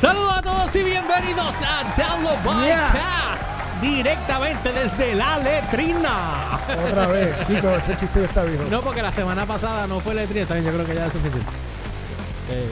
Saludos 0.00 0.32
a 0.38 0.40
todos 0.40 0.74
y 0.76 0.82
bienvenidos 0.82 1.56
a 1.60 1.94
Download 1.94 2.38
Podcast 2.42 3.44
directamente 3.82 4.72
desde 4.72 5.14
la 5.14 5.36
letrina. 5.36 6.58
Otra 6.88 7.06
vez, 7.08 7.46
chicos, 7.46 7.76
ese 7.76 7.98
chiste 7.98 8.20
ya 8.20 8.26
está 8.26 8.44
viejo. 8.44 8.64
No, 8.70 8.80
porque 8.80 9.02
la 9.02 9.12
semana 9.12 9.44
pasada 9.44 9.86
no 9.86 10.00
fue 10.00 10.14
letrina, 10.14 10.46
también 10.46 10.64
yo 10.64 10.72
creo 10.72 10.86
que 10.86 10.94
ya 10.94 11.04
es 11.04 11.12
suficiente. 11.12 11.50
Eh, 12.48 12.70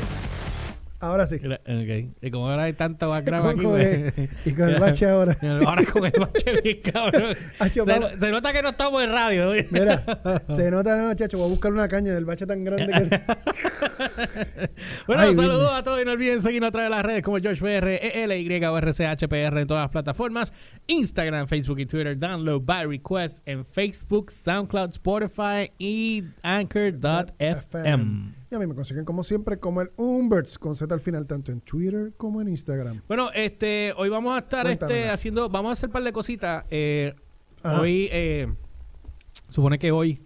Ahora 1.00 1.26
sí. 1.28 1.36
gra- 1.36 1.60
ok. 1.60 2.14
Y 2.20 2.30
como 2.30 2.48
ahora 2.48 2.64
hay 2.64 2.72
tanto 2.72 3.08
background 3.08 3.50
aquí, 3.50 3.62
pues, 3.62 4.12
y 4.44 4.52
con 4.52 4.68
el 4.68 4.80
bache 4.80 5.08
ahora. 5.08 5.36
Ahora 5.66 5.84
con 5.84 6.04
el 6.04 6.12
bache 6.18 6.60
bien 6.62 6.80
cabrón. 6.82 7.36
Se, 8.18 8.30
nota 8.30 8.52
que 8.52 8.62
no 8.62 8.70
estamos 8.70 9.02
en 9.02 9.12
radio. 9.12 9.52
Mira, 9.70 10.04
se 10.48 10.70
nota, 10.70 10.96
no, 10.96 11.14
chacho, 11.14 11.38
voy 11.38 11.46
a 11.46 11.50
buscar 11.50 11.72
una 11.72 11.86
caña 11.86 12.12
del 12.14 12.24
bache 12.24 12.46
tan 12.46 12.64
grande 12.64 12.86
que. 12.92 13.20
Bueno, 15.06 15.22
Ay, 15.22 15.36
saludos 15.36 15.72
a 15.72 15.82
todos 15.82 16.02
y 16.02 16.04
no 16.04 16.12
olviden 16.12 16.42
seguirnos 16.42 16.68
a 16.68 16.72
través 16.72 16.90
de 16.90 16.96
las 16.96 17.04
redes 17.04 17.22
como 17.22 17.38
PR, 17.38 17.88
ELY 18.02 18.64
o 18.64 18.78
RCHPR 18.80 19.58
en 19.58 19.66
todas 19.66 19.84
las 19.84 19.90
plataformas. 19.90 20.52
Instagram, 20.86 21.46
Facebook 21.46 21.78
y 21.78 21.86
Twitter. 21.86 22.18
Download 22.18 22.60
by 22.64 22.86
request 22.86 23.40
en 23.46 23.64
Facebook, 23.64 24.30
SoundCloud, 24.30 24.90
Spotify 24.90 25.70
y 25.78 26.24
Anchor.fm. 26.42 28.37
Y 28.50 28.54
a 28.54 28.58
mí 28.58 28.66
me 28.66 28.74
consiguen 28.74 29.04
como 29.04 29.24
siempre 29.24 29.58
como 29.58 29.82
el 29.82 29.90
Umberts 29.96 30.58
con 30.58 30.74
Z 30.74 30.92
al 30.94 31.00
final, 31.00 31.26
tanto 31.26 31.52
en 31.52 31.60
Twitter 31.60 32.14
como 32.16 32.40
en 32.40 32.48
Instagram. 32.48 33.02
Bueno, 33.06 33.30
este, 33.34 33.92
hoy 33.96 34.08
vamos 34.08 34.34
a 34.34 34.38
estar 34.38 34.66
este, 34.66 35.10
haciendo, 35.10 35.50
vamos 35.50 35.70
a 35.70 35.72
hacer 35.72 35.90
un 35.90 35.92
par 35.92 36.02
de 36.02 36.12
cositas. 36.12 36.64
Eh, 36.70 37.14
hoy, 37.62 38.08
eh, 38.10 38.50
supone 39.50 39.78
que 39.78 39.92
hoy, 39.92 40.22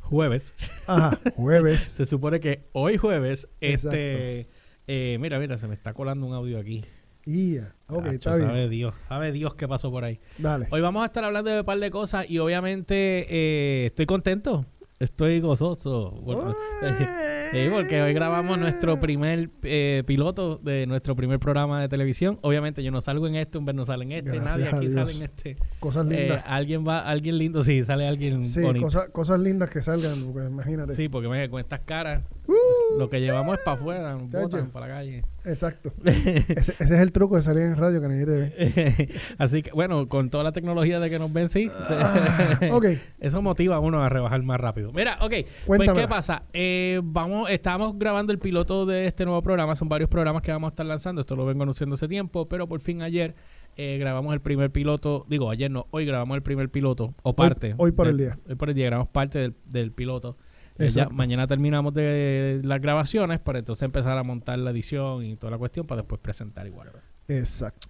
jueves, 0.00 0.52
Ajá, 0.86 1.18
jueves. 1.36 1.80
se 1.80 2.04
supone 2.04 2.40
que 2.40 2.68
hoy 2.72 2.98
jueves, 2.98 3.48
este, 3.60 4.48
eh, 4.86 5.16
mira, 5.18 5.38
mira, 5.38 5.56
se 5.56 5.66
me 5.66 5.74
está 5.74 5.94
colando 5.94 6.26
un 6.26 6.34
audio 6.34 6.58
aquí. 6.58 6.84
Y 7.24 7.54
ya. 7.54 7.74
Ok, 7.86 8.04
Tacho, 8.04 8.14
está 8.14 8.36
bien. 8.36 8.48
Sabe 8.48 8.68
Dios, 8.68 8.94
sabe 9.08 9.32
Dios 9.32 9.54
qué 9.54 9.66
pasó 9.66 9.90
por 9.90 10.04
ahí. 10.04 10.20
Dale. 10.36 10.66
Hoy 10.70 10.82
vamos 10.82 11.02
a 11.04 11.06
estar 11.06 11.24
hablando 11.24 11.50
de 11.50 11.60
un 11.60 11.64
par 11.64 11.78
de 11.78 11.90
cosas 11.90 12.28
y 12.28 12.38
obviamente 12.38 13.26
eh, 13.30 13.86
estoy 13.86 14.04
contento, 14.04 14.66
estoy 15.02 15.40
gozoso. 15.40 16.10
Bueno, 16.22 16.54
eh, 17.52 17.70
porque 17.72 18.00
hoy 18.02 18.14
grabamos 18.14 18.58
nuestro 18.58 19.00
primer 19.00 19.50
eh, 19.62 20.02
piloto 20.06 20.56
de 20.58 20.86
nuestro 20.86 21.16
primer 21.16 21.38
programa 21.38 21.80
de 21.80 21.88
televisión. 21.88 22.38
Obviamente 22.42 22.82
yo 22.82 22.90
no 22.90 23.00
salgo 23.00 23.26
en 23.26 23.36
este, 23.36 23.58
Humber 23.58 23.74
no 23.74 23.84
sale 23.84 24.04
en 24.04 24.12
este, 24.12 24.30
Gracias 24.38 24.56
nadie 24.56 24.68
aquí 24.68 24.90
sale 24.90 25.12
en 25.12 25.22
este. 25.22 25.56
Cosas 25.80 26.06
Eh, 26.10 26.20
lindas. 26.20 26.44
alguien 26.46 26.86
va, 26.86 27.00
alguien 27.00 27.38
lindo, 27.38 27.64
sí, 27.64 27.82
sale 27.84 28.06
alguien 28.06 28.42
sí, 28.44 28.60
bonito. 28.62 28.84
cosas, 28.84 29.08
cosas 29.08 29.40
lindas 29.40 29.70
que 29.70 29.82
salgan, 29.82 30.22
porque 30.32 30.48
imagínate. 30.48 30.94
Sí, 30.94 31.08
porque 31.08 31.28
me, 31.28 31.48
con 31.50 31.60
estas 31.60 31.80
caras, 31.80 32.22
lo 32.98 33.10
que 33.10 33.20
llevamos 33.20 33.58
es 33.58 33.64
para 33.64 33.76
afuera, 33.76 34.12
nos 34.14 34.30
botan 34.30 34.70
para 34.70 34.86
la 34.86 34.94
calle. 34.94 35.24
Exacto. 35.44 35.92
ese, 36.04 36.74
ese 36.78 36.94
es 36.94 37.00
el 37.00 37.10
truco 37.10 37.34
de 37.36 37.42
salir 37.42 37.64
en 37.64 37.76
radio 37.76 38.00
que 38.00 38.08
nadie 38.08 38.24
te 38.26 38.30
ve. 38.30 39.08
Así 39.38 39.62
que, 39.62 39.72
bueno, 39.72 40.06
con 40.06 40.30
toda 40.30 40.44
la 40.44 40.52
tecnología 40.52 41.00
de 41.00 41.10
que 41.10 41.18
nos 41.18 41.32
ven, 41.32 41.48
sí. 41.48 41.68
Ah, 41.74 42.58
ok, 42.70 42.86
Eso 43.18 43.42
motiva 43.42 43.76
a 43.76 43.80
uno 43.80 44.02
a 44.02 44.08
rebajar 44.08 44.40
más 44.42 44.60
rápido. 44.60 44.91
Mira, 44.94 45.18
ok. 45.20 45.32
Pues. 45.66 45.92
¿qué 45.92 46.08
pasa? 46.08 46.42
Eh, 46.52 47.00
vamos, 47.02 47.50
estamos 47.50 47.98
grabando 47.98 48.32
el 48.32 48.38
piloto 48.38 48.86
de 48.86 49.06
este 49.06 49.24
nuevo 49.24 49.42
programa. 49.42 49.74
Son 49.76 49.88
varios 49.88 50.08
programas 50.10 50.42
que 50.42 50.52
vamos 50.52 50.68
a 50.68 50.72
estar 50.72 50.86
lanzando. 50.86 51.20
Esto 51.20 51.36
lo 51.36 51.44
vengo 51.46 51.62
anunciando 51.62 51.94
hace 51.94 52.08
tiempo, 52.08 52.48
pero 52.48 52.66
por 52.68 52.80
fin 52.80 53.02
ayer 53.02 53.34
eh, 53.76 53.96
grabamos 53.98 54.32
el 54.34 54.40
primer 54.40 54.70
piloto. 54.70 55.24
Digo, 55.28 55.50
ayer 55.50 55.70
no, 55.70 55.86
hoy 55.90 56.04
grabamos 56.06 56.36
el 56.36 56.42
primer 56.42 56.68
piloto, 56.70 57.14
o 57.22 57.34
parte. 57.34 57.74
hoy 57.78 57.92
por 57.92 58.06
del- 58.06 58.20
el 58.20 58.26
día. 58.26 58.38
Hoy 58.48 58.54
por 58.54 58.68
el 58.68 58.74
día 58.74 58.86
grabamos 58.86 59.08
parte 59.08 59.38
del, 59.38 59.56
del 59.64 59.92
piloto. 59.92 60.36
Eh, 60.78 60.88
ya 60.88 61.08
mañana 61.10 61.46
terminamos 61.46 61.92
de 61.92 62.60
las 62.64 62.80
grabaciones 62.80 63.40
para 63.40 63.58
entonces 63.58 63.82
empezar 63.82 64.16
a 64.16 64.22
montar 64.22 64.58
la 64.58 64.70
edición 64.70 65.22
y 65.24 65.36
toda 65.36 65.50
la 65.50 65.58
cuestión 65.58 65.86
para 65.86 66.00
después 66.00 66.18
presentar 66.20 66.66
igual. 66.66 66.90
Exacto. 67.28 67.88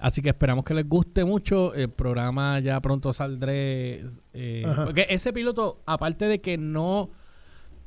Así 0.00 0.22
que 0.22 0.30
esperamos 0.30 0.64
que 0.64 0.74
les 0.74 0.88
guste 0.88 1.24
mucho. 1.24 1.74
El 1.74 1.90
programa 1.90 2.58
ya 2.60 2.80
pronto 2.80 3.12
saldré. 3.12 4.04
eh, 4.32 4.64
porque 4.84 5.06
ese 5.10 5.32
piloto, 5.32 5.82
aparte 5.86 6.26
de 6.26 6.40
que 6.40 6.56
no. 6.58 7.10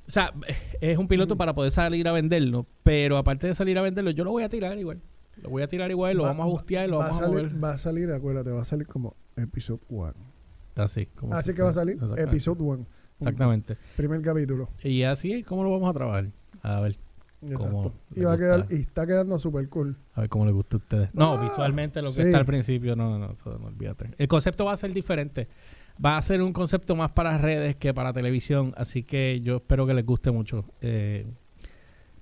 O 0.05 0.11
sea, 0.11 0.33
es 0.81 0.97
un 0.97 1.07
piloto 1.07 1.37
para 1.37 1.53
poder 1.53 1.71
salir 1.71 2.07
a 2.07 2.11
venderlo. 2.11 2.65
Pero 2.83 3.17
aparte 3.17 3.47
de 3.47 3.55
salir 3.55 3.77
a 3.77 3.81
venderlo, 3.81 4.11
yo 4.11 4.23
lo 4.23 4.31
voy 4.31 4.43
a 4.43 4.49
tirar 4.49 4.77
igual. 4.77 5.01
Lo 5.41 5.49
voy 5.49 5.63
a 5.63 5.67
tirar 5.67 5.89
igual, 5.89 6.15
lo 6.17 6.23
Va- 6.23 6.29
vamos 6.29 6.45
a 6.45 6.49
bustear 6.49 6.87
y 6.87 6.91
lo 6.91 6.97
va 6.99 7.05
vamos 7.05 7.19
a, 7.21 7.25
salir, 7.25 7.43
mover. 7.45 7.63
Va 7.63 7.71
a 7.71 7.77
salir, 7.77 8.11
acuérdate, 8.11 8.51
va 8.51 8.61
a 8.61 8.65
salir 8.65 8.85
como 8.85 9.15
episode 9.35 9.79
1. 9.89 10.13
Así, 10.75 11.05
como 11.07 11.33
Así 11.33 11.53
que 11.53 11.61
va 11.63 11.69
a 11.69 11.73
salir 11.73 11.97
episode 12.17 12.61
1. 12.61 12.85
Exactamente. 13.19 13.77
Primer 13.95 14.21
capítulo. 14.21 14.69
Y 14.83 15.03
así 15.03 15.31
es 15.33 15.45
como 15.45 15.63
lo 15.63 15.71
vamos 15.71 15.89
a 15.89 15.93
trabajar. 15.93 16.27
A 16.61 16.81
ver, 16.81 16.97
Exacto. 17.51 17.93
Y 18.15 18.21
va 18.21 18.33
a 18.33 18.37
quedar, 18.37 18.65
y 18.69 18.75
está 18.75 19.05
quedando 19.05 19.37
súper 19.39 19.67
cool. 19.69 19.95
a 20.13 20.21
ver 20.21 20.29
cómo 20.29 20.45
les 20.45 20.53
gusta 20.53 20.77
a 20.77 20.79
ustedes. 20.79 21.09
No, 21.13 21.33
Ah, 21.33 21.41
visualmente 21.43 22.01
lo 22.01 22.07
que 22.09 22.13
sí. 22.15 22.21
está 22.23 22.37
al 22.39 22.45
principio, 22.45 22.95
no, 22.95 23.17
no, 23.19 23.31
eso 23.33 23.57
no 23.59 23.67
olvídate. 23.67 24.11
El 24.17 24.27
concepto 24.27 24.65
va 24.65 24.73
a 24.73 24.77
ser 24.77 24.93
diferente. 24.93 25.47
Va 26.03 26.17
a 26.17 26.21
ser 26.23 26.41
un 26.41 26.53
concepto 26.53 26.95
más 26.95 27.11
para 27.11 27.37
redes 27.37 27.75
que 27.75 27.93
para 27.93 28.13
televisión, 28.13 28.73
así 28.77 29.03
que 29.03 29.41
yo 29.41 29.57
espero 29.57 29.85
que 29.85 29.93
les 29.93 30.05
guste 30.05 30.31
mucho. 30.31 30.65
Eh, 30.81 31.27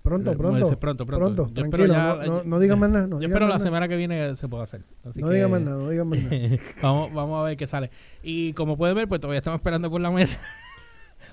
Pronto, 0.02 0.32
eh, 0.32 0.36
pronto. 0.36 0.58
dice, 0.66 0.78
pronto, 0.78 1.06
pronto. 1.06 1.26
Pronto, 1.36 1.54
Yo 1.54 1.64
espero 1.64 1.86
tranquilo. 1.86 1.94
ya- 2.24 2.26
no, 2.28 2.38
no, 2.40 2.44
no 2.44 2.60
digan 2.60 2.80
más 2.80 2.90
nada. 2.90 3.06
No 3.08 3.20
yo 3.22 3.28
espero 3.28 3.46
la 3.46 3.54
nada. 3.54 3.60
semana 3.60 3.88
que 3.88 3.96
viene 3.96 4.36
se 4.36 4.48
pueda 4.50 4.64
hacer. 4.64 4.82
Así 5.06 5.22
No 5.22 5.28
que, 5.30 5.36
digan 5.36 5.52
más 5.52 5.62
nada, 5.62 5.78
no 5.78 5.90
digan 5.90 6.08
más 6.08 6.20
nada. 6.24 6.32
vamos, 6.82 7.14
vamos 7.14 7.40
a 7.40 7.44
ver 7.44 7.56
qué 7.56 7.68
sale. 7.68 7.92
Y 8.24 8.52
como 8.54 8.78
pueden 8.78 8.96
ver, 8.96 9.08
pues 9.08 9.22
todavía 9.22 9.38
estamos 9.38 9.60
esperando 9.60 9.92
por 9.92 10.02
la 10.02 10.10
mesa. 10.10 10.40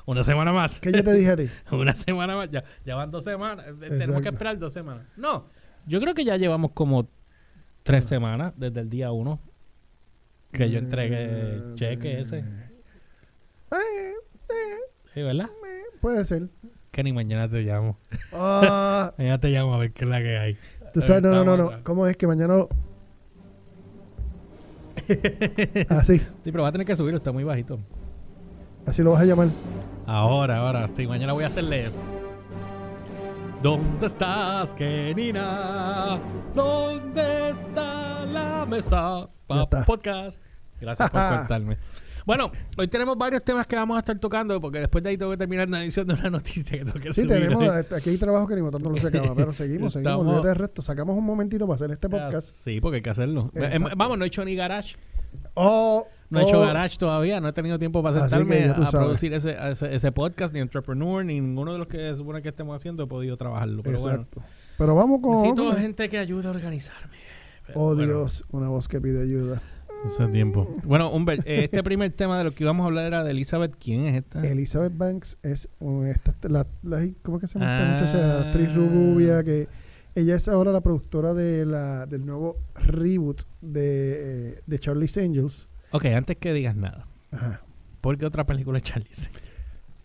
Una 0.09 0.25
semana 0.25 0.55
más. 0.55 0.81
¿Qué 0.81 0.91
yo 0.91 1.05
te 1.05 1.13
dije 1.13 1.31
a 1.33 1.37
ti? 1.37 1.51
Una 1.71 1.95
semana 1.95 2.35
más. 2.35 2.51
Ya, 2.51 2.65
ya 2.83 2.95
van 2.97 3.11
dos 3.11 3.25
semanas. 3.25 3.67
Eh, 3.69 3.89
Tenemos 3.91 4.23
que 4.23 4.29
esperar 4.31 4.59
dos 4.59 4.73
semanas. 4.73 5.05
No, 5.19 5.45
yo 5.87 6.01
creo 6.01 6.15
que 6.15 6.25
ya 6.25 6.39
llevamos 6.39 6.71
como 6.73 7.11
tres 7.83 8.07
semanas 8.07 8.55
desde 8.57 8.81
el 8.81 8.89
día 8.89 9.13
uno 9.13 9.39
que 10.51 10.71
yo 10.71 10.79
entregué 10.79 11.17
Eh, 11.21 11.63
cheque 11.75 12.21
ese. 12.23 12.39
Eh, 12.39 12.45
eh, 13.71 14.79
Sí, 15.13 15.23
¿verdad? 15.23 15.51
puede 16.01 16.25
ser. 16.25 16.49
Que 16.91 17.03
ni 17.03 17.13
mañana 17.13 17.47
te 17.47 17.61
llamo. 17.61 17.99
Ah, 18.33 19.13
Mañana 19.19 19.39
te 19.39 19.49
llamo 19.51 19.75
a 19.75 19.79
ver 19.79 19.93
qué 19.93 20.05
es 20.05 20.11
la 20.11 20.21
que 20.23 20.39
hay. 20.39 20.59
tú 20.95 21.03
sabes, 21.03 21.23
no, 21.23 21.33
no, 21.33 21.45
no, 21.45 21.57
no. 21.71 21.85
¿Cómo 21.85 22.07
es 22.07 22.17
que 22.17 22.27
mañana 22.27 22.55
Así, 25.91 26.19
Sí, 26.45 26.51
pero 26.51 26.63
va 26.63 26.71
a 26.71 26.73
tener 26.73 26.87
que 26.87 26.97
subirlo, 26.97 27.19
está 27.19 27.31
muy 27.31 27.45
bajito. 27.45 27.79
así 28.87 29.03
lo 29.03 29.11
vas 29.13 29.21
a 29.21 29.25
llamar. 29.27 29.49
Ahora, 30.11 30.61
ahora, 30.61 30.89
sí, 30.89 31.07
mañana 31.07 31.35
voy 31.35 31.45
a 31.45 31.49
hacerle. 31.49 31.91
¿Dónde 33.63 34.07
estás, 34.07 34.71
Kenina? 34.71 36.19
¿Dónde 36.55 37.51
está 37.51 38.25
la 38.25 38.65
mesa? 38.67 39.29
Pa 39.47 39.65
está. 39.65 39.85
podcast. 39.85 40.41
Gracias 40.81 41.11
por 41.11 41.21
cortarme. 41.29 41.77
Bueno, 42.25 42.51
hoy 42.79 42.89
tenemos 42.89 43.19
varios 43.19 43.43
temas 43.45 43.67
que 43.67 43.77
vamos 43.77 43.97
a 43.97 43.99
estar 44.01 44.19
tocando 44.19 44.59
porque 44.63 44.79
después 44.81 45.05
de 45.05 45.11
ahí 45.11 45.19
tengo 45.19 45.31
que 45.33 45.37
terminar 45.37 45.69
la 45.69 45.83
edición 45.83 46.07
de 46.07 46.15
una 46.15 46.31
noticia 46.31 46.79
que 46.79 46.85
tengo 46.87 46.99
que 47.01 47.13
Sí, 47.13 47.23
subir. 47.25 47.29
tenemos, 47.29 47.63
este, 47.65 47.95
aquí 47.97 48.09
hay 48.09 48.17
trabajo 48.17 48.47
que 48.47 48.57
ni 48.57 48.71
tanto 48.71 48.89
no 48.91 48.97
se 48.97 49.09
acaba, 49.09 49.35
pero 49.35 49.53
seguimos, 49.53 49.93
seguimos, 49.93 49.97
Estamos- 49.97 50.27
olvídate 50.27 50.49
del 50.49 50.57
resto. 50.57 50.81
Sacamos 50.81 51.19
un 51.19 51.25
momentito 51.27 51.67
para 51.67 51.75
hacer 51.77 51.91
este 51.91 52.09
podcast. 52.09 52.55
Sí, 52.65 52.81
porque 52.81 52.97
hay 52.97 53.03
que 53.03 53.11
hacerlo. 53.11 53.51
Eh. 53.55 53.79
Vamos, 53.95 54.17
no 54.17 54.25
he 54.25 54.29
hecho 54.29 54.43
ni 54.43 54.55
garage. 54.55 54.97
Oh, 55.53 56.07
No 56.31 56.41
he 56.41 56.43
hecho 56.43 56.61
oh, 56.61 56.66
garage 56.66 56.99
todavía. 56.99 57.41
No 57.41 57.49
he 57.49 57.53
tenido 57.53 57.78
tiempo 57.78 58.03
para 58.03 58.21
sentarme 58.28 58.65
a 58.65 58.75
sabes. 58.75 58.91
producir 58.91 59.33
ese, 59.33 59.56
ese, 59.71 59.94
ese 59.94 60.12
podcast, 60.12 60.53
ni 60.53 60.61
Entrepreneur, 60.61 61.25
ni 61.25 61.41
ninguno 61.41 61.72
de 61.72 61.78
los 61.78 61.89
que 61.89 61.97
se 61.99 62.16
supone 62.16 62.43
que 62.43 62.49
estemos 62.50 62.77
haciendo 62.77 63.05
he 63.05 63.06
podido 63.06 63.37
trabajarlo. 63.37 63.83
Pero 63.83 63.99
bueno, 63.99 64.22
Exacto. 64.22 64.43
Pero 64.77 64.94
vamos 64.94 65.21
con... 65.22 65.43
necesito 65.43 65.72
gente 65.77 66.09
que 66.09 66.19
ayude 66.19 66.47
a 66.47 66.50
organizarme. 66.50 67.17
Pero 67.67 67.81
Oh, 67.81 67.94
bueno, 67.94 68.03
Dios, 68.19 68.44
una 68.50 68.69
voz 68.69 68.88
que 68.88 69.00
pide 69.00 69.22
ayuda. 69.22 69.61
Hace 70.06 70.28
tiempo. 70.28 70.72
Bueno, 70.84 71.11
Humbert, 71.11 71.43
eh, 71.44 71.65
este 71.65 71.83
primer 71.83 72.12
tema 72.12 72.38
de 72.38 72.44
lo 72.44 72.53
que 72.55 72.62
íbamos 72.62 72.84
a 72.84 72.87
hablar 72.87 73.06
era 73.06 73.25
de 73.25 73.33
Elizabeth. 73.33 73.75
¿Quién 73.81 74.06
es 74.06 74.17
esta? 74.19 74.47
Elizabeth 74.47 74.97
Banks 74.97 75.38
es 75.43 75.69
esta, 76.06 76.34
la, 76.49 76.67
la- 76.84 77.09
¿cómo 77.22 77.41
que 77.41 77.49
se 77.49 77.59
llama 77.59 77.75
esta 77.75 77.88
Ah. 77.88 78.00
muchacha? 78.00 78.49
Actriz 78.49 78.75
rubia 78.76 79.43
que 79.43 79.67
ella 80.14 80.37
es 80.37 80.49
ahora 80.49 80.70
la 80.70 80.81
productora 80.82 81.35
de 81.35 81.67
la, 81.67 82.06
del 82.06 82.25
nuevo 82.25 82.58
reboot 82.76 83.43
de, 83.61 83.81
eh, 84.53 84.62
de 84.64 84.79
Charlie's 84.79 85.19
Angels. 85.19 85.69
Ok, 85.93 86.05
antes 86.06 86.37
que 86.37 86.52
digas 86.52 86.76
nada. 86.76 87.06
Ajá. 87.31 87.62
¿Por 88.00 88.17
qué 88.19 88.26
otra 88.26 88.44
película 88.46 88.79
es 88.79 88.85
Charlie? 88.85 89.08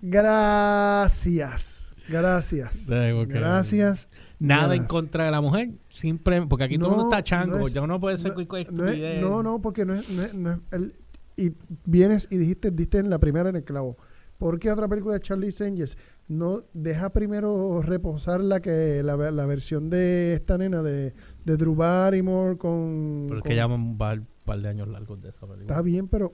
Gracias. 0.01 1.93
Gracias. 2.09 2.89
Gracias. 2.89 4.09
Nada 4.39 4.63
en 4.75 4.81
Gracias. 4.81 4.87
contra 4.91 5.25
de 5.25 5.31
la 5.31 5.41
mujer. 5.41 5.69
Siempre, 5.89 6.41
porque 6.47 6.65
aquí 6.65 6.77
todo 6.77 6.89
el 6.89 6.95
mundo 6.97 7.09
está 7.11 7.23
chango. 7.23 7.57
no 7.59 7.65
es- 7.67 7.73
ya 7.73 7.81
uno 7.81 7.99
puede 7.99 8.17
ser 8.17 8.29
no- 8.29 8.47
cualquier 8.47 8.73
No, 8.73 8.83
es- 8.85 8.89
estupidez. 8.95 9.21
no, 9.21 9.43
no, 9.43 9.61
porque 9.61 9.85
no 9.85 9.93
es, 9.93 10.09
no 10.09 10.21
es- 10.23 10.33
no 10.33 10.51
es 10.51 10.59
el- 10.71 10.95
y 11.37 11.53
vienes 11.85 12.27
y 12.29 12.37
dijiste, 12.37 12.71
diste 12.71 12.97
en 12.97 13.09
la 13.09 13.19
primera 13.19 13.49
en 13.49 13.55
el 13.55 13.63
clavo. 13.63 13.97
¿Por 14.37 14.59
qué 14.59 14.71
otra 14.71 14.87
película 14.89 15.13
de 15.15 15.21
Charlie 15.21 15.53
Angels 15.61 15.97
no 16.27 16.63
deja 16.73 17.11
primero 17.13 17.81
reposar 17.81 18.41
la 18.41 18.59
que 18.59 19.01
la, 19.03 19.15
ve- 19.15 19.31
la 19.31 19.45
versión 19.45 19.89
de 19.89 20.33
esta 20.33 20.57
nena 20.57 20.81
de, 20.81 21.13
de 21.45 21.57
Drew 21.57 21.75
Barrymore 21.75 22.57
con, 22.57 23.25
Pero 23.27 23.37
es 23.37 23.41
con- 23.43 23.49
que 23.49 23.55
llevan 23.55 23.71
un 23.71 23.97
par, 24.43 24.59
de 24.61 24.69
años 24.69 24.87
largos 24.87 25.21
de 25.21 25.29
esa 25.29 25.41
película. 25.41 25.61
está 25.63 25.81
bien, 25.81 26.07
pero 26.07 26.33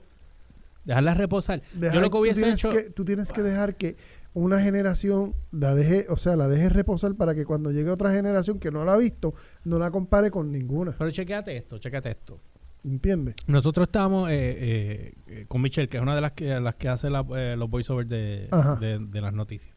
Dejarla 0.84 1.12
reposar. 1.14 1.60
dejar- 1.74 1.94
Yo 1.94 2.00
lo 2.00 2.06
que 2.06 2.10
tú 2.10 2.18
hubiese 2.22 2.40
tienes 2.40 2.58
hecho. 2.64 2.70
que- 2.70 2.90
tú 2.90 3.04
tienes 3.04 3.30
que 3.32 3.42
dejar 3.42 3.76
que 3.76 3.96
una 4.32 4.60
generación 4.60 5.34
la 5.52 5.74
deje, 5.74 6.06
o 6.08 6.16
sea, 6.16 6.36
la 6.36 6.48
deje 6.48 6.68
reposar 6.70 7.14
para 7.16 7.34
que 7.34 7.44
cuando 7.44 7.70
llegue 7.70 7.90
otra 7.90 8.12
generación 8.12 8.58
que 8.58 8.70
no 8.70 8.84
la 8.84 8.94
ha 8.94 8.96
visto, 8.96 9.34
no 9.64 9.78
la 9.78 9.90
compare 9.90 10.30
con 10.30 10.50
ninguna. 10.50 10.92
Pero 10.96 11.10
chequéate 11.10 11.54
esto, 11.56 11.76
chequéate 11.78 12.10
esto. 12.12 12.40
¿Entiendes? 12.82 13.34
Nosotros 13.46 13.88
estábamos 13.88 14.30
eh, 14.30 14.34
eh, 14.34 15.14
eh, 15.26 15.44
con 15.48 15.60
Michelle, 15.60 15.86
que 15.88 15.98
es 15.98 16.02
una 16.02 16.14
de 16.14 16.22
las 16.22 16.32
que, 16.32 16.58
las 16.60 16.74
que 16.76 16.88
hace 16.88 17.10
la- 17.10 17.26
eh, 17.36 17.56
los 17.58 17.68
voiceovers 17.68 18.08
de, 18.08 18.48
de, 18.80 18.98
de 19.00 19.20
las 19.20 19.34
noticias. 19.34 19.74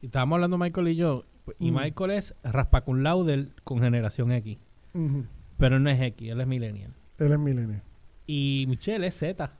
Y 0.00 0.06
estábamos 0.06 0.36
hablando 0.36 0.56
Michael 0.56 0.88
y 0.88 0.96
yo, 0.96 1.24
y 1.58 1.70
Mm. 1.70 1.74
Michael 1.76 2.10
es 2.12 2.34
raspacun 2.42 3.02
lauder 3.02 3.48
con 3.62 3.80
generación 3.80 4.32
X. 4.32 4.56
Ujú. 4.94 5.24
Pero 5.58 5.78
no 5.78 5.90
es 5.90 6.00
X, 6.00 6.30
él 6.30 6.40
es 6.40 6.46
millennial. 6.46 6.92
Él 7.20 7.32
es 7.32 7.38
milenio. 7.38 7.80
Y 8.26 8.64
Michelle 8.68 9.06
es 9.06 9.16
Z. 9.18 9.52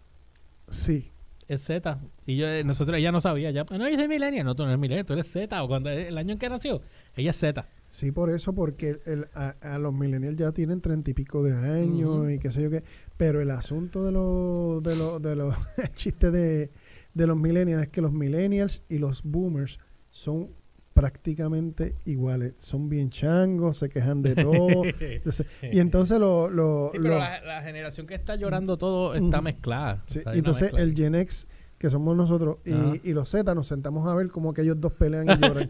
Sí. 0.68 1.10
Es 1.48 1.62
Z. 1.64 1.98
Y 2.26 2.36
yo, 2.36 2.46
eh, 2.48 2.62
nosotros, 2.64 2.96
ella 2.98 3.10
no 3.10 3.20
sabía. 3.20 3.50
Ya, 3.50 3.64
no, 3.64 3.88
yo 3.88 3.96
soy 3.96 4.06
millennial. 4.08 4.44
No, 4.46 4.54
tú 4.54 4.62
no 4.62 4.68
eres 4.68 4.78
millennial, 4.80 5.04
tú 5.04 5.14
eres 5.14 5.30
Z. 5.30 5.62
O 5.62 5.68
cuando 5.68 5.90
el 5.90 6.16
año 6.16 6.32
en 6.32 6.38
que 6.38 6.48
nació, 6.48 6.80
ella 7.16 7.30
es 7.30 7.36
Z. 7.38 7.66
Sí, 7.88 8.12
por 8.12 8.30
eso, 8.30 8.52
porque 8.54 9.00
el- 9.04 9.26
a, 9.34 9.56
a 9.60 9.78
los 9.78 9.92
millennials 9.92 10.36
ya 10.36 10.52
tienen 10.52 10.80
treinta 10.80 11.10
y 11.10 11.14
pico 11.14 11.42
de 11.42 11.54
años 11.54 12.30
y 12.30 12.38
qué 12.38 12.52
sé 12.52 12.62
yo 12.62 12.70
qué. 12.70 12.84
Pero 13.16 13.40
el 13.40 13.50
asunto 13.50 14.04
de 14.04 14.12
los 14.12 14.80
de 14.84 14.94
los 14.94 15.20
de 15.20 15.34
los 15.34 15.56
chistes 15.94 16.32
de, 16.32 16.70
de 17.14 17.26
los 17.26 17.36
millennials 17.40 17.82
es 17.82 17.88
que 17.88 18.00
los 18.00 18.12
millennials 18.12 18.84
y 18.88 18.98
los 18.98 19.24
boomers 19.24 19.80
son 20.10 20.50
prácticamente 21.00 21.94
iguales. 22.04 22.54
Son 22.58 22.88
bien 22.90 23.08
changos, 23.10 23.78
se 23.78 23.88
quejan 23.88 24.20
de 24.22 24.34
todo. 24.34 24.82
Entonces- 25.00 25.46
y 25.62 25.78
entonces 25.80 26.18
lo, 26.18 26.50
lo- 26.50 26.90
Sí, 26.92 26.98
pero 27.00 27.14
lo- 27.14 27.18
la, 27.20 27.40
la 27.40 27.62
generación 27.62 28.06
que 28.06 28.14
está 28.14 28.36
llorando 28.36 28.76
todo 28.76 29.14
está 29.14 29.38
Ujú. 29.38 29.44
mezclada. 29.44 30.02
sí, 30.06 30.18
O 30.18 30.22
sea, 30.22 30.34
entonces 30.34 30.62
mezcla 30.64 30.82
el 30.82 30.94
Gen 30.94 31.14
X, 31.14 31.48
que 31.78 31.88
somos 31.88 32.14
nosotros, 32.16 32.58
y, 32.66 33.08
y 33.08 33.14
los 33.14 33.30
Z, 33.30 33.54
nos 33.54 33.66
sentamos 33.66 34.06
a 34.06 34.14
ver 34.14 34.28
cómo 34.28 34.50
aquellos 34.50 34.78
dos 34.78 34.92
pelean 34.92 35.26
y 35.30 35.38
lloran. 35.46 35.68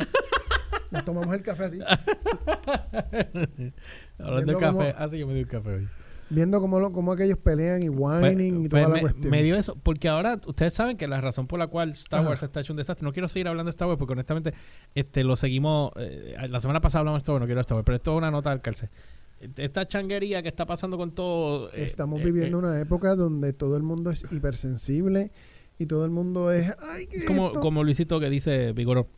Nos 0.90 1.04
tomamos 1.04 1.32
el 1.32 1.42
café 1.42 1.64
así. 1.66 1.78
Hablando 4.18 4.52
de 4.52 4.58
café. 4.58 4.72
cómo- 4.72 4.82
Ah, 4.96 5.06
yo 5.06 5.26
me 5.28 5.34
di 5.34 5.42
un 5.42 5.48
café 5.48 5.70
hoy. 5.70 5.88
Viendo 6.30 6.60
cómo, 6.60 6.78
lo, 6.78 6.92
cómo 6.92 7.10
aquellos 7.12 7.38
pelean 7.38 7.82
y 7.82 7.88
whining 7.88 8.64
y 8.64 8.68
Pues- 8.68 8.70
toda 8.70 8.82
pues 8.84 8.88
la 8.88 8.94
me, 8.94 9.00
cuestión. 9.00 9.30
me 9.32 9.42
dio 9.42 9.56
eso, 9.56 9.76
porque 9.82 10.08
ahora 10.08 10.40
ustedes 10.46 10.72
saben 10.72 10.96
que 10.96 11.08
la 11.08 11.20
razón 11.20 11.46
por 11.48 11.58
la 11.58 11.66
cual 11.66 11.90
Star 11.90 12.20
Ajá. 12.20 12.28
Wars 12.30 12.42
está 12.44 12.60
hecho 12.60 12.72
un 12.72 12.76
desastre, 12.76 13.04
no 13.04 13.12
quiero 13.12 13.26
seguir 13.26 13.48
hablando 13.48 13.68
de 13.68 13.70
Star 13.70 13.88
Wars 13.88 13.98
porque 13.98 14.12
honestamente 14.12 14.54
este 14.94 15.24
lo 15.24 15.34
seguimos, 15.34 15.90
eh, 15.96 16.36
la 16.48 16.60
semana 16.60 16.80
pasada 16.80 17.00
hablamos 17.00 17.18
de 17.18 17.22
Star 17.22 17.32
Wars, 17.34 17.40
no 17.40 17.46
quiero 17.46 17.58
de 17.58 17.62
Star 17.62 17.74
Wars, 17.76 17.84
pero 17.84 17.96
esto 17.96 18.12
es 18.12 18.18
una 18.18 18.30
nota 18.30 18.52
al 18.52 18.62
cárcel. 18.62 18.88
Esta 19.56 19.88
changuería 19.88 20.42
que 20.42 20.48
está 20.48 20.66
pasando 20.66 20.96
con 20.98 21.12
todo... 21.12 21.68
eh, 21.72 21.82
Estamos 21.82 22.20
eh, 22.20 22.24
viviendo 22.24 22.58
eh, 22.58 22.60
una 22.60 22.80
época 22.80 23.16
donde 23.16 23.52
todo 23.52 23.76
el 23.76 23.82
mundo 23.82 24.10
es 24.10 24.24
hipersensible 24.30 25.32
y 25.78 25.86
todo 25.86 26.04
el 26.04 26.10
mundo 26.10 26.52
es... 26.52 26.72
¡Ay, 26.78 27.06
qué 27.06 27.24
como, 27.24 27.46
esto?". 27.48 27.60
como 27.60 27.82
Luisito 27.82 28.20
que 28.20 28.28
dice 28.30 28.72
Vigoro, 28.72 29.08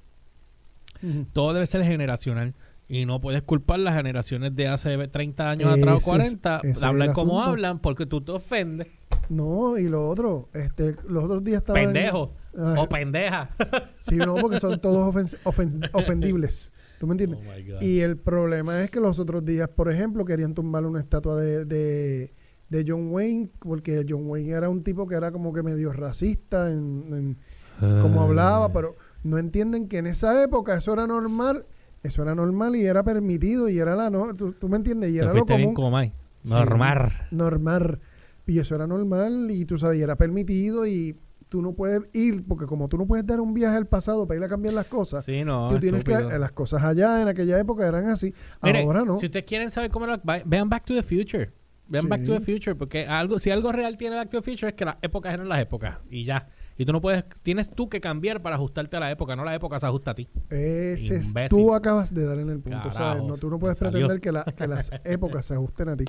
Ujú. 1.03 1.27
todo 1.33 1.53
debe 1.53 1.67
ser 1.67 1.83
generacional. 1.85 2.55
Y 2.95 3.07
no 3.07 3.21
puedes 3.21 3.43
culpar 3.43 3.79
las 3.79 3.95
generaciones 3.97 4.55
de 4.55 4.69
hace 4.69 5.09
30 5.09 5.49
años 5.51 5.71
Ese 5.71 5.81
atrás 5.81 5.95
o 5.95 5.99
es- 5.99 6.05
40 6.05 6.57
ese 6.59 6.69
es 6.71 6.81
de 6.81 6.87
hablar 6.87 7.13
como 7.15 7.41
asunto. 7.41 7.51
hablan 7.51 7.79
porque 7.79 8.05
tú 8.07 8.21
te 8.21 8.33
ofendes. 8.33 8.89
No, 9.31 9.79
y 9.79 9.89
lo 9.89 10.09
otro, 10.09 10.51
este, 10.53 10.97
los 11.09 11.25
otros 11.25 11.43
días 11.43 11.63
estaban... 11.63 11.85
Pendejo 11.85 12.35
o 12.55 12.89
pendeja. 12.89 13.51
sí, 13.99 14.17
no, 14.17 14.35
porque 14.37 14.61
son 14.61 14.79
todos 14.81 15.15
ofen- 15.45 15.91
ofendibles. 15.95 16.73
¿Tú 17.01 17.07
me 17.07 17.13
entiendes? 17.15 17.41
Oh. 17.41 17.83
Y 17.83 18.01
el 18.01 18.17
problema 18.19 18.83
es 18.85 18.91
que 18.91 19.01
los 19.01 19.19
otros 19.19 19.45
días, 19.45 19.69
por 19.69 19.91
ejemplo, 19.91 20.25
querían 20.25 20.55
tumbar 20.55 20.85
una 20.85 21.01
estatua 21.01 21.37
de, 21.37 21.65
de, 21.65 22.35
de 22.69 22.85
John 22.87 23.09
Wayne, 23.11 23.49
porque 23.59 24.05
John 24.09 24.29
Wayne 24.29 24.51
era 24.53 24.69
un 24.69 24.85
tipo 24.85 25.07
que 25.09 25.15
era 25.15 25.33
como 25.33 25.53
que 25.55 25.63
medio 25.63 25.93
racista 25.95 26.71
en, 26.71 27.39
en 27.81 28.01
cómo 28.03 28.23
hablaba, 28.23 28.73
pero 28.73 28.95
no 29.25 29.39
entienden 29.39 29.89
que 29.89 29.99
en 29.99 30.07
esa 30.07 30.43
época 30.45 30.77
eso 30.77 30.93
era 30.93 31.07
normal, 31.07 31.65
eso 32.03 32.23
era 32.23 32.35
normal 32.35 32.77
y 32.77 32.85
era 32.85 33.03
permitido 33.03 33.69
y 33.69 33.79
era 33.79 33.95
la 33.95 34.11
no, 34.11 34.33
tú, 34.35 34.53
tú 34.53 34.69
me 34.69 34.77
entiendes, 34.77 35.11
y 35.11 35.19
era 35.19 35.27
lo 35.29 35.33
fuiste 35.33 35.57
bien 35.57 35.75
común, 35.75 35.75
como 35.75 35.99
Mike. 35.99 36.15
Sí. 36.43 36.53
Normal. 36.55 37.13
normal, 37.31 38.01
y 38.47 38.59
eso 38.59 38.75
era 38.75 38.87
normal 38.87 39.49
y 39.51 39.65
tú 39.65 39.79
sabes, 39.79 39.99
y 39.99 40.03
era 40.03 40.17
permitido 40.17 40.87
y 40.87 41.17
tú 41.49 41.61
no 41.63 41.73
puedes 41.75 42.03
ir, 42.15 42.45
porque 42.49 42.67
como 42.67 42.89
tú 42.89 42.97
no 42.97 43.07
puedes 43.07 43.27
dar 43.27 43.41
un 43.41 43.53
viaje 43.55 43.77
al 43.77 43.87
pasado 43.87 44.27
para 44.27 44.39
ir 44.39 44.45
a 44.45 44.49
cambiar 44.49 44.75
las 44.75 44.87
cosas, 44.87 45.25
Sí, 45.25 45.45
no. 45.45 45.69
tú 45.69 45.79
tienes 45.79 46.03
que, 46.03 46.15
las 46.15 46.53
cosas 46.53 46.83
allá 46.83 47.21
en 47.23 47.29
aquella 47.29 47.61
época 47.61 47.87
eran 47.87 48.09
así, 48.09 48.35
Mire, 48.63 48.83
ahora 48.83 49.05
no. 49.05 49.19
Si 49.19 49.27
ustedes 49.27 49.45
quieren 49.45 49.71
saber 49.71 49.91
cómo 49.91 50.07
era, 50.07 50.21
vean 50.47 50.69
Back 50.69 50.85
to 50.87 50.95
the 50.95 51.03
Future. 51.03 51.53
Vean 51.89 52.05
Sí. 52.05 52.09
Back 52.09 52.25
to 52.25 52.33
the 52.33 52.41
Future, 52.41 52.75
porque 52.75 53.07
algo, 53.07 53.39
si 53.39 53.51
algo 53.51 53.71
real 53.71 53.97
tiene 53.99 54.17
Back 54.17 54.31
to 54.31 54.41
the 54.41 54.51
Future 54.51 54.71
es 54.71 54.75
que 54.75 54.85
las 54.87 54.97
épocas 55.03 55.35
eran 55.35 55.49
las 55.49 55.61
épocas 55.61 55.99
y 56.11 56.25
ya. 56.25 56.49
Y 56.83 56.85
tú 56.85 56.93
no 56.93 57.01
puedes, 57.01 57.25
tienes 57.43 57.71
tú 57.71 57.89
que 57.89 58.01
cambiar 58.01 58.43
para 58.43 58.57
ajustarte 58.57 58.97
a 58.97 59.01
la 59.01 59.11
época, 59.11 59.37
no 59.37 59.45
la 59.45 59.55
época 59.55 59.79
se 59.79 59.87
ajusta 59.87 60.11
a 60.11 60.15
ti. 60.17 60.29
Ese 60.51 61.17
es, 61.17 61.33
tú 61.49 61.73
acabas 61.75 62.13
de 62.13 62.25
dar 62.25 62.39
en 62.41 62.51
el 62.51 62.59
punto, 62.59 62.89
¿sabes? 62.93 63.23
No, 63.23 63.37
tú 63.37 63.49
no 63.51 63.59
puedes 63.59 63.79
pretender 63.79 64.21
que, 64.21 64.33
la- 64.33 64.45
que 64.45 64.67
las 64.67 64.91
épocas 65.05 65.47
se 65.47 65.55
ajusten 65.55 65.89
a 65.91 65.97
ti, 65.97 66.05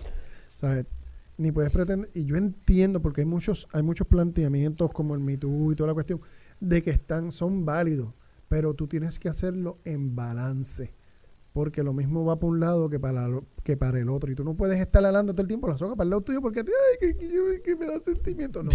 ¿sabes? 0.55 0.85
Ni 1.37 1.51
puedes 1.51 1.71
pretender, 1.71 2.09
y 2.13 2.25
yo 2.25 2.35
entiendo 2.37 3.01
porque 3.01 3.21
hay 3.21 3.25
muchos, 3.25 3.67
hay 3.71 3.83
muchos 3.83 4.07
planteamientos 4.07 4.91
como 4.91 5.13
el 5.13 5.19
Me 5.19 5.37
Too 5.37 5.71
y 5.71 5.75
toda 5.75 5.87
la 5.87 5.93
cuestión 5.93 6.21
de 6.59 6.81
que 6.81 6.89
están, 6.91 7.31
son 7.31 7.65
válidos, 7.65 8.13
pero 8.49 8.73
tú 8.73 8.87
tienes 8.87 9.19
que 9.19 9.29
hacerlo 9.29 9.77
en 9.85 10.15
balance, 10.15 10.93
porque 11.53 11.83
lo 11.83 11.93
mismo 11.93 12.25
va 12.25 12.35
para 12.39 12.47
un 12.49 12.59
lado 12.59 12.89
que 12.89 12.99
para, 12.99 13.27
lo- 13.27 13.45
que 13.63 13.77
para 13.77 13.99
el 13.99 14.09
otro, 14.09 14.31
y 14.31 14.35
tú 14.35 14.43
no 14.43 14.55
puedes 14.55 14.79
estar 14.79 15.05
alando 15.05 15.33
todo 15.33 15.43
el 15.43 15.47
tiempo 15.47 15.67
la 15.67 15.77
soga 15.77 15.95
para 15.95 16.05
el 16.05 16.09
lado 16.09 16.21
tuyo 16.21 16.41
porque 16.41 16.61
a 16.61 16.63
ti, 16.63 16.71
ay, 16.71 16.97
que, 17.13 17.17
que 17.17 17.61
que 17.63 17.75
me 17.75 17.85
da 17.85 17.99
sentimiento, 17.99 18.63
no, 18.63 18.71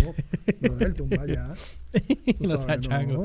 no, 0.61 0.95
tumba 0.95 1.27
ya. 1.27 1.55
No 2.41 2.57
sabes, 2.57 2.89
no. 2.89 3.25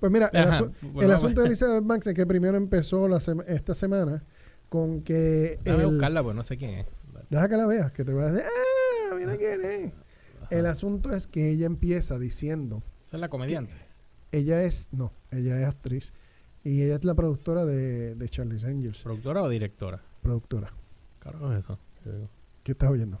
Pues 0.00 0.12
mira, 0.12 0.30
el, 0.32 0.40
Ajá, 0.48 0.60
asu- 0.60 0.72
bueno, 0.82 1.00
el 1.02 1.06
vamos. 1.08 1.16
asunto 1.16 1.40
de 1.42 1.46
Elizabeth 1.48 1.84
Banks 1.84 2.06
es 2.06 2.14
que 2.14 2.26
primero 2.26 2.56
empezó 2.56 3.06
la 3.08 3.20
sema- 3.20 3.44
esta 3.46 3.74
semana 3.74 4.24
con 4.68 5.02
que... 5.02 5.58
Déjame 5.64 5.82
el- 5.84 5.90
buscarla, 5.90 6.22
pues 6.22 6.34
no 6.36 6.42
sé 6.42 6.56
quién 6.56 6.70
es. 6.70 6.86
deja 7.28 7.48
que 7.48 7.56
la 7.56 7.66
veas, 7.66 7.92
que 7.92 8.04
te 8.04 8.12
vas 8.14 8.26
a 8.28 8.32
decir, 8.32 8.48
¡ah, 8.48 9.14
mira 9.16 9.36
quién 9.36 9.60
es! 9.64 9.92
El 10.50 10.66
asunto 10.66 11.12
es 11.12 11.26
que 11.26 11.50
ella 11.50 11.66
empieza 11.66 12.18
diciendo, 12.18 12.82
Esa 13.08 13.16
es 13.16 13.20
la 13.20 13.28
comediante. 13.28 13.74
ella 14.32 14.62
es, 14.62 14.88
no, 14.92 15.12
ella 15.30 15.60
es 15.60 15.66
actriz 15.68 16.14
y 16.64 16.82
ella 16.82 16.96
es 16.96 17.04
la 17.04 17.14
productora 17.14 17.64
de, 17.64 18.14
de 18.14 18.28
Charlie's 18.28 18.64
Angels, 18.64 19.02
¿Productora 19.02 19.42
o 19.42 19.48
directora? 19.48 20.00
productora. 20.22 20.68
Claro, 21.20 21.52
es 21.52 21.60
eso. 21.64 21.78
¿Qué 22.62 22.72
estás 22.72 22.90
oyendo? 22.90 23.18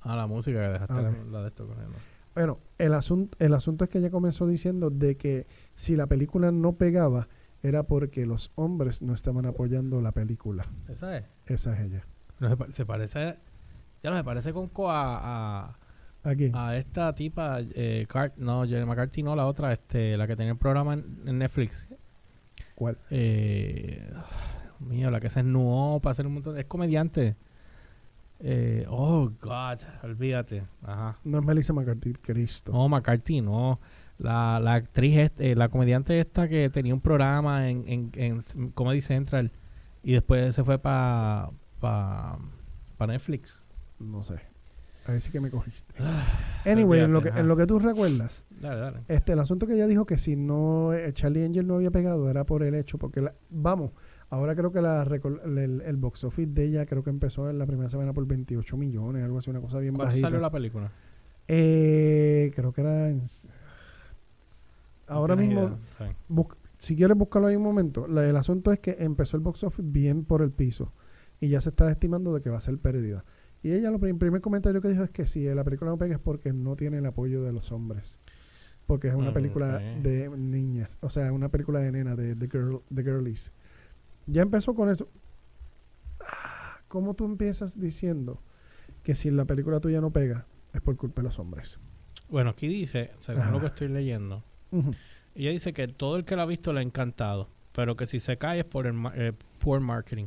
Ah, 0.00 0.16
la 0.16 0.26
música 0.26 0.58
que 0.60 0.68
dejaste 0.72 0.94
Ah, 0.94 1.02
la, 1.02 1.10
ok. 1.10 1.16
la 1.30 1.42
de 1.42 1.48
esto 1.48 1.66
corriendo. 1.66 1.96
Bueno, 2.34 2.58
el 2.78 2.94
asunto, 2.94 3.36
el 3.40 3.54
asunto 3.54 3.84
es 3.84 3.90
que 3.90 3.98
ella 3.98 4.10
comenzó 4.10 4.46
diciendo 4.46 4.90
de 4.90 5.16
que 5.16 5.46
si 5.74 5.96
la 5.96 6.06
película 6.06 6.52
no 6.52 6.72
pegaba 6.74 7.28
era 7.62 7.82
porque 7.82 8.24
los 8.24 8.52
hombres 8.54 9.02
no 9.02 9.12
estaban 9.12 9.44
apoyando 9.46 10.00
la 10.00 10.12
película. 10.12 10.64
Esa 10.88 11.18
es. 11.18 11.24
Esa 11.46 11.74
es 11.74 11.80
ella. 11.80 12.06
No, 12.38 12.48
se, 12.48 12.56
pa- 12.56 12.72
se 12.72 12.86
parece. 12.86 13.36
Ya 14.02 14.10
no 14.10 14.16
se 14.16 14.24
parece 14.24 14.52
con 14.52 14.68
co 14.68 14.90
a, 14.90 15.66
a, 15.66 15.78
Aquí. 16.22 16.50
a 16.54 16.76
esta 16.76 17.14
tipa. 17.14 17.58
Eh, 17.60 18.06
no, 18.38 18.64
Jenny 18.64 18.86
McCarthy, 18.86 19.22
no, 19.22 19.36
la 19.36 19.46
otra, 19.46 19.72
este, 19.72 20.16
la 20.16 20.26
que 20.26 20.36
tenía 20.36 20.52
el 20.52 20.58
programa 20.58 20.94
en, 20.94 21.04
en 21.26 21.38
Netflix. 21.38 21.86
¿Cuál? 22.80 22.96
Eh, 23.10 24.10
mío, 24.78 25.10
la 25.10 25.20
que 25.20 25.28
se 25.28 25.40
esnuó 25.40 26.00
para 26.00 26.12
hacer 26.12 26.26
un 26.26 26.32
montón. 26.32 26.56
Es 26.56 26.64
comediante. 26.64 27.36
Eh, 28.38 28.86
oh, 28.88 29.30
God, 29.38 29.80
olvídate. 30.02 30.62
Ajá. 30.82 31.18
No 31.22 31.40
es 31.40 31.44
Melissa 31.44 31.74
McCarthy, 31.74 32.14
Cristo. 32.14 32.72
No, 32.72 32.88
McCarthy, 32.88 33.42
no. 33.42 33.78
La, 34.16 34.58
la 34.60 34.72
actriz, 34.76 35.18
este, 35.18 35.54
la 35.56 35.68
comediante 35.68 36.18
esta 36.20 36.48
que 36.48 36.70
tenía 36.70 36.94
un 36.94 37.02
programa 37.02 37.68
en, 37.68 38.10
en, 38.14 38.40
Comedy 38.70 39.02
Central 39.02 39.52
y 40.02 40.12
después 40.12 40.54
se 40.54 40.64
fue 40.64 40.78
para 40.78 41.50
pa, 41.80 42.38
pa 42.96 43.06
Netflix. 43.06 43.62
No 43.98 44.22
sé. 44.22 44.36
Ahí 45.10 45.20
sí 45.20 45.30
que 45.30 45.40
me 45.40 45.50
cogiste. 45.50 45.94
Anyway, 46.64 47.00
en 47.00 47.12
lo, 47.12 47.20
que, 47.20 47.28
en 47.30 47.48
lo 47.48 47.56
que 47.56 47.66
tú 47.66 47.78
recuerdas, 47.78 48.44
Dale, 48.60 48.80
dale. 48.80 48.98
este, 49.08 49.32
el 49.32 49.38
asunto 49.40 49.66
que 49.66 49.74
ella 49.74 49.86
dijo 49.86 50.06
que 50.06 50.18
si 50.18 50.36
no 50.36 50.92
eh, 50.92 51.12
Charlie 51.12 51.44
Angel 51.44 51.66
no 51.66 51.76
había 51.76 51.90
pegado 51.90 52.30
era 52.30 52.44
por 52.44 52.62
el 52.62 52.74
hecho, 52.74 52.98
porque 52.98 53.20
la- 53.22 53.34
vamos, 53.50 53.92
ahora 54.28 54.54
creo 54.54 54.70
que 54.72 54.80
la 54.80 55.02
el, 55.02 55.80
el 55.84 55.96
box 55.96 56.24
office 56.24 56.50
de 56.52 56.64
ella 56.64 56.86
creo 56.86 57.02
que 57.02 57.10
empezó 57.10 57.48
en 57.50 57.58
la 57.58 57.66
primera 57.66 57.88
semana 57.88 58.12
por 58.12 58.26
28 58.26 58.76
millones, 58.76 59.24
algo 59.24 59.38
así, 59.38 59.50
una 59.50 59.60
cosa 59.60 59.78
bien 59.78 59.94
¿Cuánto 59.94 60.10
bajita. 60.10 60.26
salió 60.26 60.40
la 60.40 60.50
película? 60.50 60.92
Eh, 61.48 62.52
creo 62.54 62.72
que 62.72 62.80
era 62.82 63.08
en- 63.08 63.22
ahora 65.08 65.34
No 65.34 65.42
mismo. 65.42 65.78
Bus- 66.28 66.56
si 66.78 66.96
quieres 66.96 67.16
buscarlo 67.16 67.48
ahí 67.48 67.56
un 67.56 67.62
momento, 67.62 68.06
la- 68.06 68.26
el 68.28 68.36
asunto 68.36 68.72
es 68.72 68.78
que 68.80 68.96
empezó 69.00 69.36
el 69.36 69.42
box 69.42 69.64
office 69.64 69.82
bien 69.90 70.24
por 70.24 70.42
el 70.42 70.50
piso 70.50 70.92
y 71.40 71.48
ya 71.48 71.60
se 71.60 71.70
está 71.70 71.90
estimando 71.90 72.32
de 72.34 72.40
que 72.42 72.50
va 72.50 72.58
a 72.58 72.60
ser 72.60 72.78
pérdida. 72.78 73.24
Y 73.62 73.72
ella, 73.72 73.90
lo 73.90 73.98
prim- 73.98 74.18
primer 74.18 74.40
comentario 74.40 74.80
que 74.80 74.88
dijo 74.88 75.02
es 75.02 75.10
que 75.10 75.26
si 75.26 75.44
la 75.44 75.64
película 75.64 75.90
no 75.90 75.98
pega 75.98 76.14
es 76.14 76.20
porque 76.20 76.52
no 76.52 76.76
tiene 76.76 76.98
el 76.98 77.06
apoyo 77.06 77.42
de 77.42 77.52
los 77.52 77.72
hombres. 77.72 78.20
Porque 78.86 79.08
es 79.08 79.14
una 79.14 79.30
Mm, 79.30 79.34
película 79.34 79.78
de 80.02 80.28
niñas, 80.30 80.98
o 81.00 81.10
sea, 81.10 81.32
una 81.32 81.48
película 81.50 81.78
de 81.80 81.92
nena, 81.92 82.16
de, 82.16 82.34
de, 82.34 82.48
girl, 82.48 82.80
de 82.90 83.02
girlies. 83.04 83.52
Ya 84.26 84.42
empezó 84.42 84.74
con 84.74 84.88
eso. 84.90 85.08
Ah, 86.20 86.78
¿Cómo 86.88 87.14
tú 87.14 87.24
empiezas 87.24 87.78
diciendo 87.78 88.42
que 89.02 89.14
si 89.14 89.30
la 89.30 89.44
película 89.44 89.78
tuya 89.80 90.00
no 90.00 90.10
pega 90.10 90.46
es 90.72 90.80
por 90.80 90.96
culpa 90.96 91.22
de 91.22 91.28
los 91.28 91.38
hombres? 91.38 91.78
Bueno, 92.28 92.50
aquí 92.50 92.66
dice, 92.68 93.10
según 93.18 93.42
Ajá. 93.42 93.52
lo 93.52 93.60
que 93.60 93.66
estoy 93.66 93.88
leyendo. 93.88 94.42
Ella 95.34 95.50
dice 95.50 95.72
que 95.72 95.86
todo 95.88 96.16
el 96.16 96.24
que 96.24 96.36
la 96.36 96.42
ha 96.42 96.46
visto 96.46 96.72
le 96.72 96.80
ha 96.80 96.82
encantado, 96.82 97.48
pero 97.72 97.96
que 97.96 98.06
si 98.06 98.20
se 98.20 98.38
cae 98.38 98.60
es 98.60 98.64
por 98.64 98.86
el 98.86 98.92
ma- 98.94 99.12
eh, 99.16 99.32
poor 99.58 99.80
marketing. 99.80 100.26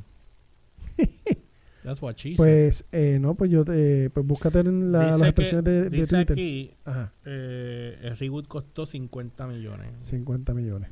That's 1.83 2.01
what 2.01 2.15
she 2.17 2.29
said. 2.29 2.37
Pues, 2.37 2.85
eh, 2.91 3.17
no, 3.19 3.35
pues 3.35 3.51
yo 3.51 3.65
te. 3.65 4.09
Pues 4.09 4.25
búscate 4.25 4.59
en 4.59 4.91
la- 4.91 5.11
las 5.17 5.21
que- 5.21 5.27
expresiones 5.27 5.63
de, 5.65 5.89
de 5.89 5.89
Dice 5.89 6.07
Twitter. 6.15 6.33
aquí, 6.33 6.73
Ajá, 6.85 7.11
eh, 7.25 7.99
el 8.01 8.17
reboot 8.17 8.47
costó 8.47 8.85
50 8.85 9.45
millones. 9.47 9.89
50 9.99 10.53
millones. 10.53 10.89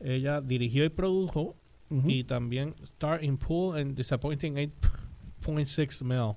Ella 0.00 0.40
dirigió 0.40 0.84
y 0.84 0.90
produjo 0.90 1.56
Ujú. 1.90 2.08
y 2.10 2.24
también 2.24 2.74
star 2.82 3.24
in 3.24 3.38
pool 3.38 3.76
and 3.78 3.96
disappointing 3.96 4.56
8.6 4.58 6.02
mil 6.04 6.36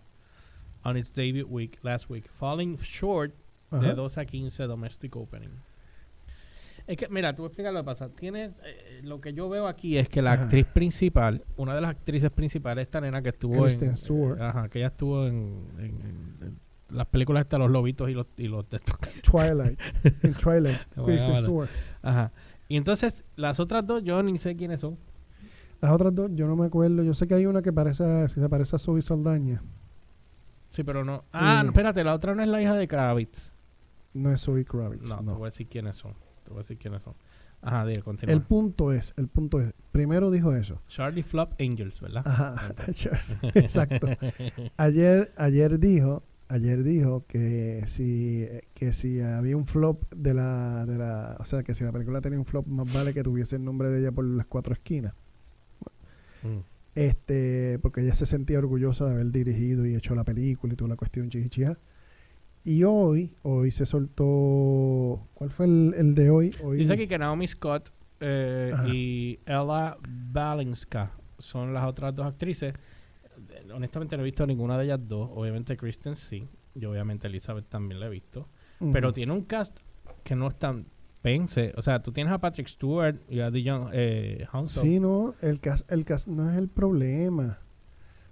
on 0.83 0.97
its 0.97 1.11
debut 1.13 1.45
week 1.47 1.77
last 1.83 2.09
week, 2.09 2.27
falling 2.39 2.77
short 2.77 3.33
de 3.71 3.77
Ajá. 3.77 3.93
2 3.95 4.17
a 4.17 4.25
15 4.25 4.63
domestic 4.63 5.15
opening. 5.15 5.51
Es 6.91 6.97
que, 6.97 7.07
mira, 7.09 7.33
tú 7.35 7.45
explica 7.45 7.71
lo 7.71 7.79
que 7.79 7.85
pasa. 7.85 8.09
Tienes, 8.09 8.59
eh, 8.65 8.99
lo 9.03 9.21
que 9.21 9.33
yo 9.33 9.47
veo 9.49 9.67
aquí 9.67 9.97
es 9.97 10.09
que 10.09 10.21
la 10.21 10.33
Ajá. 10.33 10.43
actriz 10.43 10.65
principal, 10.65 11.43
una 11.55 11.73
de 11.73 11.81
las 11.81 11.91
actrices 11.91 12.29
principales, 12.31 12.83
esta 12.83 12.99
nena 12.99 13.21
que 13.21 13.29
estuvo 13.29 13.61
Kristen 13.63 13.89
en... 13.89 13.95
Stewart. 13.95 14.39
eh, 14.39 14.43
ajá, 14.43 14.67
que 14.69 14.79
ella 14.79 14.87
estuvo 14.87 15.25
en, 15.25 15.67
en- 15.77 15.85
en- 15.85 16.37
en 16.41 16.59
las 16.89 17.07
películas 17.07 17.41
estas, 17.43 17.59
Los 17.59 17.71
Lobitos 17.71 18.09
y 18.09 18.13
los... 18.13 18.27
Y 18.35 18.47
los 18.49 18.69
de 18.69 18.77
estos. 18.77 18.95
Twilight. 19.23 19.79
en 20.23 20.33
Twilight. 20.33 20.79
Bueno, 20.95 21.03
Kristen. 21.05 21.37
Stewart. 21.37 21.69
Ajá. 22.01 22.31
Y 22.67 22.75
entonces, 22.77 23.23
las 23.37 23.59
otras 23.61 23.85
dos, 23.87 24.03
yo 24.03 24.21
ni 24.23 24.37
sé 24.37 24.55
quiénes 24.57 24.81
son. 24.81 24.97
Las 25.79 25.91
otras 25.91 26.13
dos, 26.13 26.29
yo 26.33 26.45
no 26.47 26.55
me 26.57 26.65
acuerdo. 26.65 27.03
Yo 27.03 27.13
sé 27.13 27.25
que 27.27 27.33
hay 27.35 27.45
una 27.45 27.61
que 27.61 27.71
parece, 27.71 28.03
a- 28.03 28.27
se 28.27 28.49
parece 28.49 28.75
a 28.75 28.79
Zoe 28.79 29.01
Saldaña. 29.01 29.61
Sí, 30.69 30.83
pero 30.83 31.03
no. 31.05 31.23
Ah, 31.31 31.59
Mm. 31.61 31.65
no, 31.67 31.71
espérate, 31.71 32.03
la 32.03 32.13
otra 32.13 32.35
no 32.35 32.41
es 32.43 32.49
la 32.49 32.61
hija 32.61 32.75
de 32.75 32.87
Kravitz. 32.87 33.53
No 34.13 34.31
es 34.31 34.41
Zoe 34.41 34.65
Kravitz. 34.65 35.07
No, 35.09 35.21
No, 35.21 35.31
te 35.33 35.37
voy 35.37 35.47
a 35.47 35.49
decir 35.51 35.67
quiénes 35.67 35.95
son. 35.95 36.13
Te 36.51 36.53
voy 36.53 36.59
a 36.59 36.63
decir 36.63 36.77
quiénes 36.77 37.01
son. 37.01 37.13
Ajá, 37.61 37.85
dile, 37.85 38.01
continúa. 38.01 38.33
El 38.33 38.41
punto 38.41 38.91
es, 38.91 39.13
el 39.15 39.29
punto 39.29 39.61
es, 39.61 39.73
primero 39.93 40.31
dijo 40.31 40.53
eso. 40.53 40.81
Charlie 40.89 41.23
Flop 41.23 41.53
Angels, 41.61 42.01
¿verdad? 42.01 42.23
Ajá, 42.25 42.73
exacto. 43.55 44.07
Ayer, 44.75 45.31
ayer 45.37 45.79
dijo, 45.79 46.23
ayer 46.49 46.83
dijo 46.83 47.23
que 47.25 47.83
si, 47.85 48.47
que 48.73 48.91
si 48.91 49.21
había 49.21 49.55
un 49.55 49.65
flop 49.65 50.11
de 50.13 50.33
la, 50.33 50.85
de 50.85 50.97
la, 50.97 51.37
o 51.39 51.45
sea, 51.45 51.63
que 51.63 51.73
si 51.73 51.85
la 51.85 51.93
película 51.93 52.19
tenía 52.19 52.37
un 52.37 52.45
flop, 52.45 52.67
más 52.67 52.91
vale 52.91 53.13
que 53.13 53.23
tuviese 53.23 53.55
el 53.55 53.63
nombre 53.63 53.89
de 53.89 54.01
ella 54.01 54.11
por 54.11 54.25
las 54.25 54.47
cuatro 54.47 54.73
esquinas. 54.73 55.13
Mm. 56.43 56.59
Este, 56.95 57.79
porque 57.81 58.01
ella 58.01 58.13
se 58.13 58.25
sentía 58.25 58.59
orgullosa 58.59 59.05
de 59.05 59.13
haber 59.13 59.31
dirigido 59.31 59.85
y 59.85 59.95
hecho 59.95 60.15
la 60.15 60.25
película 60.25 60.73
y 60.73 60.75
toda 60.75 60.89
la 60.89 60.97
cuestión 60.97 61.29
chichichija. 61.29 61.77
Y 62.63 62.83
hoy, 62.83 63.35
hoy 63.41 63.71
se 63.71 63.85
soltó, 63.85 65.27
¿cuál 65.33 65.49
fue 65.49 65.65
el, 65.65 65.95
el 65.97 66.15
de 66.15 66.29
hoy? 66.29 66.55
hoy 66.63 66.77
Dice 66.77 66.93
aquí 66.93 67.07
que 67.07 67.17
Naomi 67.17 67.47
Scott 67.47 67.91
eh, 68.19 68.71
y 68.93 69.39
Ella 69.45 69.97
Balinska 70.07 71.11
son 71.39 71.73
las 71.73 71.87
otras 71.87 72.15
dos 72.15 72.25
actrices. 72.25 72.73
Honestamente 73.73 74.15
no 74.15 74.21
he 74.21 74.25
visto 74.25 74.45
ninguna 74.45 74.77
de 74.77 74.85
ellas 74.85 74.99
dos. 75.07 75.29
Obviamente 75.33 75.75
Kristen 75.75 76.15
sí. 76.15 76.47
Y 76.75 76.85
obviamente 76.85 77.27
Elizabeth 77.27 77.67
también 77.67 77.99
la 77.99 78.05
he 78.05 78.09
visto. 78.09 78.47
Pero 78.93 79.11
tiene 79.11 79.33
un 79.33 79.43
cast 79.43 79.77
que 80.23 80.35
no 80.35 80.47
es 80.47 80.55
tan 80.55 80.87
pense. 81.21 81.73
O 81.77 81.81
sea, 81.81 82.01
tú 82.01 82.11
tienes 82.11 82.33
a 82.33 82.39
Patrick 82.39 82.67
Stewart 82.67 83.19
y 83.29 83.39
a 83.39 83.51
Dijon 83.51 83.89
eh, 83.93 84.45
Hounslow. 84.51 84.85
Sí, 84.85 84.99
no, 84.99 85.33
el 85.41 85.59
cast, 85.59 85.91
el 85.91 86.05
cast 86.05 86.27
no 86.27 86.49
es 86.49 86.57
el 86.57 86.67
problema. 86.67 87.59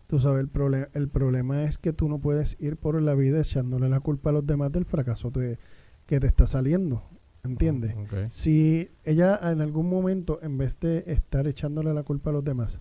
Tú 0.09 0.19
sabes, 0.19 0.41
el, 0.41 0.51
proble- 0.51 0.89
el 0.95 1.07
problema 1.07 1.63
es 1.63 1.77
que 1.77 1.93
tú 1.93 2.09
no 2.09 2.17
puedes 2.19 2.57
ir 2.59 2.77
por 2.77 2.99
la 2.99 3.13
vida 3.13 3.39
echándole 3.39 3.87
la 3.89 3.99
culpa 3.99 4.31
a 4.31 4.33
los 4.33 4.45
demás 4.45 4.71
del 4.71 4.83
fracaso 4.85 5.29
te- 5.31 5.59
que 6.07 6.19
te 6.19 6.25
está 6.25 6.47
saliendo. 6.47 7.03
¿Entiendes? 7.43 7.93
Oh, 7.95 8.01
ok. 8.01 8.13
Si 8.29 8.89
ella 9.05 9.39
en 9.43 9.61
algún 9.61 9.87
momento, 9.87 10.39
en 10.41 10.57
vez 10.57 10.79
de 10.79 11.03
estar 11.07 11.47
echándole 11.47 11.93
la 11.93 12.01
culpa 12.03 12.31
a 12.31 12.33
los 12.33 12.43
demás, 12.43 12.79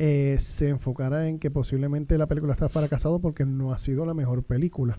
eh, 0.00 0.36
se 0.38 0.68
enfocara 0.68 1.28
en 1.28 1.38
que 1.38 1.50
posiblemente 1.50 2.18
la 2.18 2.26
película 2.26 2.52
está 2.54 2.68
fracasado 2.68 3.20
porque 3.20 3.44
no 3.46 3.72
ha 3.72 3.78
sido 3.78 4.04
la 4.04 4.12
mejor 4.14 4.42
película. 4.42 4.98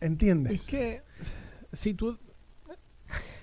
¿Entiendes? 0.00 0.52
Es 0.62 0.66
que 0.68 1.02
si 1.72 1.94
tú 1.94 2.18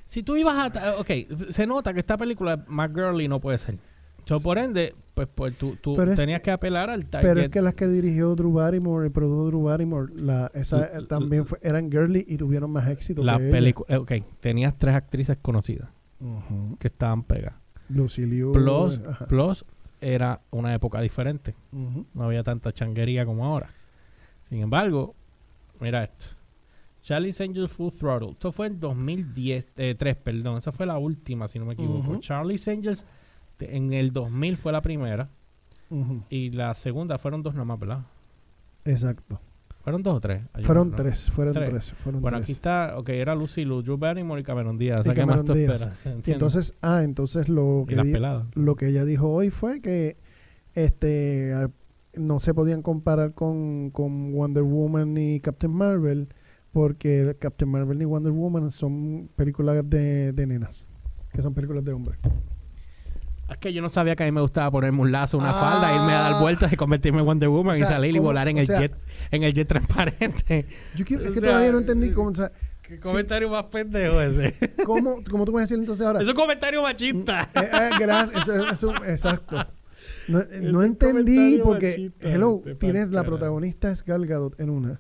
si 0.05 0.23
tú 0.23 0.35
ibas 0.35 0.75
a 0.77 0.97
ok, 0.99 1.09
se 1.49 1.65
nota 1.67 1.93
que 1.93 1.99
esta 1.99 2.17
película 2.17 2.63
más 2.67 2.91
girly 2.93 3.27
no 3.27 3.39
puede 3.39 3.57
ser. 3.57 3.77
So, 4.25 4.39
por 4.39 4.57
ende, 4.57 4.95
pues, 5.13 5.27
pues 5.33 5.55
tú, 5.57 5.75
tú 5.81 5.95
Pero 5.95 6.11
es 6.11 6.19
tenías 6.19 6.39
que- 6.39 6.45
que, 6.45 6.51
apelar 6.51 6.89
al 6.89 7.05
target. 7.09 7.27
Pero 7.29 7.41
es 7.41 7.49
que 7.49 7.61
las 7.61 7.73
que 7.73 7.87
dirigió 7.87 8.35
Drew 8.35 8.53
Barrymore 8.53 9.07
y 9.07 9.09
produjo 9.09 9.47
Drew 9.47 9.63
Barrymore, 9.63 10.13
la, 10.15 10.49
esa, 10.53 10.85
L- 10.87 11.03
eh, 11.03 11.05
también 11.07 11.45
fue- 11.45 11.59
eran 11.61 11.91
girly 11.91 12.25
y 12.27 12.37
tuvieron 12.37 12.71
más 12.71 12.87
éxito. 12.89 13.23
la 13.23 13.37
película, 13.37 13.99
ok, 13.99 14.11
tenías 14.39 14.77
tres 14.77 14.95
actrices 14.95 15.37
conocidas 15.41 15.89
que 16.79 16.87
estaban 16.87 17.23
pegadas. 17.23 17.59
Lucy 17.89 18.25
Liu. 18.25 18.53
Plus, 18.53 18.97
eh, 18.97 19.01
ajá. 19.09 19.25
plus 19.27 19.65
era 19.99 20.39
una 20.51 20.73
época 20.73 21.01
diferente. 21.01 21.53
No 21.71 22.23
había 22.23 22.43
tanta 22.43 22.71
changuería 22.71 23.25
como 23.25 23.45
ahora. 23.45 23.69
Sin 24.43 24.59
embargo, 24.61 25.15
mira 25.81 26.03
esto. 26.03 26.25
Charlie's 27.01 27.41
Angels 27.41 27.71
Full 27.73 27.91
Throttle. 27.99 28.29
Esto 28.31 28.53
fue 28.53 28.67
en 28.67 28.79
2010, 28.79 29.67
eh, 29.75 29.93
3, 29.97 30.15
perdón. 30.15 30.57
Esa 30.57 30.71
fue 30.71 30.85
la 30.85 30.97
última, 30.97 31.49
si 31.49 31.59
no 31.59 31.65
me 31.65 31.73
equivoco. 31.73 32.11
Ujú. 32.11 32.19
Charlie's 32.21 32.65
Angels 32.69 33.05
te- 33.67 33.77
en 33.77 33.93
el 33.93 34.11
2000 34.13 34.57
fue 34.57 34.71
la 34.71 34.81
primera. 34.81 35.29
Y 36.29 36.49
la 36.49 36.73
segunda 36.73 37.17
fueron 37.19 37.43
dos 37.43 37.53
nomás, 37.53 37.79
¿verdad? 37.79 37.99
Exacto. 38.85 39.39
¿Fueron 39.83 40.01
dos 40.01 40.15
o 40.15 40.19
tres? 40.21 40.41
Fueron 40.63 40.91
no- 40.91 40.95
tres, 40.95 41.29
fueron 41.29 41.53
Tres. 41.53 41.69
tres. 41.69 41.91
fueron 41.93 42.21
Bueno, 42.21 42.37
tres. 42.37 42.45
aquí 42.45 42.51
está, 42.53 42.93
ok, 42.97 43.09
era 43.09 43.35
Lucy 43.35 43.63
Liu, 43.65 43.81
Drew 43.83 43.97
Barrymore 43.97 44.41
y 44.41 44.43
Cameron 44.43 44.77
Díaz. 44.77 45.01
O 45.01 45.03
sea, 45.13 45.13
entonces, 46.25 46.73
ah, 46.81 47.03
entonces 47.03 47.49
lo 47.49 47.85
que, 47.87 47.95
peladas. 47.97 48.45
lo 48.55 48.75
que 48.75 48.87
ella 48.87 49.03
dijo 49.05 49.29
hoy 49.29 49.49
fue 49.49 49.81
que 49.81 50.17
este 50.73 51.53
no 52.15 52.39
se 52.39 52.53
podían 52.53 52.81
comparar 52.81 53.33
con, 53.33 53.89
con 53.91 54.33
Wonder 54.33 54.63
Woman 54.63 55.17
y 55.17 55.39
Captain 55.41 55.75
Marvel 55.75 56.29
porque 56.71 57.35
Captain 57.39 57.69
Marvel 57.69 58.01
y 58.01 58.05
Wonder 58.05 58.31
Woman 58.31 58.71
son 58.71 59.29
películas 59.35 59.87
de, 59.89 60.31
de 60.31 60.47
nenas, 60.47 60.87
que 61.31 61.41
son 61.41 61.53
películas 61.53 61.83
de 61.83 61.91
hombres. 61.93 62.17
Es 63.49 63.57
que 63.57 63.73
yo 63.73 63.81
no 63.81 63.89
sabía 63.89 64.15
que 64.15 64.23
a 64.23 64.25
mí 64.25 64.31
me 64.31 64.41
gustaba 64.41 64.71
ponerme 64.71 64.99
un 65.01 65.11
lazo, 65.11 65.37
una 65.37 65.49
Ah. 65.51 65.53
falda, 65.53 65.93
irme 65.95 66.13
a 66.13 66.19
dar 66.31 66.41
vueltas 66.41 66.71
y 66.71 66.75
convertirme 66.75 67.19
en 67.19 67.25
Wonder 67.25 67.49
Woman 67.49 67.73
O 67.73 67.77
sea, 67.77 67.85
y 67.85 67.89
salir 67.89 68.15
y 68.15 68.19
volar 68.19 68.47
en 68.47 68.57
O 68.57 68.59
el 68.61 68.65
sea- 68.67 68.79
jet, 68.79 68.93
en 69.31 69.43
el 69.43 69.53
jet 69.53 69.67
transparente. 69.67 70.65
Yo 70.95 71.05
quiero- 71.05 71.23
es 71.23 71.29
O 71.29 71.33
que 71.33 71.39
sea, 71.39 71.49
todavía 71.49 71.71
no 71.71 71.79
entendí 71.79 72.11
cómo, 72.11 72.29
o 72.29 72.35
sea, 72.35 72.51
Qué 72.81 72.95
Sí. 72.95 72.99
comentario 72.99 73.49
más 73.49 73.63
pendejo 73.65 74.19
ese. 74.21 74.55
cómo, 74.85 75.15
cómo 75.31 75.45
tú 75.45 75.57
a 75.57 75.61
decir 75.61 75.77
entonces 75.79 76.05
ahora. 76.05 76.21
es 76.21 76.27
un 76.27 76.35
comentario 76.35 76.81
machista. 76.83 77.49
Eh, 77.55 77.69
eh, 77.71 77.89
gracias, 77.97 78.43
eso- 78.47 78.69
eso- 78.69 79.05
exacto. 79.05 79.65
No, 80.27 80.39
eh, 80.41 80.59
no 80.61 80.83
entendí 80.83 81.59
porque, 81.63 81.89
machista, 81.91 82.29
hello, 82.29 82.61
tienes 82.79 83.09
la 83.11 83.23
protagonista 83.23 83.89
es 83.89 84.03
Gal 84.03 84.25
Gadot 84.25 84.59
en 84.59 84.69
una 84.69 84.99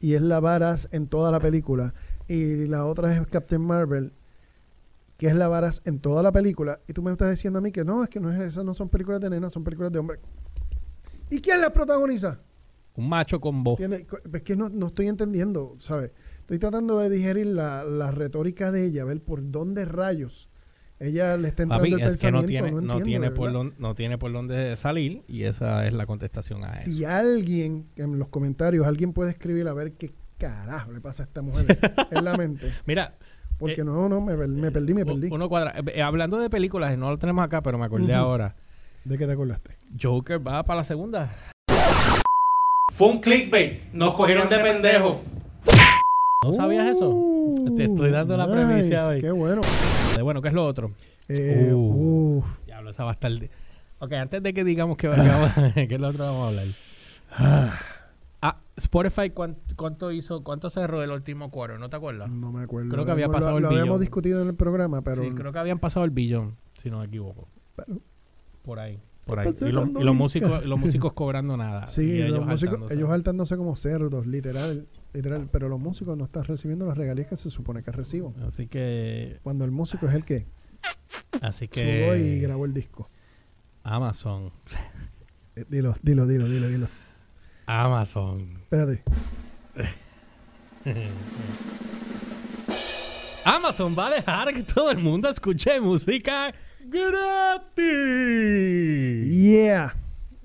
y 0.00 0.14
es 0.14 0.22
la 0.22 0.40
Varas 0.40 0.88
en 0.90 1.06
toda 1.06 1.30
la 1.30 1.38
película 1.38 1.92
y 2.28 2.66
la 2.66 2.86
otra 2.86 3.14
es 3.14 3.20
Captain 3.28 3.60
Marvel 3.62 4.12
que 5.18 5.26
es 5.26 5.34
la 5.34 5.48
Varas 5.48 5.82
en 5.84 5.98
toda 5.98 6.22
la 6.22 6.32
película 6.32 6.80
y 6.88 6.94
tú 6.94 7.02
me 7.02 7.10
estás 7.10 7.28
diciendo 7.28 7.58
a 7.58 7.62
mí 7.62 7.70
que 7.70 7.84
no, 7.84 8.02
es 8.02 8.08
que 8.08 8.20
no 8.20 8.32
es, 8.32 8.40
esas 8.40 8.64
no 8.64 8.72
son 8.72 8.88
películas 8.88 9.20
de 9.20 9.28
nenas, 9.28 9.52
son 9.52 9.64
películas 9.64 9.92
de 9.92 9.98
hombres. 9.98 10.20
¿Y 11.28 11.40
quién 11.40 11.60
las 11.60 11.72
protagoniza? 11.72 12.40
Un 12.94 13.08
macho 13.10 13.38
con 13.38 13.62
voz. 13.62 13.78
Es 13.80 14.42
que 14.42 14.56
no, 14.56 14.70
no 14.70 14.86
estoy 14.86 15.08
entendiendo, 15.08 15.76
¿sabes? 15.78 16.12
Estoy 16.40 16.58
tratando 16.58 16.98
de 16.98 17.10
digerir 17.10 17.48
la, 17.48 17.84
la 17.84 18.10
retórica 18.10 18.72
de 18.72 18.86
ella, 18.86 19.04
ver 19.04 19.20
por 19.20 19.50
dónde 19.50 19.84
rayos 19.84 20.48
ella 21.00 21.36
le 21.36 21.48
está 21.48 21.62
entrando 21.62 21.84
Papi, 21.84 22.02
el 22.02 22.08
es 22.08 22.20
que 22.20 22.32
no 22.32 22.40
pensamiento. 22.40 22.46
tiene, 22.48 22.70
no, 22.70 22.78
entiendo, 22.98 23.04
tiene 23.04 23.30
por 23.30 23.52
dónde, 23.52 23.74
no 23.78 23.94
tiene 23.94 24.18
por 24.18 24.32
dónde 24.32 24.76
salir 24.76 25.22
y 25.28 25.44
esa 25.44 25.86
es 25.86 25.92
la 25.92 26.06
contestación 26.06 26.64
a 26.64 26.66
eso. 26.66 26.90
Si 26.90 27.04
alguien 27.04 27.86
en 27.96 28.18
los 28.18 28.28
comentarios, 28.28 28.86
alguien 28.86 29.12
puede 29.12 29.30
escribir 29.30 29.68
a 29.68 29.74
ver 29.74 29.92
qué 29.92 30.12
carajo 30.38 30.92
le 30.92 31.00
pasa 31.00 31.22
a 31.22 31.26
esta 31.26 31.42
mujer 31.42 31.78
en 32.10 32.24
la 32.24 32.36
mente. 32.36 32.72
Mira, 32.86 33.14
Porque 33.58 33.80
Eh, 33.80 33.84
no, 33.84 34.08
no, 34.08 34.20
me, 34.20 34.36
me 34.36 34.70
perdí, 34.70 34.94
me 34.94 35.04
perdí. 35.04 35.28
uno 35.30 35.48
cuadra. 35.48 35.72
eh, 35.78 35.82
eh, 35.94 36.02
hablando 36.02 36.38
de 36.38 36.48
películas, 36.48 36.96
no 36.96 37.10
lo 37.10 37.18
tenemos 37.18 37.44
acá, 37.44 37.60
pero 37.62 37.76
me 37.78 37.86
acordé 37.86 38.14
ahora. 38.14 38.54
¿De 39.04 39.18
qué 39.18 39.26
te 39.26 39.32
acordaste? 39.32 39.76
Joker 40.00 40.46
va 40.46 40.62
para 40.62 40.78
la 40.78 40.84
segunda. 40.84 41.30
Fue 42.94 43.08
un 43.08 43.20
clickbait. 43.20 43.92
Nos 43.92 44.14
cogieron 44.14 44.48
de 44.48 44.58
pendejo. 44.58 45.20
¿No 46.44 46.52
sabías 46.54 46.88
eso? 46.88 47.10
Uh, 47.10 47.74
Te 47.76 47.84
estoy 47.84 48.10
dando 48.10 48.36
la 48.36 48.46
premisa 48.46 49.08
hoy. 49.08 49.20
Qué 49.20 49.30
bueno. 49.30 49.60
Eh, 50.16 50.22
Bueno, 50.22 50.40
¿qué 50.42 50.48
es 50.48 50.54
lo 50.54 50.64
otro? 50.64 50.92
Eh, 51.28 51.70
Uh. 51.72 52.38
uh, 52.38 52.44
Diablo, 52.66 52.90
esa 52.90 53.04
va 53.04 53.10
a 53.10 53.12
estar... 53.12 53.30
Ok, 54.00 54.12
antes 54.12 54.42
de 54.42 54.54
que 54.54 54.62
digamos 54.64 54.96
que, 54.96 55.08
que 55.10 55.16
vamos- 55.16 55.52
que 55.74 55.94
es 55.94 56.00
lo 56.00 56.08
otro 56.08 56.24
vamos 56.24 56.44
a 56.44 56.48
hablar. 56.48 57.78
Ah, 58.42 58.48
Ah, 58.56 58.60
Spotify, 58.76 59.30
¿cuán- 59.30 59.56
¿cuánto, 59.76 60.12
hizo? 60.12 60.44
¿Cuánto 60.44 60.70
cerró 60.70 61.02
el 61.02 61.10
último 61.10 61.50
cuadro? 61.50 61.78
¿No 61.78 61.90
te 61.90 61.96
acuerdas? 61.96 62.30
no 62.30 62.52
me 62.52 62.62
acuerdo. 62.62 62.90
Creo 62.90 63.04
que 63.04 63.10
había 63.10 63.26
Lo- 63.26 63.32
pasado 63.32 63.52
lo, 63.52 63.56
el 63.58 63.62
lo 63.64 63.68
habíamos 63.70 63.88
billón. 63.98 64.00
discutido 64.00 64.42
en 64.42 64.48
el 64.48 64.54
programa, 64.54 65.02
pero... 65.02 65.22
sí, 65.22 65.30
creo 65.32 65.52
que 65.52 65.58
habían 65.58 65.78
pasado 65.80 66.04
el 66.04 66.10
billón, 66.12 66.56
si 66.78 66.90
no 66.90 67.00
me 67.00 67.06
equivoco. 67.06 67.48
pero- 67.74 67.98
Por 68.62 68.78
ahí. 68.78 69.00
por 69.26 69.40
ahí. 69.40 69.52
Y, 69.60 69.72
los- 69.72 69.88
y 69.88 70.04
músicos, 70.14 70.64
los 70.64 70.78
músicos 70.78 71.12
cobrando 71.14 71.56
nada. 71.56 71.86
Sí, 71.88 72.02
y 72.02 72.18
los 72.20 72.28
ellos 72.30 72.46
músicos, 72.46 72.74
hartándose. 72.74 72.94
ellos 72.94 73.08
saltándose 73.10 73.56
como 73.56 73.76
cerdos, 73.76 74.26
literal, 74.26 74.86
literal. 75.12 75.48
Pero 75.50 75.68
los 75.68 75.80
músicos 75.80 76.16
no 76.16 76.24
están 76.24 76.44
recibiendo 76.44 76.86
las 76.86 76.96
regalías 76.96 77.26
que 77.26 77.36
se 77.36 77.50
supone 77.50 77.82
que 77.82 77.90
reciban. 77.90 78.34
Así 78.46 78.68
que, 78.68 79.40
Cuando 79.42 79.64
el 79.64 79.70
músico 79.72 80.06
es 80.06 80.14
el 80.14 80.24
que 80.24 80.46
así 81.42 81.66
sudó 81.72 82.16
y 82.16 82.20
que 82.20 82.38
grabó 82.40 82.64
el 82.66 82.72
disco. 82.74 83.10
Amazon, 83.82 84.52
Eh, 85.56 85.64
Dilo, 85.68 85.96
dilo, 86.02 86.26
dilo, 86.26 86.46
dilo, 86.48 86.68
dilo. 86.68 86.88
Amazon, 87.68 88.48
Espérate. 88.62 89.02
Amazon 93.44 93.94
va 93.96 94.06
a 94.06 94.10
dejar 94.10 94.52
que 94.54 94.62
todo 94.62 94.90
el 94.90 94.98
mundo 94.98 95.28
escuche 95.28 95.78
música 95.80 96.52
gratis. 96.80 97.84
Yeah. 99.30 99.94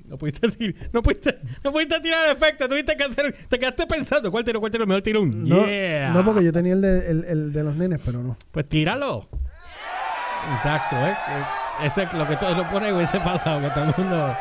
No 0.05 0.17
pudiste, 0.17 0.47
tir- 0.49 0.75
no 0.91 1.01
pudiste, 1.01 1.39
no 1.63 1.71
pudiste 1.71 1.99
tirar 2.01 2.29
efecto, 2.29 2.67
tuviste 2.69 2.95
que 2.95 3.03
hacer, 3.05 3.33
te 3.49 3.57
quedaste 3.57 3.87
pensando, 3.87 4.29
¿cuál 4.29 4.43
tiro, 4.43 4.59
cuál 4.59 4.71
tiro? 4.71 4.85
Mejor 4.85 5.01
tiro 5.01 5.21
un 5.21 5.43
No, 5.45 5.65
yeah. 5.65 6.11
no, 6.11 6.23
porque 6.25 6.43
yo 6.43 6.51
tenía 6.51 6.73
el 6.73 6.81
de, 6.81 7.09
el, 7.09 7.23
el 7.25 7.53
de 7.53 7.63
los 7.63 7.75
nenes, 7.75 7.99
pero 8.05 8.21
no. 8.21 8.37
Pues 8.51 8.67
tíralo. 8.69 9.27
Exacto, 10.55 10.97
¿eh? 10.97 11.15
Ese 11.83 12.03
es 12.03 12.13
lo 12.13 12.27
que 12.27 12.35
todo 12.35 12.53
lo 12.53 12.69
pone 12.69 12.91
hubiese 12.93 13.17
pasado, 13.21 13.61
que 13.61 13.69
todo 13.69 13.85
el 13.85 13.93
mundo... 13.97 14.35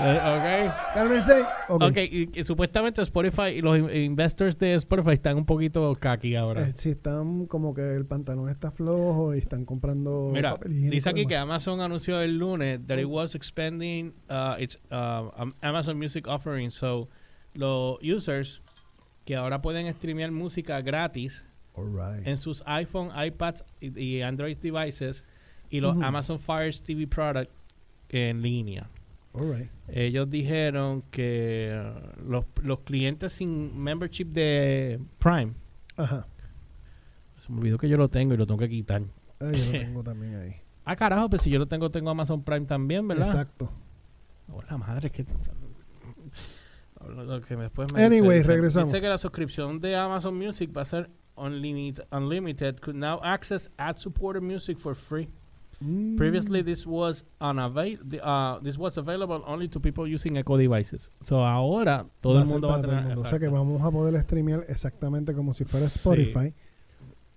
eh, 0.00 0.70
Carmen 0.94 1.22
C. 1.22 1.40
ok. 1.68 1.68
Ok. 1.68 1.82
Ok, 1.82 1.96
y, 1.98 2.40
y 2.40 2.44
supuestamente 2.44 3.02
Spotify 3.02 3.48
y 3.56 3.60
los 3.60 3.78
in- 3.78 3.90
investors 4.04 4.58
de 4.58 4.74
Spotify 4.74 5.12
están 5.14 5.36
un 5.36 5.44
poquito 5.44 5.94
kaki 5.94 6.36
ahora. 6.36 6.62
Eh, 6.62 6.72
sí, 6.74 6.90
están 6.90 7.46
como 7.46 7.74
que 7.74 7.94
el 7.94 8.06
pantalón 8.06 8.48
está 8.48 8.70
flojo 8.70 9.34
y 9.34 9.38
están 9.38 9.64
comprando. 9.64 10.30
Mira, 10.32 10.58
dice 10.66 11.08
aquí 11.08 11.20
de 11.22 11.26
que. 11.26 11.36
Amazon 11.36 11.80
anunció 11.80 12.20
el 12.20 12.38
lunes 12.38 12.80
that 12.86 12.98
it 12.98 13.06
was 13.06 13.34
expanding 13.34 14.12
uh, 14.30 14.54
its 14.58 14.78
uh, 14.90 15.30
um, 15.40 15.52
Amazon 15.62 15.98
Music 15.98 16.26
offering. 16.28 16.70
So, 16.70 17.08
los 17.54 17.98
users 18.02 18.62
que 19.24 19.36
ahora 19.36 19.60
pueden 19.60 19.92
streamear 19.92 20.30
música 20.30 20.80
gratis 20.80 21.44
Alright. 21.76 22.26
en 22.26 22.36
sus 22.36 22.62
iPhone, 22.66 23.10
iPads 23.16 23.64
y, 23.80 23.98
y 24.00 24.22
Android 24.22 24.56
devices 24.58 25.24
y 25.70 25.80
los 25.80 25.96
Ujú. 25.96 26.04
Amazon 26.04 26.38
Fire 26.38 26.74
TV 26.80 27.06
product 27.06 27.50
en 28.10 28.40
línea. 28.42 28.88
Alright. 29.38 29.70
Ellos 29.88 30.28
dijeron 30.30 31.02
que 31.10 31.72
uh, 31.74 32.22
los, 32.30 32.44
los 32.62 32.80
clientes 32.80 33.32
sin 33.32 33.78
membership 33.78 34.26
de 34.26 35.00
Prime, 35.18 35.54
Ajá. 35.96 36.26
se 37.38 37.52
me 37.52 37.58
olvidó 37.60 37.78
que 37.78 37.88
yo 37.88 37.96
lo 37.96 38.08
tengo 38.08 38.34
y 38.34 38.36
lo 38.36 38.46
tengo 38.46 38.58
que 38.60 38.68
quitar. 38.68 39.02
Ah, 39.40 39.50
yo 39.52 39.64
lo 39.64 39.70
tengo 39.78 40.02
también 40.02 40.36
ahí. 40.36 40.56
Ah, 40.84 40.96
carajo, 40.96 41.28
pues 41.30 41.42
si 41.42 41.50
yo 41.50 41.58
lo 41.58 41.66
tengo, 41.68 41.90
tengo 41.90 42.10
Amazon 42.10 42.42
Prime 42.42 42.66
también, 42.66 43.06
¿verdad? 43.06 43.26
Exacto. 43.26 43.70
Oh, 44.50 44.62
la 44.70 44.78
madre 44.78 45.10
que... 45.10 45.24
Lo 47.06 47.40
que 47.42 47.56
después 47.56 47.92
me 47.92 48.04
Anyway, 48.04 48.38
dice- 48.38 48.48
regresamos. 48.48 48.88
Dice 48.88 49.00
que 49.00 49.08
la 49.08 49.18
suscripción 49.18 49.80
de 49.80 49.94
Amazon 49.96 50.36
Music 50.36 50.70
va 50.76 50.82
a 50.82 50.84
ser 50.84 51.10
unlimited, 51.36 52.04
unlimited. 52.10 52.80
Could 52.80 52.96
now 52.96 53.20
access 53.22 53.70
ad-supported 53.76 54.42
music 54.42 54.78
for 54.78 54.94
free. 54.96 55.28
Mm. 55.84 56.16
Previously, 56.16 56.62
this 56.62 56.84
was 56.84 57.24
unavail 57.40 57.98
the, 58.02 58.20
uh, 58.24 58.58
this 58.60 58.76
was 58.76 58.96
available 58.98 59.44
only 59.46 59.68
to 59.68 59.78
people 59.78 60.08
using 60.08 60.36
Echo 60.36 60.56
devices. 60.56 61.08
So 61.22 61.44
ahora 61.44 62.04
todo 62.20 62.34
Va 62.34 62.40
el 62.42 62.46
mundo 62.48 62.66
va 62.68 62.78
a 62.78 62.82
tener. 62.82 63.02
mundo. 63.04 63.20
O 63.22 63.26
sea 63.26 63.38
que 63.38 63.48
vamos 63.48 63.80
a 63.82 63.88
poder 63.90 64.20
streamear 64.24 64.64
exactamente 64.68 65.32
como 65.34 65.52
si 65.54 65.64
fuera 65.64 65.86
Spotify. 65.88 66.52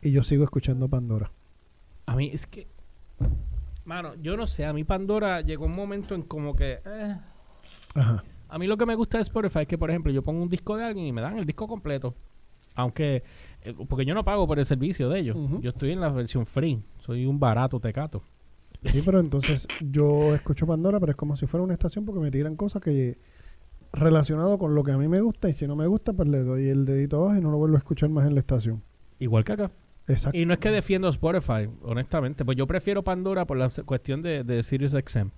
Y 0.04 0.12
yo 0.12 0.22
sigo 0.22 0.44
escuchando 0.44 0.88
Pandora. 0.88 1.32
A 2.06 2.16
mí 2.16 2.30
es 2.32 2.46
que, 2.46 2.68
mano, 3.86 4.16
yo 4.22 4.38
no 4.38 4.48
sé, 4.48 4.66
a 4.66 4.74
mí 4.74 4.84
Pandora 4.84 5.42
llegó 5.42 5.66
un 5.66 5.76
momento 5.76 6.16
en 6.16 6.24
como 6.24 6.56
que, 6.56 6.80
eh, 6.86 7.18
Ajá. 7.96 8.24
a 8.50 8.58
mí 8.58 8.68
lo 8.68 8.78
que 8.78 8.86
me 8.86 8.96
gusta 8.96 9.18
de 9.18 9.24
Spotify 9.24 9.60
es 9.60 9.68
que, 9.68 9.78
por 9.78 9.90
ejemplo, 9.90 10.12
yo 10.12 10.24
pongo 10.24 10.42
un 10.42 10.50
disco 10.50 10.78
de 10.78 10.86
alguien 10.86 11.06
y 11.06 11.12
me 11.12 11.22
dan 11.22 11.38
el 11.38 11.46
disco 11.46 11.68
completo. 11.68 12.16
Aunque, 12.76 13.24
eh, 13.64 13.76
porque 13.90 14.06
yo 14.06 14.14
no 14.14 14.24
pago 14.24 14.48
por 14.48 14.58
el 14.58 14.66
servicio 14.66 15.10
de 15.10 15.20
ellos. 15.20 15.38
Yo 15.62 15.72
estoy 15.72 15.92
en 15.92 16.00
la 16.00 16.10
versión 16.10 16.46
free. 16.46 16.82
Soy 17.00 17.26
un 17.26 17.38
barato 17.38 17.80
tecato. 17.82 18.24
Sí, 18.86 19.02
pero 19.06 19.20
entonces 19.20 19.68
yo 19.82 20.34
escucho 20.34 20.66
Pandora, 20.66 21.00
pero 21.00 21.12
es 21.12 21.18
como 21.18 21.36
si 21.36 21.46
fuera 21.48 21.64
una 21.64 21.74
estación 21.74 22.06
porque 22.06 22.22
me 22.22 22.32
tiran 22.32 22.56
cosas 22.56 22.82
que 22.82 23.20
relacionado 23.94 24.58
con 24.58 24.74
lo 24.74 24.84
que 24.84 24.92
a 24.92 24.98
mí 24.98 25.08
me 25.08 25.20
gusta 25.22 25.50
y 25.50 25.54
si 25.54 25.68
no 25.68 25.76
me 25.76 25.86
gusta 25.86 26.14
pues 26.14 26.30
le 26.30 26.40
doy 26.40 26.70
el 26.70 26.86
dedito 26.86 27.18
abajo 27.18 27.38
y 27.38 27.42
no 27.42 27.52
lo 27.52 27.58
vuelvo 27.58 27.76
a 27.76 27.80
escuchar 27.80 28.10
más 28.10 28.26
en 28.26 28.34
la 28.34 28.40
estación. 28.40 28.82
Igual 29.20 29.44
que 29.44 29.52
acá. 29.54 29.72
Exacto. 30.12 30.38
Y 30.38 30.46
no 30.46 30.54
es 30.54 30.60
que 30.60 30.70
defiendo 30.70 31.10
Spotify, 31.10 31.70
honestamente. 31.84 32.46
Pues 32.46 32.58
yo 32.58 32.68
prefiero 32.68 33.04
Pandora 33.04 33.46
por 33.46 33.58
la 33.58 33.70
cuestión 33.86 34.22
de, 34.22 34.44
de 34.44 34.64
Sirius 34.64 34.92
XM. 34.92 35.30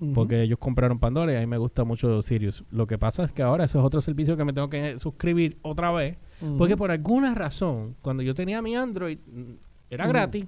Ujú. 0.00 0.12
Porque 0.12 0.42
ellos 0.42 0.58
compraron 0.58 0.98
Pandora 0.98 1.32
y 1.32 1.36
a 1.36 1.40
mí 1.40 1.46
me 1.46 1.58
gusta 1.58 1.84
mucho 1.84 2.20
Sirius. 2.22 2.64
Lo 2.70 2.86
que 2.86 2.98
pasa 2.98 3.24
es 3.24 3.32
que 3.32 3.42
ahora 3.42 3.64
eso 3.64 3.78
es 3.78 3.84
otro 3.84 4.00
servicio 4.00 4.36
que 4.36 4.44
me 4.44 4.52
tengo 4.52 4.68
que 4.68 4.98
suscribir 4.98 5.58
otra 5.62 5.92
vez. 5.92 6.16
Porque 6.58 6.76
por 6.76 6.90
alguna 6.90 7.34
razón, 7.34 7.94
cuando 8.02 8.22
yo 8.22 8.34
tenía 8.34 8.60
mi 8.60 8.76
Android, 8.76 9.18
mm, 9.18 9.52
era 9.90 10.06
gratis. 10.06 10.46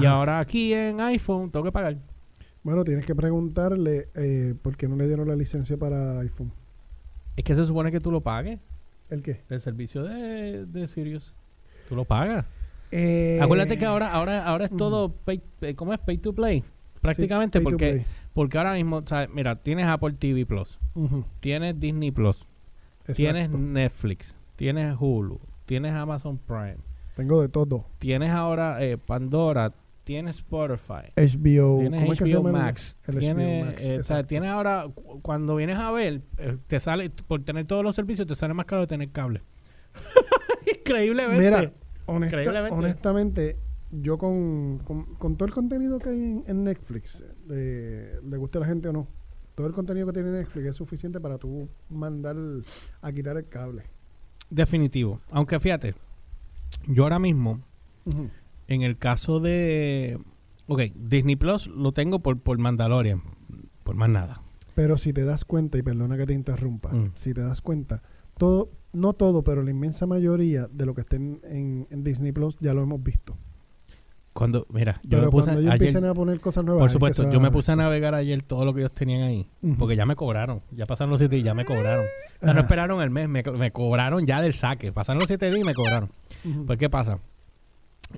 Y 0.00 0.06
ahora 0.06 0.40
aquí 0.40 0.72
en 0.72 1.00
iPhone 1.00 1.50
tengo 1.50 1.64
que 1.64 1.72
pagar. 1.72 1.96
Bueno, 2.64 2.82
tienes 2.82 3.06
que 3.06 3.14
preguntarle 3.14 4.08
eh, 4.14 4.54
por 4.60 4.76
qué 4.76 4.88
no 4.88 4.96
le 4.96 5.06
dieron 5.06 5.28
la 5.28 5.36
licencia 5.36 5.76
para 5.76 6.18
iPhone. 6.20 6.50
Es 7.36 7.44
que 7.44 7.54
se 7.54 7.64
supone 7.64 7.92
que 7.92 8.00
tú 8.00 8.10
lo 8.10 8.22
pagues, 8.22 8.58
¿El 9.10 9.22
qué? 9.22 9.42
el 9.50 9.60
servicio 9.60 10.02
de, 10.02 10.64
de 10.64 10.86
Sirius. 10.86 11.34
Tú 11.88 11.96
lo 11.96 12.04
pagas. 12.04 12.44
Eh, 12.90 13.38
Acuérdate 13.42 13.76
que 13.78 13.84
ahora, 13.86 14.12
ahora, 14.12 14.44
ahora 14.46 14.64
es 14.66 14.76
todo, 14.76 15.10
pay, 15.10 15.40
eh, 15.62 15.74
¿cómo 15.74 15.92
es? 15.92 15.98
Pay 16.00 16.18
to 16.18 16.32
play. 16.32 16.62
Prácticamente, 17.00 17.58
pay 17.58 17.64
to 17.64 17.70
porque, 17.70 17.90
play. 17.92 18.04
porque 18.32 18.58
ahora 18.58 18.74
mismo, 18.74 18.96
o 18.98 19.06
sea, 19.06 19.26
mira, 19.32 19.56
tienes 19.56 19.86
Apple 19.86 20.12
TV 20.12 20.46
Plus, 20.46 20.78
tienes 21.40 21.78
Disney 21.78 22.10
Plus, 22.12 22.46
tienes. 23.14 23.50
Netflix, 23.50 24.34
tienes 24.56 24.96
Hulu, 24.98 25.40
tienes 25.66 25.92
Amazon 25.92 26.38
Prime, 26.38 26.76
Tengo 27.16 27.42
de 27.42 27.48
todo. 27.48 27.84
tienes 27.98 28.30
ahora 28.30 28.82
eh, 28.82 28.96
Pandora, 28.96 29.72
tienes 30.04 30.36
Spotify, 30.36 31.10
HBO, 31.16 31.80
tienes 31.80 32.00
¿cómo 32.00 32.12
es 32.12 32.18
que 32.20 32.26
se 32.26 32.34
HBO 32.34 32.46
llama? 32.46 32.58
Max, 32.58 32.98
el 33.08 33.14
HBO 33.16 33.20
tienes, 33.20 33.66
Max, 33.66 33.80
eh, 33.82 33.84
o 33.84 33.86
sea, 33.86 33.96
exacto. 33.96 34.26
tienes 34.28 34.50
ahora, 34.50 34.86
cu- 34.94 35.20
cuando 35.20 35.56
vienes 35.56 35.76
a 35.78 35.90
ver, 35.90 36.22
te 36.68 36.78
sale, 36.80 37.10
por 37.10 37.42
tener 37.44 37.66
todos 37.66 37.82
los 37.84 37.94
servicios, 37.94 38.26
te 38.28 38.34
sale 38.34 38.54
más 38.54 38.66
caro 38.66 38.82
de 38.82 38.86
tener 38.86 39.10
cable. 39.10 39.42
Increíblemente. 40.84 41.42
Mira, 41.44 41.72
honesta- 42.06 42.26
Increíblemente. 42.26 42.76
honestamente, 42.78 43.56
yo 43.90 44.18
con, 44.18 44.78
con, 44.84 45.04
con 45.16 45.36
todo 45.36 45.46
el 45.46 45.54
contenido 45.54 45.98
que 45.98 46.10
hay 46.10 46.16
en, 46.22 46.44
en 46.46 46.64
Netflix, 46.64 47.24
eh, 47.50 48.18
le 48.28 48.36
guste 48.36 48.58
a 48.58 48.62
la 48.62 48.66
gente 48.66 48.88
o 48.88 48.92
no, 48.92 49.06
todo 49.54 49.66
el 49.66 49.72
contenido 49.72 50.06
que 50.06 50.12
tiene 50.12 50.30
Netflix 50.32 50.66
es 50.66 50.76
suficiente 50.76 51.20
para 51.20 51.38
tú 51.38 51.68
mandar 51.88 52.36
a 53.00 53.12
quitar 53.12 53.36
el 53.36 53.48
cable. 53.48 53.84
Definitivo. 54.50 55.20
Aunque 55.30 55.58
fíjate, 55.60 55.94
yo 56.86 57.04
ahora 57.04 57.18
mismo, 57.18 57.60
en 58.68 58.82
el 58.82 58.98
caso 58.98 59.40
de... 59.40 60.18
Ok, 60.66 60.80
Disney 60.94 61.36
Plus 61.36 61.66
lo 61.68 61.92
tengo 61.92 62.20
por, 62.20 62.38
por 62.40 62.58
Mandalorian, 62.58 63.22
por 63.84 63.94
más 63.96 64.08
nada. 64.08 64.40
Pero 64.74 64.96
si 64.98 65.12
te 65.12 65.24
das 65.24 65.44
cuenta, 65.44 65.78
y 65.78 65.82
perdona 65.82 66.16
que 66.16 66.26
te 66.26 66.32
interrumpa, 66.32 66.90
Mm. 66.92 67.12
si 67.14 67.32
te 67.32 67.42
das 67.42 67.60
cuenta, 67.60 68.02
todo, 68.38 68.70
no 68.94 69.12
todo, 69.12 69.42
pero 69.42 69.62
la 69.62 69.70
inmensa 69.70 70.06
mayoría 70.06 70.68
de 70.68 70.86
lo 70.86 70.94
que 70.94 71.02
está 71.02 71.16
en, 71.16 71.86
Disney 71.90 72.32
Plus 72.32 72.56
ya 72.60 72.72
lo 72.74 72.82
hemos 72.82 73.02
visto. 73.02 73.36
Cuando, 74.32 74.66
mira, 74.68 75.00
yo 75.04 75.10
pero 75.10 75.22
me 75.22 75.30
puse 75.30 75.44
cuando 75.44 75.60
ellos 75.60 75.72
ayer, 75.74 75.82
empiecen 75.82 76.04
a 76.06 76.14
poner 76.14 76.40
cosas 76.40 76.64
nuevas, 76.64 76.82
por 76.82 76.90
supuesto, 76.90 77.30
yo 77.30 77.40
me 77.40 77.52
puse 77.52 77.70
a 77.70 77.76
navegar 77.76 78.16
ayer 78.16 78.42
todo 78.42 78.64
lo 78.64 78.74
que 78.74 78.80
ellos 78.80 78.92
tenían 78.92 79.22
ahí, 79.22 79.48
porque 79.78 79.94
ya 79.94 80.06
me 80.06 80.16
cobraron, 80.16 80.60
ya 80.72 80.86
pasaron 80.86 81.10
los 81.10 81.20
siete 81.20 81.36
días, 81.36 81.46
ya 81.46 81.54
me 81.54 81.64
cobraron. 81.64 82.04
O 82.40 82.44
sea, 82.44 82.54
no 82.54 82.60
esperaron 82.60 83.00
el 83.00 83.10
mes, 83.10 83.28
me, 83.28 83.42
me 83.42 83.70
cobraron 83.70 84.26
ya 84.26 84.40
del 84.42 84.54
saque, 84.54 84.92
pasaron 84.92 85.20
los 85.20 85.28
siete 85.28 85.50
días 85.50 85.60
y 85.60 85.64
me 85.64 85.74
cobraron. 85.74 86.10
Ujú. 86.44 86.66
Pues, 86.66 86.78
¿qué 86.78 86.90
pasa? 86.90 87.20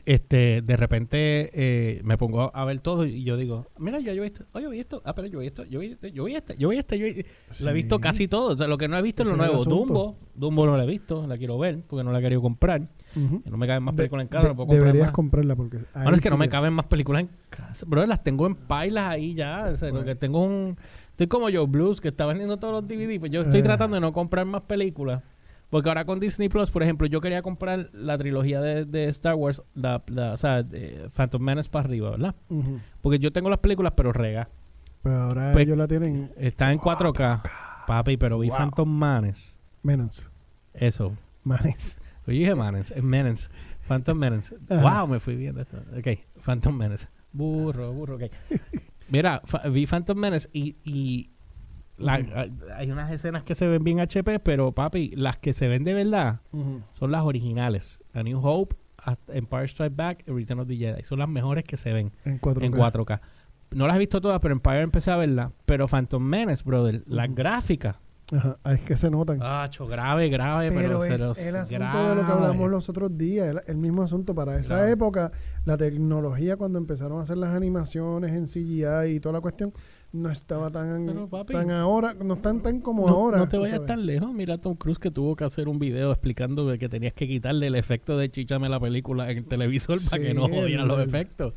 Este, 0.04 0.60
de 0.62 0.76
repente 0.76 1.50
eh, 1.54 2.00
me 2.04 2.18
pongo 2.18 2.50
a 2.54 2.64
ver 2.64 2.80
todo 2.80 3.06
y 3.06 3.24
yo 3.24 3.36
digo, 3.36 3.66
mira, 3.78 3.98
yo, 3.98 4.12
yo 4.12 4.22
he 4.22 4.24
visto, 4.24 4.44
oye, 4.52 4.64
yo 4.64 4.70
vi 4.70 4.80
esto, 4.80 5.00
ah, 5.04 5.14
pero 5.14 5.26
yo 5.28 5.38
vi 5.38 5.46
esto, 5.46 5.64
yo 5.64 5.80
vi 5.80 5.86
este, 5.92 6.12
yo 6.12 6.24
vi 6.24 6.34
este, 6.34 6.54
yo 6.58 6.68
vi 6.68 6.76
este, 6.78 6.98
yo 6.98 7.06
vi- 7.06 7.24
lo 7.64 7.70
he 7.70 7.72
visto 7.72 7.98
casi 8.00 8.28
todo. 8.28 8.52
O 8.52 8.56
sea, 8.56 8.66
lo 8.66 8.76
que 8.78 8.88
no 8.88 8.96
he 8.98 9.02
visto 9.02 9.22
es 9.22 9.30
lo 9.30 9.36
nuevo. 9.36 9.64
Dumbo, 9.64 10.16
Dumbo 10.34 10.66
no 10.66 10.76
la 10.76 10.84
he 10.84 10.86
visto, 10.86 11.26
la 11.26 11.36
quiero 11.36 11.58
ver 11.58 11.80
porque 11.86 12.04
no 12.04 12.12
la 12.12 12.18
he 12.18 12.22
querido 12.22 12.42
comprar. 12.42 12.82
No 13.14 13.56
me 13.56 13.66
caben 13.66 13.82
más 13.82 13.94
películas 13.94 14.22
en 14.24 14.28
casa, 14.28 14.42
de- 14.44 14.48
no 14.50 14.56
puedo 14.56 14.66
comprar 14.66 14.84
deberías 14.86 15.06
más. 15.06 15.14
comprarla 15.14 15.56
porque... 15.56 15.78
Bueno, 15.94 16.12
es 16.14 16.20
que 16.20 16.30
no 16.30 16.36
me 16.36 16.48
caben 16.50 16.74
más 16.74 16.86
películas 16.86 17.22
en 17.22 17.30
casa. 17.48 17.86
Bro, 17.88 18.04
las 18.06 18.22
tengo 18.22 18.46
en 18.46 18.54
pailas 18.54 19.08
ahí 19.08 19.32
ya. 19.34 19.70
O 19.72 19.76
sea, 19.78 19.90
lo 19.90 20.04
que 20.04 20.14
tengo 20.14 20.44
un... 20.44 20.76
Estoy 21.10 21.26
como 21.28 21.46
Joe 21.50 21.64
Blues, 21.66 22.02
que 22.02 22.08
está 22.08 22.26
vendiendo 22.26 22.58
todos 22.58 22.74
los 22.74 22.86
DVD. 22.86 23.18
Pues 23.18 23.32
yo 23.32 23.40
estoy 23.40 23.60
Ah. 23.60 23.64
tratando 23.64 23.94
de 23.94 24.02
no 24.02 24.12
comprar 24.12 24.44
más 24.44 24.60
películas. 24.62 25.22
Porque 25.70 25.88
ahora 25.88 26.04
con 26.04 26.20
Disney 26.20 26.48
Plus, 26.48 26.70
por 26.70 26.82
ejemplo, 26.82 27.06
yo 27.08 27.20
quería 27.20 27.42
comprar 27.42 27.90
la 27.92 28.16
trilogía 28.16 28.60
de, 28.60 28.84
de 28.84 29.06
Star 29.08 29.34
Wars, 29.34 29.62
la, 29.74 30.02
la- 30.06 30.32
o 30.32 30.36
sea, 30.36 30.62
de 30.62 31.08
Phantom 31.14 31.42
Menace 31.42 31.68
para 31.68 31.86
arriba, 31.86 32.10
¿verdad? 32.10 32.34
Porque 33.02 33.18
yo 33.18 33.32
tengo 33.32 33.50
las 33.50 33.58
películas, 33.58 33.92
pero 33.96 34.12
rega. 34.12 34.48
Pero 35.02 35.16
ahora 35.22 35.52
Pues- 35.52 35.66
ellos 35.66 35.76
la 35.78 35.88
tienen 35.88 36.30
Está 36.36 36.72
en 36.72 36.78
4K. 36.78 37.42
Papi, 37.86 38.16
pero 38.16 38.38
vi 38.38 38.48
Wow. 38.48 38.58
Phantom 38.58 38.98
Menace. 38.98 39.56
menos. 39.82 40.30
Eso. 40.74 41.16
Manes. 41.44 42.00
Yo 42.26 42.32
dije 42.32 42.54
Menace, 42.54 43.00
Menace. 43.02 43.48
Phantom 43.86 44.18
Menace. 44.18 44.56
Wow, 44.68 45.06
me 45.08 45.20
fui 45.20 45.36
viendo 45.36 45.60
esto. 45.62 45.78
Ok, 45.96 46.18
Phantom 46.44 46.76
Menace. 46.76 47.06
Burro, 47.32 47.92
burro, 47.92 48.16
ok. 48.16 48.22
Mira, 49.08 49.40
vi 49.70 49.86
Phantom 49.86 50.18
Menace 50.18 50.48
y, 50.52 50.76
y 50.84 51.30
la- 51.98 52.18
Ujú. 52.20 52.30
hay- 52.76 52.90
unas 52.90 53.10
escenas 53.10 53.42
que 53.42 53.54
se 53.54 53.66
ven 53.66 53.82
bien 53.84 54.00
HP, 54.00 54.38
pero 54.40 54.72
papi, 54.72 55.12
las 55.16 55.38
que 55.38 55.52
se 55.52 55.68
ven 55.68 55.84
de 55.84 55.94
verdad 55.94 56.40
Ujú. 56.52 56.82
son 56.92 57.10
las 57.12 57.22
originales. 57.22 58.02
A 58.12 58.22
New 58.22 58.38
Hope, 58.42 58.76
Empire 59.28 59.64
Strike 59.66 59.94
Back 59.96 60.24
y 60.26 60.32
Return 60.32 60.60
of 60.60 60.68
the 60.68 60.76
Jedi. 60.76 61.02
Son 61.04 61.18
las 61.18 61.28
mejores 61.28 61.64
que 61.64 61.76
se 61.76 61.92
ven 61.92 62.12
En 62.24 62.38
4K. 62.38 62.64
en 62.66 62.72
4K. 62.72 63.20
No 63.70 63.86
las 63.86 63.96
he 63.96 63.98
visto 63.98 64.20
todas, 64.20 64.40
pero 64.40 64.52
Empire 64.52 64.80
empecé 64.80 65.10
a 65.10 65.16
verlas. 65.16 65.52
Pero 65.64 65.88
Phantom 65.88 66.22
Menace, 66.22 66.62
brother, 66.64 67.02
las 67.06 67.26
Ujú. 67.26 67.34
gráficas. 67.36 67.96
Ajá. 68.32 68.58
Es 68.64 68.80
que 68.80 68.96
se 68.96 69.08
notan. 69.10 69.38
Ah, 69.40 69.66
cho, 69.70 69.86
grave, 69.86 70.28
grave, 70.28 70.70
pero, 70.72 71.00
Pero 71.00 71.04
es 71.04 71.08
pero 71.38 71.48
el 71.48 71.56
asunto 71.56 71.78
grave. 71.78 72.08
de 72.08 72.14
lo 72.16 72.26
que 72.26 72.32
hablamos 72.32 72.70
los 72.70 72.88
otros 72.88 73.16
días, 73.16 73.48
el, 73.48 73.60
el 73.66 73.76
mismo 73.76 74.02
asunto. 74.02 74.34
Para 74.34 74.58
esa 74.58 74.90
época, 74.90 75.30
la 75.64 75.76
tecnología 75.76 76.56
cuando 76.56 76.78
empezaron 76.78 77.18
a 77.18 77.22
hacer 77.22 77.36
las 77.36 77.54
animaciones 77.54 78.32
en 78.32 78.46
CGI 78.46 79.14
y 79.16 79.20
toda 79.20 79.34
la 79.34 79.40
cuestión, 79.40 79.72
no 80.12 80.30
estaba 80.30 80.70
tan, 80.70 81.04
Pero, 81.06 81.28
papi, 81.28 81.52
tan 81.52 81.70
ahora, 81.70 82.14
no 82.14 82.34
están 82.34 82.62
tan 82.62 82.80
como 82.80 83.06
no, 83.06 83.14
ahora. 83.14 83.38
no 83.38 83.48
te 83.48 83.58
vayas 83.58 83.76
sabes. 83.76 83.86
tan 83.86 84.06
lejos. 84.06 84.32
Mira 84.32 84.54
a 84.54 84.58
Tom 84.58 84.74
Cruise 84.74 84.98
que 84.98 85.10
tuvo 85.10 85.36
que 85.36 85.44
hacer 85.44 85.68
un 85.68 85.78
video 85.78 86.10
explicando 86.10 86.66
que 86.78 86.88
tenías 86.88 87.12
que 87.12 87.28
quitarle 87.28 87.66
el 87.66 87.74
efecto 87.74 88.16
de 88.16 88.30
chichame 88.30 88.68
la 88.68 88.80
película 88.80 89.30
en 89.30 89.38
el 89.38 89.44
televisor 89.46 89.98
para 90.10 90.22
que 90.22 90.32
no 90.34 90.48
jodieran 90.48 90.88
los 90.88 91.00
efectos. 91.00 91.54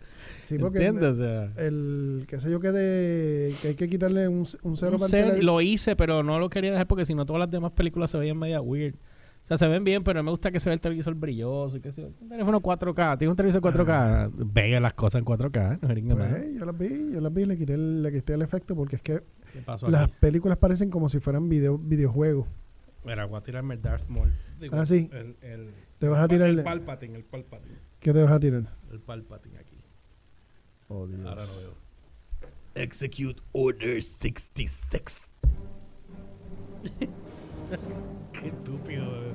Sí, 0.49 0.57
porque 0.57 0.79
¿Entiendes? 0.85 1.17
Sea, 1.17 1.65
el, 1.65 2.25
qué 2.27 2.39
sé 2.39 2.49
yo, 2.49 2.59
que, 2.59 2.71
de, 2.71 3.53
que 3.61 3.67
hay 3.69 3.75
que 3.75 3.87
quitarle 3.87 4.27
un, 4.27 4.47
un 4.63 4.77
cero 4.77 4.93
un 4.93 4.99
para 4.99 5.05
el 5.05 5.25
cel- 5.25 5.29
tele- 5.33 5.43
lo 5.43 5.61
hice, 5.61 5.95
pero 5.95 6.23
no 6.23 6.39
lo 6.39 6.49
quería 6.49 6.71
dejar 6.71 6.87
porque 6.87 7.05
si 7.05 7.13
no 7.13 7.25
todas 7.25 7.39
las 7.39 7.51
demás 7.51 7.71
películas 7.73 8.09
se 8.09 8.17
veían 8.17 8.37
media 8.37 8.61
weird. 8.61 8.95
O 9.43 9.47
sea, 9.49 9.57
se 9.57 9.67
ven 9.67 9.83
bien, 9.83 10.03
pero 10.03 10.21
me 10.21 10.29
gusta 10.31 10.51
que 10.51 10.59
se 10.59 10.69
vea 10.69 10.73
el 10.75 10.81
televisor 10.81 11.15
brilloso 11.15 11.77
y 11.77 11.81
que 11.81 11.91
se 11.91 12.03
un 12.05 12.29
teléfono 12.29 12.61
4K, 12.61 13.17
tiene 13.17 13.31
un 13.31 13.37
televisor 13.37 13.61
4K, 13.61 14.31
vea 14.53 14.79
las 14.79 14.93
cosas 14.93 15.19
en 15.19 15.25
4K, 15.25 15.79
no. 15.81 16.15
Pues, 16.17 16.55
yo 16.55 16.65
las 16.65 16.77
vi, 16.77 17.11
yo 17.13 17.21
las 17.21 17.33
vi, 17.33 17.45
le 17.45 17.57
quité 17.57 17.73
el, 17.73 18.03
le 18.03 18.11
quité 18.11 18.33
el 18.33 18.41
efecto 18.41 18.75
porque 18.75 18.97
es 18.97 19.01
que 19.01 19.21
¿Qué 19.53 19.59
pasó 19.65 19.89
las 19.89 20.03
aquí? 20.05 20.13
películas 20.19 20.57
parecen 20.57 20.89
como 20.91 21.09
si 21.09 21.19
fueran 21.19 21.47
video, 21.49 21.77
videojuegos. 21.77 22.47
Mira, 23.05 23.25
voy 23.25 23.37
a 23.39 23.41
tirarme 23.41 23.75
el 23.75 23.81
Darth 23.81 24.07
Maul. 24.09 24.31
Digo, 24.59 24.75
Ah, 24.75 24.85
sí. 24.85 25.09
El, 25.13 25.35
el- 25.41 25.69
Te 25.99 26.07
vas 26.09 26.21
a 26.21 26.27
tirar 26.27 26.49
el 26.49 26.59
el- 26.59 26.63
Palpatine, 26.63 27.15
el 27.15 27.23
Palpatine. 27.23 27.75
¿Qué 27.99 28.13
te 28.13 28.21
vas 28.21 28.31
a 28.31 28.39
tirar? 28.39 28.63
El 28.91 28.99
Palpatine. 28.99 29.58
Oh, 30.89 31.05
Dios. 31.07 31.25
Ahora 31.25 31.45
lo 31.45 31.55
veo. 31.59 31.73
Execute 32.75 33.41
Order 33.51 34.01
66. 34.01 35.21
Qué 38.33 38.47
estúpido. 38.47 39.11
bebé. 39.11 39.33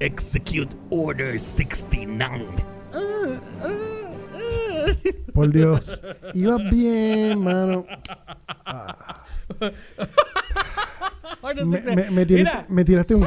Execute 0.00 0.74
Order 0.90 1.38
69. 1.38 2.46
Por 5.34 5.50
Dios. 5.52 6.00
Ibas 6.34 6.60
bien, 6.70 7.38
mano. 7.42 7.84
Me, 11.66 11.80
me- 11.80 12.10
me 12.10 12.26
tiraste, 12.26 12.34
Mira, 12.58 12.66
me 12.68 12.84
tiraste 12.84 13.14
un... 13.14 13.26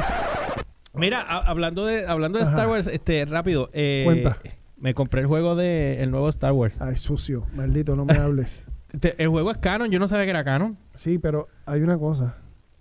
mira, 0.94 1.20
a- 1.20 1.40
hablando 1.48 1.84
de 1.84 2.06
hablando 2.06 2.38
de 2.38 2.44
Ajá. 2.44 2.52
Star 2.52 2.68
Wars, 2.68 2.86
este 2.86 3.24
rápido, 3.26 3.70
eh, 3.72 4.02
Cuenta. 4.04 4.38
Me 4.84 4.92
compré 4.94 5.22
el 5.22 5.26
juego 5.26 5.56
de 5.56 6.02
el 6.02 6.10
nuevo 6.10 6.28
Star 6.28 6.52
Wars. 6.52 6.76
Ay, 6.78 6.96
sucio. 6.98 7.46
Maldito, 7.56 7.96
no 7.96 8.04
me 8.04 8.12
hables. 8.18 8.66
Te- 9.00 9.20
el 9.20 9.28
juego 9.30 9.50
es 9.50 9.56
canon, 9.58 9.90
yo 9.90 9.98
no 9.98 10.06
sabía 10.08 10.24
que 10.24 10.30
era 10.30 10.44
canon. 10.44 10.76
Sí, 10.94 11.18
pero 11.18 11.48
hay 11.64 11.80
una 11.80 11.96
cosa. 11.98 12.36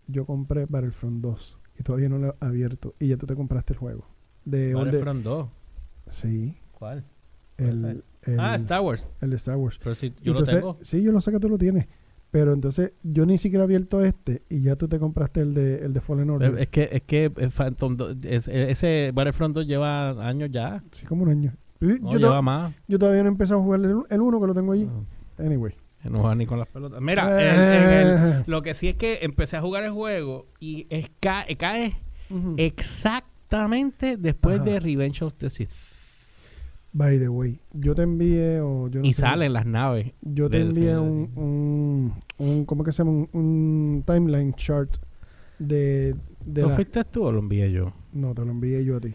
Yo 0.07 0.25
compré 0.25 0.65
Battlefront 0.67 1.21
2 1.21 1.57
y 1.79 1.83
todavía 1.83 2.09
no 2.09 2.17
lo 2.17 2.27
he 2.27 2.33
abierto. 2.45 2.93
Y 2.99 3.07
ya 3.07 3.15
tú 3.17 3.25
te 3.25 3.35
compraste 3.35 3.71
el 3.73 3.79
juego. 3.79 4.05
De, 4.43 4.73
Battlefront 4.73 5.23
2. 5.23 5.47
Sí. 6.09 6.57
¿Cuál? 6.73 7.05
El, 7.57 8.03
el, 8.23 8.39
ah, 8.39 8.55
Star 8.55 8.81
Wars. 8.81 9.09
el 9.21 9.29
de 9.29 9.35
Star 9.37 9.55
Wars. 9.55 9.79
Pero 9.81 9.95
si 9.95 10.09
yo 10.21 10.31
entonces, 10.33 10.55
lo 10.55 10.59
tengo. 10.59 10.77
Sí, 10.81 11.01
yo 11.01 11.11
lo 11.13 11.21
sé 11.21 11.31
que 11.31 11.39
tú 11.39 11.47
lo 11.47 11.57
tienes. 11.57 11.87
Pero 12.31 12.51
entonces 12.51 12.91
yo 13.03 13.25
ni 13.25 13.37
siquiera 13.37 13.63
he 13.63 13.65
abierto 13.65 14.01
este 14.01 14.41
y 14.49 14.61
ya 14.61 14.75
tú 14.75 14.87
te 14.87 14.97
compraste 14.99 15.39
el 15.41 15.53
de, 15.53 15.85
el 15.85 15.93
de 15.93 16.01
Fallen 16.01 16.31
Order. 16.31 16.57
Es 16.59 16.67
que, 16.67 16.89
es 16.91 17.01
que 17.03 17.31
eh, 17.37 17.49
Phantom 17.49 17.93
2 17.93 18.17
es- 18.25 18.47
eh, 18.47 18.71
ese 18.71 19.11
Battlefront 19.13 19.55
2 19.55 19.67
lleva 19.67 20.09
años 20.27 20.49
ya. 20.51 20.83
Sí, 20.91 21.05
como 21.05 21.23
un 21.23 21.29
año. 21.29 21.53
Yo, 21.87 21.97
No, 21.99 22.09
to- 22.11 22.17
lleva 22.19 22.41
más. 22.41 22.73
yo 22.87 22.97
todavía 22.99 23.23
no 23.23 23.29
he 23.29 23.31
empezado 23.31 23.59
a 23.59 23.63
jugar 23.63 23.79
el, 23.81 23.95
el 24.09 24.21
uno 24.21 24.39
que 24.39 24.47
lo 24.47 24.53
tengo 24.53 24.71
allí. 24.73 24.89
Anyway. 25.37 25.73
Que 26.01 26.09
No 26.09 26.19
juega 26.19 26.35
ni 26.35 26.45
con 26.45 26.59
las 26.59 26.67
pelotas. 26.67 27.01
Mira, 27.01 27.23
en- 27.41 27.59
en 27.59 27.89
el- 28.07 28.33
Eh. 28.39 28.43
lo 28.45 28.61
que 28.61 28.73
sí 28.73 28.89
es 28.89 28.95
que 28.95 29.19
empecé 29.21 29.57
a 29.57 29.61
jugar 29.61 29.83
el 29.83 29.91
juego 29.91 30.47
y 30.59 30.85
es 30.89 31.09
ca- 31.21 31.45
cae 31.57 31.95
exactamente 32.57 34.17
después 34.17 34.57
Ajá. 34.57 34.65
de 34.65 34.79
Revenge 34.79 35.21
of 35.23 35.33
the 35.35 35.49
Sith. 35.49 35.69
By 36.95 37.17
the 37.17 37.27
way, 37.29 37.59
yo 37.71 37.95
te 37.95 38.03
envié 38.03 38.59
o 38.61 38.87
yo 38.87 38.99
no 39.01 39.05
y 39.07 39.13
sé, 39.13 39.21
salen 39.21 39.53
las 39.53 39.65
naves. 39.65 40.11
Yo 40.21 40.47
te 40.49 40.59
envié 40.61 40.95
un, 40.97 41.31
un, 41.35 42.13
un- 42.37 42.65
¿cómo 42.65 42.83
que 42.83 42.91
se 42.91 42.99
llama? 42.99 43.11
Un, 43.11 43.29
un 43.33 44.03
timeline 44.05 44.53
chart 44.53 44.97
de, 45.57 46.13
de 46.45 46.61
¿Lo 46.61 46.69
la- 46.69 46.75
fuiste 46.75 47.03
tú 47.05 47.23
o 47.23 47.31
lo 47.31 47.39
envié 47.39 47.71
yo? 47.71 47.87
no, 48.11 48.35
te 48.35 48.45
lo 48.45 48.51
envié 48.51 48.83
yo 48.85 48.97
a 48.97 48.99
ti. 48.99 49.13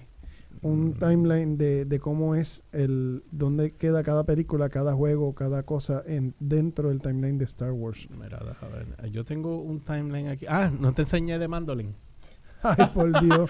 Un 0.63 0.89
Mm. 0.89 0.93
timeline 0.95 1.57
de, 1.59 1.85
de 1.85 1.99
cómo 2.01 2.35
es 2.35 2.65
el 2.73 3.23
dónde 3.31 3.71
queda 3.71 4.03
cada 4.03 4.25
película, 4.25 4.69
cada 4.69 4.93
juego, 4.95 5.35
cada 5.35 5.63
cosa 5.63 6.03
en 6.07 6.35
dentro 6.41 6.89
del 6.89 7.01
timeline 7.01 7.39
de 7.39 7.45
Star 7.45 7.73
Wars. 7.73 8.09
Mira, 8.11 8.39
deja 8.45 8.67
ver. 8.69 9.11
Yo 9.11 9.25
tengo 9.25 9.61
un 9.61 9.81
timeline 9.81 10.29
aquí. 10.29 10.47
Ah, 10.49 10.71
no 10.79 10.93
te 10.93 11.03
enseñé 11.03 11.39
de 11.39 11.47
Mandolin. 11.49 11.95
Ay, 12.63 12.87
por 12.93 13.21
Dios. 13.21 13.49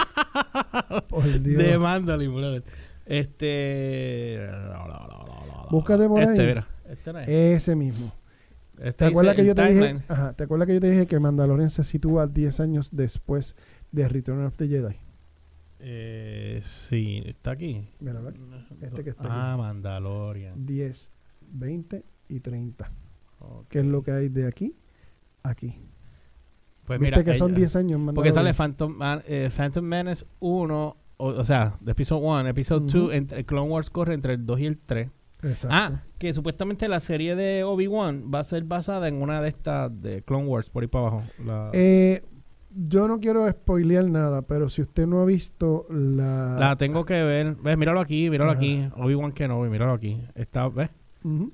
por 1.08 1.24
Dios. 1.42 1.62
De 1.62 1.78
Mandolin, 1.78 2.34
brother. 2.34 2.62
Este. 3.06 4.48
Búscate 5.70 6.08
por 6.08 6.22
este, 6.22 6.40
ahí. 6.40 6.46
mira. 6.48 6.66
Este 6.88 7.12
no 7.12 7.18
es. 7.20 7.28
Ese 7.28 7.76
mismo. 7.76 8.12
Este 8.78 8.92
¿Te 8.92 9.04
acuerdas 9.06 9.34
que 9.34 9.44
yo 9.44 9.54
te 9.54 9.66
dije? 9.66 10.02
Ajá, 10.08 10.32
¿te 10.34 10.44
acuerdas 10.44 10.66
que 10.68 10.74
yo 10.74 10.80
te 10.80 10.90
dije 10.90 11.06
que 11.06 11.18
Mandalorian 11.18 11.68
se 11.70 11.82
sitúa 11.84 12.26
10 12.26 12.60
años 12.60 12.90
después 12.92 13.56
de 13.90 14.08
Return 14.08 14.44
of 14.44 14.56
the 14.56 14.68
Jedi? 14.68 14.96
Eh, 15.80 16.60
sí, 16.62 17.22
está 17.24 17.52
aquí. 17.52 17.88
Mira. 18.00 18.20
Este 18.80 19.04
que 19.04 19.10
está 19.10 19.52
ah, 19.52 19.56
Mandalorian. 19.56 20.66
10, 20.66 21.10
20 21.52 22.04
y 22.28 22.40
30. 22.40 22.90
Ok. 23.40 23.68
Que 23.68 23.78
es 23.80 23.84
lo 23.86 24.02
que 24.02 24.12
hay 24.12 24.28
de 24.28 24.46
aquí 24.46 24.74
aquí. 25.42 25.74
Pues 26.84 26.98
Viste 26.98 27.16
mira, 27.18 27.24
que 27.32 27.38
son 27.38 27.50
ella- 27.50 27.58
10 27.58 27.76
años 27.76 28.00
en 28.00 28.06
Porque 28.14 28.32
sale 28.32 28.50
Mandalorian? 28.52 28.54
Phantom, 28.56 28.92
Man- 28.96 29.22
eh, 29.26 29.50
Phantom 29.54 29.84
Menace 29.84 30.24
1, 30.40 30.96
o, 31.18 31.26
o 31.26 31.44
sea, 31.44 31.76
de 31.80 31.92
Episode 31.92 32.20
1, 32.24 32.48
Episode 32.48 32.86
Ujú. 32.86 32.98
2, 33.06 33.14
entre, 33.14 33.44
Clone 33.44 33.70
Wars 33.70 33.90
corre 33.90 34.14
entre 34.14 34.34
el 34.34 34.44
2 34.46 34.60
y 34.60 34.66
el 34.66 34.78
3. 34.78 35.08
Exacto. 35.42 35.68
Ah, 35.70 36.02
que 36.18 36.32
supuestamente 36.32 36.88
la 36.88 36.98
serie 36.98 37.36
de 37.36 37.62
Obi-Wan 37.62 38.30
va 38.34 38.40
a 38.40 38.44
ser 38.44 38.64
basada 38.64 39.06
en 39.06 39.22
una 39.22 39.40
de 39.40 39.48
estas 39.50 40.00
de 40.02 40.22
Clone 40.22 40.46
Wars, 40.46 40.68
por 40.70 40.82
ahí 40.82 40.88
para 40.88 41.06
abajo. 41.08 41.24
La, 41.44 41.70
Eh, 41.74 42.24
yo 42.86 43.08
no 43.08 43.18
quiero 43.18 43.50
spoilear 43.50 44.08
nada, 44.08 44.42
pero 44.42 44.68
si 44.68 44.82
usted 44.82 45.06
no 45.06 45.20
ha 45.20 45.24
visto 45.24 45.86
la... 45.90 46.56
la 46.58 46.76
tengo 46.76 47.04
que 47.04 47.22
ver. 47.22 47.56
¿Ves? 47.56 47.76
Míralo 47.76 48.00
aquí, 48.00 48.30
míralo 48.30 48.52
Ajá. 48.52 48.58
aquí. 48.58 48.88
Obi-Wan 48.96 49.32
Kenobi, 49.32 49.68
míralo 49.68 49.92
aquí. 49.92 50.22
Está, 50.34 50.68
¿ves? 50.68 50.90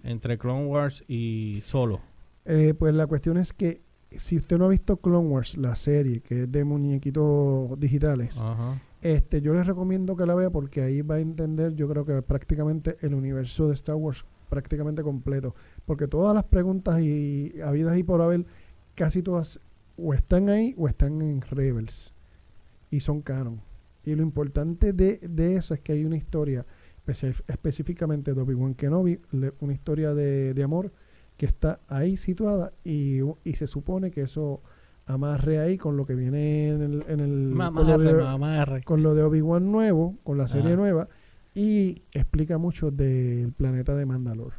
Entre 0.02 0.38
Clone 0.38 0.66
Wars 0.66 1.02
y 1.08 1.60
Solo. 1.62 2.00
Eh, 2.44 2.74
pues 2.78 2.94
la 2.94 3.06
cuestión 3.06 3.38
es 3.38 3.52
que 3.52 3.80
si 4.16 4.36
usted 4.36 4.58
no 4.58 4.66
ha 4.66 4.68
visto 4.68 4.98
Clone 4.98 5.28
Wars, 5.28 5.56
la 5.56 5.74
serie, 5.74 6.20
que 6.20 6.42
es 6.42 6.52
de 6.52 6.62
muñequitos 6.62 7.80
digitales, 7.80 8.40
Ajá. 8.40 8.80
este, 9.00 9.40
yo 9.40 9.54
les 9.54 9.66
recomiendo 9.66 10.16
que 10.16 10.26
la 10.26 10.34
vea 10.34 10.50
porque 10.50 10.82
ahí 10.82 11.02
va 11.02 11.16
a 11.16 11.20
entender, 11.20 11.74
yo 11.74 11.88
creo 11.88 12.04
que 12.04 12.22
prácticamente 12.22 12.96
el 13.00 13.14
universo 13.14 13.66
de 13.68 13.74
Star 13.74 13.96
Wars 13.96 14.24
prácticamente 14.48 15.02
completo. 15.02 15.54
Porque 15.86 16.06
todas 16.06 16.34
las 16.34 16.44
preguntas 16.44 17.00
y 17.00 17.54
habidas 17.64 17.98
y 17.98 18.04
por 18.04 18.20
haber, 18.20 18.44
casi 18.94 19.22
todas 19.22 19.60
o 19.96 20.14
están 20.14 20.48
ahí 20.48 20.74
o 20.76 20.88
están 20.88 21.20
en 21.22 21.40
Rebels. 21.40 22.14
Y 22.90 23.00
son 23.00 23.22
canon. 23.22 23.60
Y 24.04 24.14
lo 24.14 24.22
importante 24.22 24.92
de, 24.92 25.18
de 25.18 25.56
eso 25.56 25.74
es 25.74 25.80
que 25.80 25.92
hay 25.92 26.04
una 26.04 26.16
historia, 26.16 26.64
específicamente 27.48 28.34
de 28.34 28.40
Obi-Wan 28.40 28.74
Kenobi, 28.74 29.20
una 29.60 29.72
historia 29.72 30.14
de, 30.14 30.54
de 30.54 30.62
amor 30.62 30.92
que 31.36 31.46
está 31.46 31.80
ahí 31.88 32.16
situada 32.16 32.72
y, 32.84 33.18
y 33.44 33.54
se 33.54 33.66
supone 33.66 34.10
que 34.10 34.22
eso 34.22 34.62
amarre 35.06 35.58
ahí 35.58 35.76
con 35.76 35.96
lo 35.96 36.06
que 36.06 36.14
viene 36.14 36.68
en 36.68 36.82
el... 36.82 37.04
En 37.08 37.20
el 37.20 37.54
con 37.56 37.86
lo 37.86 37.98
de- 37.98 38.12
Mamarre, 38.12 38.22
mamarre. 38.24 38.82
con 38.84 39.02
lo 39.02 39.14
de 39.14 39.22
Obi-Wan 39.22 39.70
nuevo, 39.72 40.16
con 40.22 40.38
la 40.38 40.46
serie 40.46 40.76
nueva, 40.76 41.08
y 41.54 42.02
explica 42.12 42.58
mucho 42.58 42.90
del 42.90 43.52
planeta 43.52 43.94
de 43.94 44.06
Mandalor. 44.06 44.52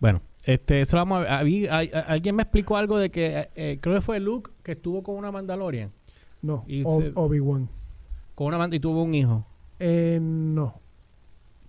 Bueno, 0.00 0.20
este, 0.46 0.80
eso 0.80 0.96
vamos 0.96 1.26
a 1.26 1.38
hay- 1.38 1.66
a- 1.66 2.00
alguien 2.08 2.36
me 2.36 2.42
explicó 2.42 2.76
algo 2.76 2.98
de 2.98 3.10
que 3.10 3.38
eh, 3.38 3.50
eh, 3.54 3.78
creo 3.80 3.94
que 3.96 4.00
fue 4.00 4.20
Luke 4.20 4.50
que 4.62 4.72
estuvo 4.72 5.02
con 5.02 5.16
una 5.16 5.30
Mandalorian. 5.32 5.90
No, 6.42 6.64
Obi-Wan. 7.14 7.68
Con 8.34 8.48
una 8.48 8.58
Mand- 8.58 8.74
y 8.74 8.80
tuvo 8.80 9.02
un 9.02 9.14
hijo. 9.14 9.46
Eh, 9.78 10.18
no. 10.20 10.80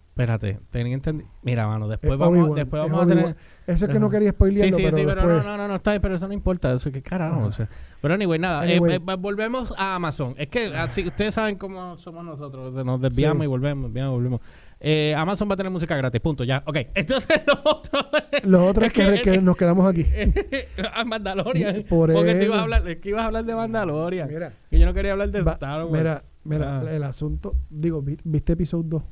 Espérate, 0.09 0.59
tenía 0.69 0.93
entendido. 0.93 1.29
Mira, 1.43 1.67
mano, 1.67 1.89
después 1.89 2.13
Es 2.13 2.17
vamos, 2.19 2.55
después 2.55 2.81
es 2.85 2.89
vamos 2.89 3.05
a 3.05 3.07
tener. 3.07 3.35
Eso 3.67 3.85
es 3.85 3.91
que 3.91 3.99
no 3.99 4.09
quería 4.09 4.29
Sí, 4.29 4.35
spoilearlo, 4.35 4.77
sí, 4.77 4.83
pero 4.83 4.97
sí, 4.97 5.03
pero 5.05 5.15
después... 5.21 5.43
no, 5.43 5.51
no, 5.51 5.57
no, 5.57 5.67
no, 5.67 5.75
está 5.75 5.91
bien, 5.91 6.01
pero 6.01 6.15
eso 6.15 6.27
no 6.29 6.33
importa. 6.33 6.71
Eso 6.73 6.89
qué 6.89 7.01
carajo. 7.01 7.35
Ajá. 7.35 7.45
o 7.47 7.51
sea. 7.51 7.69
Pero 8.01 8.13
anyway, 8.13 8.39
nada. 8.39 8.65
eh, 8.65 8.77
Anyway. 8.77 8.99
volvemos 9.19 9.73
a 9.77 9.95
Amazon. 9.95 10.33
Es 10.38 10.47
que 10.47 10.67
así, 10.73 11.05
ustedes 11.05 11.33
saben 11.33 11.57
cómo 11.57 11.97
somos 11.97 12.23
nosotros. 12.23 12.73
Nos 12.85 13.01
desviamos 13.01 13.39
Sí. 13.41 13.43
y 13.43 13.47
volvemos, 13.47 13.89
desviamos 13.89 14.13
volvemos. 14.13 14.41
Eh, 14.87 15.15
Amazon 15.17 15.49
va 15.49 15.55
a 15.55 15.57
tener 15.57 15.71
música 15.71 15.97
gratis, 15.97 16.21
punto, 16.21 16.43
ya. 16.43 16.61
Ok, 16.67 16.77
entonces 16.93 17.41
lo 17.47 17.53
otro 17.63 17.99
Lo 18.43 18.65
otro 18.67 18.85
es 18.85 18.89
Es 18.89 18.93
que, 18.93 19.21
que- 19.23 19.31
que 19.31 19.41
nos 19.41 19.57
quedamos 19.57 19.87
aquí. 19.89 20.05
a 20.93 21.03
Mandalorian. 21.03 21.83
Por 21.89 22.13
porque 22.13 22.35
te 22.35 22.45
ibas 22.45 22.49
eso. 22.49 22.59
a 22.59 22.61
hablar, 22.61 22.87
es 22.87 22.97
que 22.97 23.09
ibas 23.09 23.21
a 23.23 23.25
hablar 23.25 23.45
de 23.45 23.55
Mandalorian. 23.55 24.29
Mira, 24.29 24.53
Que 24.69 24.77
yo 24.77 24.85
no 24.85 24.93
quería 24.93 25.13
hablar 25.13 25.31
de 25.31 25.41
va- 25.41 25.53
Star 25.53 25.85
Wars. 25.85 25.91
mira, 25.91 26.23
mira, 26.43 26.81
Ah. 26.81 26.91
el 26.93 27.03
asunto... 27.03 27.55
Digo, 27.69 28.03
vi- 28.03 28.19
¿viste 28.23 28.53
episodio 28.53 28.83
2? 28.87 29.03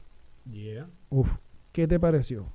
Yeah. 0.51 0.87
Uf, 1.09 1.31
¿qué 1.71 1.87
te 1.87 1.99
pareció? 1.99 2.45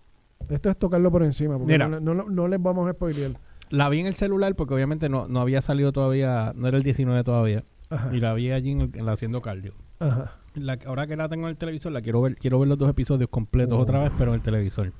Esto 0.49 0.71
es 0.71 0.77
tocarlo 0.79 1.11
por 1.11 1.25
encima, 1.25 1.59
porque 1.59 1.73
Mira. 1.73 1.89
no, 1.89 1.99
no, 1.99 2.15
no- 2.15 2.29
no 2.31 2.47
les 2.47 2.63
vamos 2.63 2.89
a 2.89 2.93
spoilear. 2.93 3.33
La 3.71 3.89
vi 3.89 3.99
en 4.01 4.07
el 4.07 4.15
celular 4.15 4.55
porque 4.55 4.75
obviamente 4.75 5.09
no, 5.09 5.27
no 5.27 5.41
había 5.41 5.61
salido 5.61 5.91
todavía, 5.93 6.53
no 6.55 6.69
era 6.69 6.77
el 6.77 6.85
19 6.85 7.25
todavía. 7.25 7.65
Ajá, 7.91 8.11
Y 8.15 8.21
la 8.21 8.33
vi 8.35 8.53
allí 8.53 8.71
en, 8.71 8.81
el- 8.83 8.91
en 8.95 9.07
la 9.07 9.13
haciendo 9.13 9.43
cardio. 9.43 9.75
ajá. 9.99 10.37
La, 10.61 10.79
ahora 10.87 11.07
que 11.07 11.17
la 11.17 11.29
tengo 11.29 11.45
en 11.47 11.51
el 11.51 11.57
televisor, 11.57 11.93
la 11.93 12.01
quiero 12.01 12.21
ver, 12.23 12.37
quiero 12.37 12.59
ver 12.59 12.69
los 12.69 12.79
dos 12.79 12.89
episodios 12.91 13.29
completos 13.31 13.79
Oh. 13.79 13.83
otra 13.83 14.01
vez, 14.01 14.13
pero 14.19 14.31
en 14.33 14.37
el 14.37 14.43
televisor. 14.43 14.93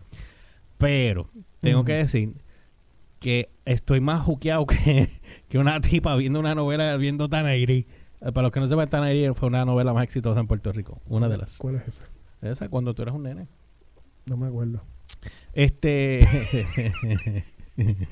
Pero 0.79 1.29
tengo 1.61 1.85
que 1.85 1.93
decir 1.95 2.35
que 3.21 3.51
estoy 3.65 4.01
más 4.01 4.23
juqueado 4.23 4.65
que, 4.67 5.11
que 5.49 5.59
una 5.59 5.81
tipa 5.81 6.15
viendo 6.17 6.39
una 6.41 6.55
novela 6.55 6.97
viendo 6.97 7.29
Tanagri. 7.29 7.87
Eh, 8.21 8.33
Para 8.33 8.43
los 8.43 8.53
que 8.53 8.61
no 8.61 8.69
sepan, 8.69 8.89
Tanagri 8.89 9.29
fue 9.35 9.49
una 9.49 9.65
novela 9.65 9.93
más 9.93 10.05
exitosa 10.05 10.39
en 10.41 10.47
Puerto 10.47 10.71
Rico. 10.73 11.01
Una 11.07 11.29
de 11.29 11.39
las. 11.39 11.57
¿Cuál 11.59 11.77
es 11.77 11.89
esa? 11.89 12.05
Esa, 12.43 12.69
cuando 12.69 12.95
tú 12.95 13.03
eras 13.03 13.15
un 13.15 13.25
nene. 13.25 13.49
No 14.27 14.37
me 14.37 14.47
acuerdo. 14.47 14.83
Este. 15.53 16.27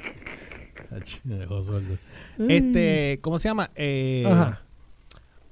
Este, 2.48 3.18
¿cómo 3.22 3.38
se 3.38 3.48
llama? 3.48 3.70
Eh, 3.74 4.24
Ajá, 4.26 4.62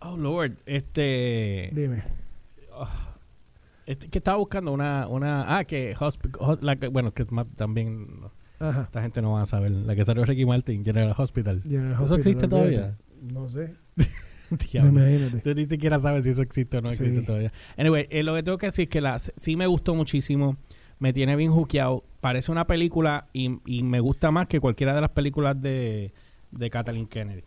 Oh 0.04 0.16
Lord, 0.16 0.58
este, 0.66 1.70
dime. 1.72 2.02
este 3.86 4.08
que 4.08 4.18
estaba 4.18 4.38
buscando 4.38 4.72
una, 4.72 5.06
una, 5.08 5.56
ah, 5.58 5.64
que, 5.64 5.94
hosp- 5.96 6.36
hos- 6.38 6.62
la 6.62 6.76
que- 6.76 6.88
bueno, 6.88 7.12
que 7.12 7.24
también 7.56 8.08
Ajá. 8.58 8.82
esta 8.82 9.02
gente 9.02 9.20
no 9.22 9.32
va 9.32 9.42
a 9.42 9.46
saber, 9.46 9.70
la 9.70 9.94
que 9.94 10.04
salió 10.04 10.24
Ricky 10.24 10.44
Martin, 10.46 10.84
General 10.84 11.14
Hospital. 11.16 11.62
General 11.62 11.92
¿Eso 11.94 12.02
Hospital, 12.14 12.18
existe 12.20 12.48
todavía? 12.48 12.96
No 13.22 13.48
sé. 13.48 13.74
Diablo. 14.72 14.90
Imagínate. 15.00 15.40
Tú 15.40 15.54
ni 15.54 15.66
siquiera 15.66 15.98
sabes 15.98 16.24
si 16.24 16.30
eso 16.30 16.42
existe 16.42 16.78
o 16.78 16.82
no 16.82 16.90
existe 16.90 17.20
Sí. 17.20 17.24
todavía. 17.24 17.52
Anyway, 17.76 18.06
eh, 18.10 18.22
lo 18.22 18.34
que 18.34 18.42
tengo 18.42 18.58
que 18.58 18.66
decir 18.66 18.84
es 18.84 18.88
que 18.90 19.00
la, 19.00 19.18
sí 19.18 19.56
me 19.56 19.66
gustó 19.66 19.94
muchísimo. 19.94 20.56
Me 20.98 21.12
tiene 21.12 21.34
bien 21.34 21.50
juqueado. 21.50 22.04
Parece 22.20 22.52
una 22.52 22.66
película 22.66 23.26
y, 23.32 23.58
y 23.66 23.82
me 23.82 24.00
gusta 24.00 24.30
más 24.30 24.46
que 24.46 24.60
cualquiera 24.60 24.94
de 24.94 25.00
las 25.00 25.10
películas 25.10 25.60
de, 25.60 26.12
de 26.52 26.70
Kathleen 26.70 27.06
Kennedy. 27.06 27.42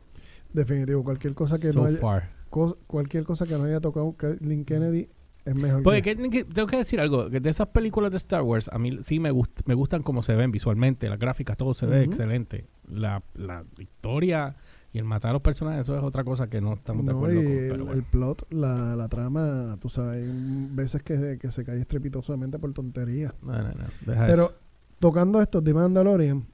Definitivo, 0.51 1.03
cualquier 1.03 1.33
cosa 1.33 1.57
que 1.59 1.71
so 1.71 1.81
no 1.81 1.85
haya, 1.85 1.97
far. 1.97 2.29
Cualquier 2.49 3.23
cosa 3.23 3.45
que 3.45 3.53
no 3.57 3.63
haya 3.63 3.79
tocado 3.79 4.11
Kathleen 4.13 4.65
Kennedy 4.65 5.09
es 5.45 5.55
mejor. 5.55 5.83
Porque 5.83 6.01
que- 6.01 6.15
que- 6.15 6.29
que- 6.29 6.43
tengo 6.45 6.67
que 6.67 6.77
decir 6.77 6.99
algo, 6.99 7.29
que 7.29 7.39
de 7.39 7.49
esas 7.49 7.67
películas 7.67 8.11
de 8.11 8.17
Star 8.17 8.41
Wars, 8.41 8.69
a 8.73 8.77
mí 8.79 8.99
sí 9.01 9.19
me, 9.19 9.31
gust- 9.31 9.61
me 9.65 9.73
gustan 9.73 10.03
como 10.03 10.21
se 10.23 10.35
ven 10.35 10.51
visualmente, 10.51 11.07
las 11.09 11.19
gráficas, 11.19 11.55
todo 11.57 11.73
se 11.73 11.85
ve 11.85 12.03
excelente. 12.03 12.65
La, 12.89 13.23
la 13.35 13.63
historia 13.79 14.55
y 14.93 14.97
el 14.99 15.03
matar 15.05 15.29
a 15.29 15.33
los 15.33 15.41
personajes, 15.41 15.81
eso 15.81 15.97
es 15.97 16.03
otra 16.03 16.23
cosa 16.23 16.49
que 16.49 16.59
no 16.61 16.73
estamos 16.73 17.05
de 17.05 17.11
acuerdo 17.11 17.41
y 17.41 17.43
con. 17.43 17.53
el, 17.53 17.67
Pero 17.67 17.75
el 17.75 17.83
bueno. 17.83 18.05
plot, 18.11 18.47
la, 18.51 18.95
la 18.95 19.07
trama, 19.07 19.77
tú 19.79 19.89
sabes, 19.89 20.27
hay 20.27 20.67
veces 20.71 21.03
que, 21.03 21.37
que 21.39 21.51
se 21.51 21.63
cae 21.63 21.79
estrepitosamente 21.79 22.57
por 22.59 22.73
tonterías. 22.73 23.33
No, 23.41 23.53
no, 23.53 23.63
no, 23.69 23.85
deja 24.05 24.25
Pero 24.27 24.43
eso. 24.45 24.55
tocando 24.99 25.41
esto 25.41 25.61
de 25.61 25.73
Mandalorian, 25.73 26.45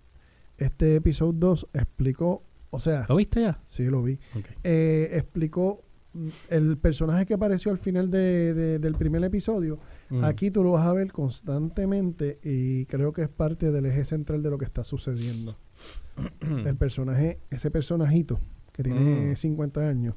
este 0.58 0.96
episodio 0.98 1.34
2 1.34 1.68
explicó, 1.74 2.44
o 2.74 2.80
sea, 2.80 3.06
¿Lo 3.08 3.16
viste 3.16 3.42
ya? 3.42 3.60
sí 3.68 3.84
lo 3.86 4.02
vi, 4.04 4.20
eh, 4.64 5.10
explicó 5.14 5.82
el 6.50 6.78
personaje 6.78 7.26
que 7.26 7.34
apareció 7.34 7.72
al 7.72 7.78
final 7.80 8.10
de- 8.12 8.54
de- 8.54 8.80
del 8.80 8.94
primer 8.96 9.24
episodio. 9.24 9.80
Mm. 10.10 10.24
Aquí 10.24 10.52
tú 10.52 10.64
lo 10.64 10.72
vas 10.74 10.86
a 10.86 10.94
ver 10.94 11.12
constantemente 11.12 12.40
y 12.44 12.86
creo 12.86 13.14
que 13.14 13.24
es 13.24 13.30
parte 13.30 13.72
del 13.72 13.86
eje 13.88 14.06
central 14.06 14.44
de 14.44 14.50
lo 14.52 14.58
que 14.58 14.66
está 14.66 14.84
sucediendo. 14.84 15.56
El 16.68 16.76
personaje, 16.78 17.40
ese 17.50 17.72
personajito 17.72 18.40
que 18.72 18.84
tiene 18.84 19.32
Mm. 19.32 19.36
50 19.36 19.88
años, 19.88 20.16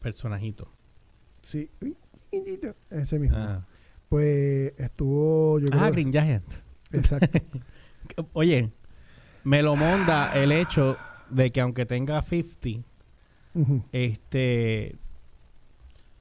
Personajito. 0.00 0.70
sí, 1.42 1.70
ese 2.90 3.18
mismo. 3.18 3.36
Ah, 3.38 3.66
Pues 4.08 4.72
estuvo, 4.78 5.58
yo 5.60 5.66
creo, 5.68 5.80
Ah, 5.82 5.90
Green 5.90 6.10
Giant. 6.10 6.44
exacto. 6.92 7.28
Oye, 8.32 8.70
me 9.44 9.62
lo 9.62 9.76
monda 9.76 10.32
el 10.34 10.50
hecho 10.52 10.96
de 11.30 11.50
que 11.50 11.60
aunque 11.60 11.86
tenga 11.86 12.20
50, 12.22 12.86
Ujú. 13.54 13.82
este 13.92 14.96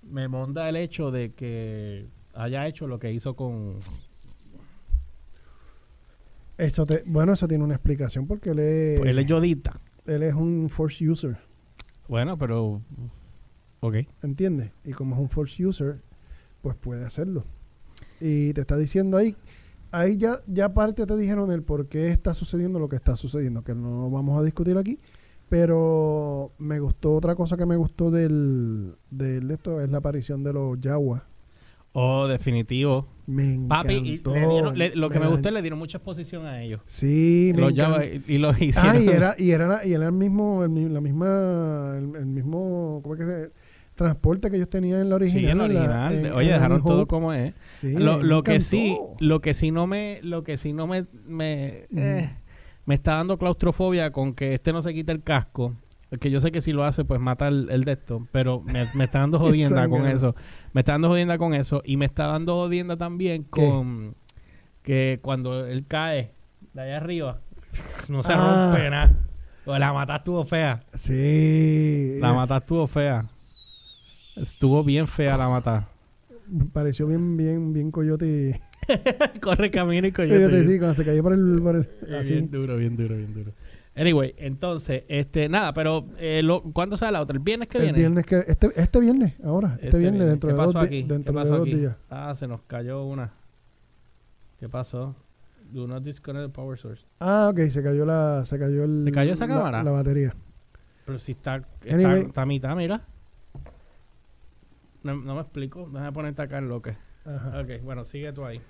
me 0.03 0.27
monda 0.27 0.67
el 0.69 0.75
hecho 0.75 1.11
de 1.11 1.31
que 1.33 2.07
haya 2.33 2.67
hecho 2.67 2.87
lo 2.87 2.99
que 2.99 3.11
hizo 3.13 3.35
con 3.35 3.79
Eso 6.57 6.85
te- 6.85 7.03
bueno, 7.05 7.33
eso 7.33 7.47
tiene 7.47 7.63
una 7.63 7.75
explicación 7.75 8.27
porque 8.27 8.49
él 8.51 8.59
es, 8.59 8.99
pues, 8.99 9.09
él 9.11 9.19
es 9.19 9.25
Yodita. 9.25 9.79
él 10.05 10.23
es 10.23 10.33
un 10.33 10.69
Force 10.69 11.07
User, 11.07 11.37
Bueno, 12.07 12.37
pero 12.37 12.81
ok. 13.79 13.95
¿entiendes? 14.23 14.71
Y 14.83 14.91
como 14.91 15.15
es 15.15 15.21
un 15.21 15.29
Force 15.29 15.63
User, 15.65 16.01
pues 16.61 16.75
puede 16.75 17.05
hacerlo. 17.05 17.45
Y 18.19 18.51
te 18.53 18.61
está 18.61 18.75
diciendo 18.75 19.15
ahí, 19.17 19.35
ahí 19.91 20.17
ya, 20.17 20.39
ya 20.47 20.65
aparte 20.65 21.05
te 21.05 21.15
dijeron 21.17 21.51
el 21.51 21.63
por 21.63 21.87
qué 21.87 22.09
está 22.09 22.33
sucediendo 22.33 22.79
lo 22.79 22.89
que 22.89 22.95
está 22.95 23.15
sucediendo, 23.15 23.63
que 23.63 23.73
no 23.75 24.03
lo 24.03 24.09
vamos 24.09 24.39
a 24.39 24.43
discutir 24.43 24.77
aquí. 24.77 24.99
Pero 25.49 26.51
me 26.59 26.79
gustó, 26.79 27.15
otra 27.15 27.35
cosa 27.35 27.57
que 27.57 27.65
me 27.65 27.75
gustó 27.75 28.11
del, 28.11 28.95
del 29.09 29.47
de 29.47 29.53
esto 29.55 29.81
es 29.81 29.89
la 29.89 29.97
aparición 29.97 30.43
de 30.43 30.53
los 30.53 30.79
Yaguas. 30.79 31.23
Oh, 31.91 32.27
definitivo. 32.27 33.07
Me 33.25 33.59
Papi, 33.67 33.93
y 33.95 34.17
le 34.23 34.47
dieron- 34.47 34.77
le- 34.77 34.95
lo 34.95 35.09
que 35.09 35.17
me 35.17 35.25
da- 35.25 35.31
gustó 35.31 35.49
es 35.49 35.53
le 35.55 35.61
dieron 35.63 35.79
mucha 35.79 35.97
exposición 35.97 36.45
a 36.45 36.61
ellos. 36.61 36.81
Sí, 36.85 37.51
me 37.55 37.61
Los. 37.63 37.73
Java 37.75 38.05
y, 38.05 38.23
y 38.27 38.37
los 38.37 38.61
hicieron. 38.61 38.91
Ah, 38.91 38.99
y 38.99 39.07
era, 39.07 39.35
y 39.39 39.49
era, 39.51 39.67
la- 39.67 39.85
y 39.85 39.93
era 39.93 40.05
el 40.05 40.11
mismo, 40.13 40.63
el, 40.63 40.93
la 40.93 41.01
misma, 41.01 41.95
el, 41.97 42.15
el 42.15 42.25
mismo, 42.27 42.99
¿cómo 43.01 43.15
es 43.15 43.19
que 43.19 43.25
se? 43.25 43.51
Transporte 43.99 44.49
que 44.49 44.55
ellos 44.57 44.69
tenían 44.69 45.01
en 45.01 45.09
la 45.09 45.17
Sí, 45.17 45.23
original. 45.23 45.51
en 45.51 45.57
la 45.57 45.65
en 45.65 45.73
la- 45.73 45.79
original. 46.07 46.25
en- 46.25 46.33
Oye, 46.33 46.51
dejaron 46.51 46.83
todo 46.83 47.07
como 47.07 47.33
es. 47.33 47.53
Sí, 47.73 47.91
lo, 47.93 48.23
lo 48.23 48.43
que 48.43 48.59
sí, 48.61 48.97
lo 49.19 49.41
que 49.41 49.53
sí 49.53 49.71
no 49.71 49.85
me, 49.87 50.19
lo 50.23 50.43
que 50.43 50.57
sí 50.57 50.73
no 50.73 50.87
me, 50.87 51.05
me, 51.25 51.85
Ujú. 51.91 51.99
eh, 52.01 52.35
me 52.85 52.95
está 52.95 53.15
dando 53.15 53.37
claustrofobia 53.37 54.11
con 54.11 54.33
que 54.33 54.53
este 54.53 54.73
no 54.73 54.81
se 54.81 54.93
quite 54.93 55.11
el 55.11 55.21
casco. 55.23 55.75
Que 56.19 56.31
yo 56.31 56.39
sé 56.41 56.51
que 56.51 56.59
si 56.61 56.71
lo 56.71 56.85
hace, 56.85 57.05
pues 57.05 57.19
mata 57.21 57.47
el, 57.47 57.67
el 57.69 57.83
de 57.83 57.91
esto. 57.91 58.25
Pero 58.31 58.61
me, 58.61 58.87
me 58.95 59.03
está 59.03 59.19
dando 59.19 59.37
jodienda 59.39 59.87
con 59.87 60.07
eso. 60.07 60.35
Me 60.73 60.81
está 60.81 60.93
dando 60.93 61.07
jodienda 61.09 61.37
con 61.37 61.53
eso. 61.53 61.83
Y 61.85 61.97
me 61.97 62.05
está 62.05 62.25
dando 62.25 62.55
jodienda 62.55 62.97
también 62.97 63.43
¿Qué? 63.43 63.49
con 63.67 64.15
que 64.81 65.19
cuando 65.21 65.67
él 65.67 65.85
cae 65.87 66.31
de 66.73 66.81
allá 66.81 66.97
arriba, 66.97 67.41
no 68.07 68.23
se 68.23 68.33
Ah. 68.33 68.71
rompe 68.71 68.89
nada. 68.89 69.15
O 69.65 69.77
La 69.77 69.93
mata 69.93 70.15
estuvo 70.15 70.43
fea. 70.45 70.81
Sí. 70.95 72.17
La 72.19 72.33
mata 72.33 72.57
estuvo 72.57 72.87
fea. 72.87 73.29
Estuvo 74.41 74.83
bien 74.83 75.07
fea 75.07 75.37
la 75.37 75.49
mata. 75.49 75.87
Pareció 76.73 77.07
bien, 77.07 77.37
bien, 77.37 77.73
bien 77.73 77.91
coyote. 77.91 78.61
Corre 79.41 79.69
camino 79.69 80.07
y 80.07 80.11
Coyote, 80.11 80.45
coyote. 80.45 80.65
sí, 80.65 80.77
cuando 80.79 80.95
se 80.95 81.05
cayó 81.05 81.21
por 81.21 81.33
el, 81.33 81.59
por 81.61 81.75
el 81.75 82.15
así. 82.15 82.33
Bien 82.33 82.49
duro, 82.49 82.77
bien 82.77 82.95
duro, 82.95 83.15
bien 83.15 83.33
duro. 83.33 83.51
Anyway, 83.95 84.33
entonces, 84.37 85.03
este, 85.09 85.49
nada, 85.49 85.73
pero 85.73 86.07
eh, 86.17 86.41
lo, 86.41 86.63
¿cuándo 86.63 86.95
sale 86.95 87.11
la 87.11 87.21
otra? 87.21 87.33
¿El 87.35 87.43
viernes 87.43 87.67
que 87.69 87.77
El 87.79 87.83
viene? 87.85 87.99
viernes 87.99 88.25
que, 88.25 88.43
este, 88.47 88.69
este 88.75 88.99
viernes, 88.99 89.33
ahora, 89.43 89.77
este, 89.81 89.97
viernes, 89.99 90.25
dentro 90.27 90.49
¿Qué 90.49 90.55
de 90.55 90.61
dos, 90.63 90.75
aquí? 90.77 91.03
dentro 91.03 91.33
¿Qué 91.33 91.39
de 91.43 91.49
dos 91.49 91.61
aquí? 91.61 91.75
días. 91.75 91.95
Ah, 92.09 92.33
se 92.37 92.47
nos 92.47 92.61
cayó 92.61 93.03
una. 93.03 93.31
¿Qué 94.59 94.69
pasó? 94.69 95.15
Do 95.71 95.85
not 95.87 96.01
disconnect 96.03 96.47
the 96.47 96.53
power 96.53 96.77
source. 96.79 97.05
Ah, 97.19 97.49
ok, 97.51 97.59
se 97.69 97.83
cayó 97.83 98.05
la, 98.05 98.43
se 98.45 98.57
cayó 98.57 98.85
el, 98.85 99.03
¿Se 99.05 99.11
cayó 99.11 99.33
esa 99.33 99.45
la- 99.47 99.53
cámara? 99.55 99.83
La, 99.83 99.91
batería. 99.91 100.33
Pero 101.05 101.19
si 101.19 101.33
está, 101.33 101.57
está, 101.57 101.93
Anyway. 101.93 102.21
está 102.21 102.41
a 102.43 102.45
mitad, 102.45 102.75
mira. 102.75 103.01
No, 105.03 105.15
no 105.15 105.35
me 105.35 105.41
explico. 105.41 105.89
Déjame 105.91 106.11
ponerte 106.11 106.41
acá 106.41 106.57
en 106.57 106.67
lo 106.69 106.81
que. 106.81 106.95
Ajá. 107.25 107.61
Ok, 107.61 107.81
bueno, 107.83 108.03
sigue 108.03 108.31
tú 108.33 108.45
ahí. 108.45 108.61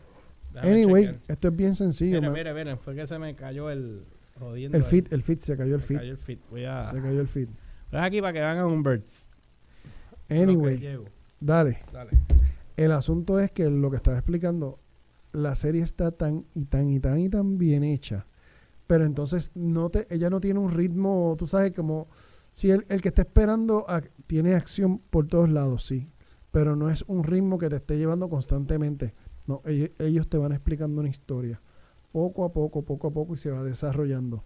Déjame 0.54 0.72
Anyway, 0.72 1.04
chequear. 1.06 1.22
esto 1.28 1.48
es 1.50 1.56
bien 1.56 1.76
sencillo. 1.76 2.18
Miren, 2.22 2.34
miren, 2.34 2.56
miren, 2.56 2.78
fue 2.80 2.96
que 2.96 3.06
se 3.08 3.18
me 3.20 3.36
cayó 3.36 3.70
el 3.70 4.04
jodiendo. 4.40 4.78
El 4.78 4.84
ahí. 4.84 4.90
fit, 4.90 5.14
el 5.14 5.24
fit, 5.24 5.40
se 5.42 5.56
cayó 5.58 5.76
el 5.76 5.82
Se 5.82 5.88
fit. 5.88 5.98
cayó 5.98 6.12
el 6.12 6.18
fit. 6.18 6.40
Voy 6.50 6.66
a. 6.66 6.84
Se 6.90 7.02
cayó 7.02 7.22
el 7.22 7.28
fit. 7.28 7.50
Voy 7.92 8.02
aquí 8.02 8.22
para 8.22 8.34
que 8.34 8.40
vean 8.40 8.58
a 8.58 8.66
Humbert. 8.68 9.06
Anyway, 10.30 10.80
dale. 11.40 11.80
Dale. 11.92 12.12
El 12.78 12.92
asunto 12.92 13.40
es 13.40 13.52
que 13.52 13.70
lo 13.70 13.90
que 13.90 13.98
estaba 13.98 14.18
explicando, 14.18 14.80
la 15.34 15.56
serie 15.56 15.82
está 15.82 16.12
tan 16.12 16.46
y 16.54 16.66
tan 16.66 16.90
y 16.90 17.00
tan 17.00 17.20
y 17.20 17.30
tan 17.30 17.58
bien 17.58 17.84
hecha. 17.84 18.26
Pero 18.88 19.06
entonces 19.06 19.52
no 19.56 19.90
te, 19.90 20.08
ella 20.14 20.30
no 20.30 20.40
tiene 20.40 20.60
un 20.60 20.72
ritmo, 20.72 21.36
tú 21.38 21.46
sabes, 21.46 21.74
como 21.74 22.08
si 22.52 22.72
el, 22.72 22.86
el 22.90 23.02
que 23.02 23.10
está 23.10 23.22
esperando 23.24 23.86
tiene 24.28 24.54
acción 24.56 25.00
por 25.00 25.28
todos 25.28 25.50
lados, 25.50 25.84
sí. 25.86 26.10
Pero 26.52 26.76
no 26.76 26.90
es 26.90 27.04
un 27.08 27.24
ritmo 27.24 27.58
que 27.58 27.70
te 27.70 27.76
esté 27.78 27.98
llevando 27.98 28.30
constantemente. 28.30 29.14
No, 29.48 29.62
ellos, 29.66 30.28
te 30.30 30.38
van 30.38 30.52
explicando 30.52 31.00
una 31.00 31.10
historia. 31.10 31.62
Poco 32.12 32.44
a 32.44 32.52
poco, 32.52 32.84
poco 32.84 33.08
a 33.08 33.12
poco 33.12 33.34
y 33.34 33.38
se 33.38 33.52
va 33.52 33.64
desarrollando. 33.64 34.44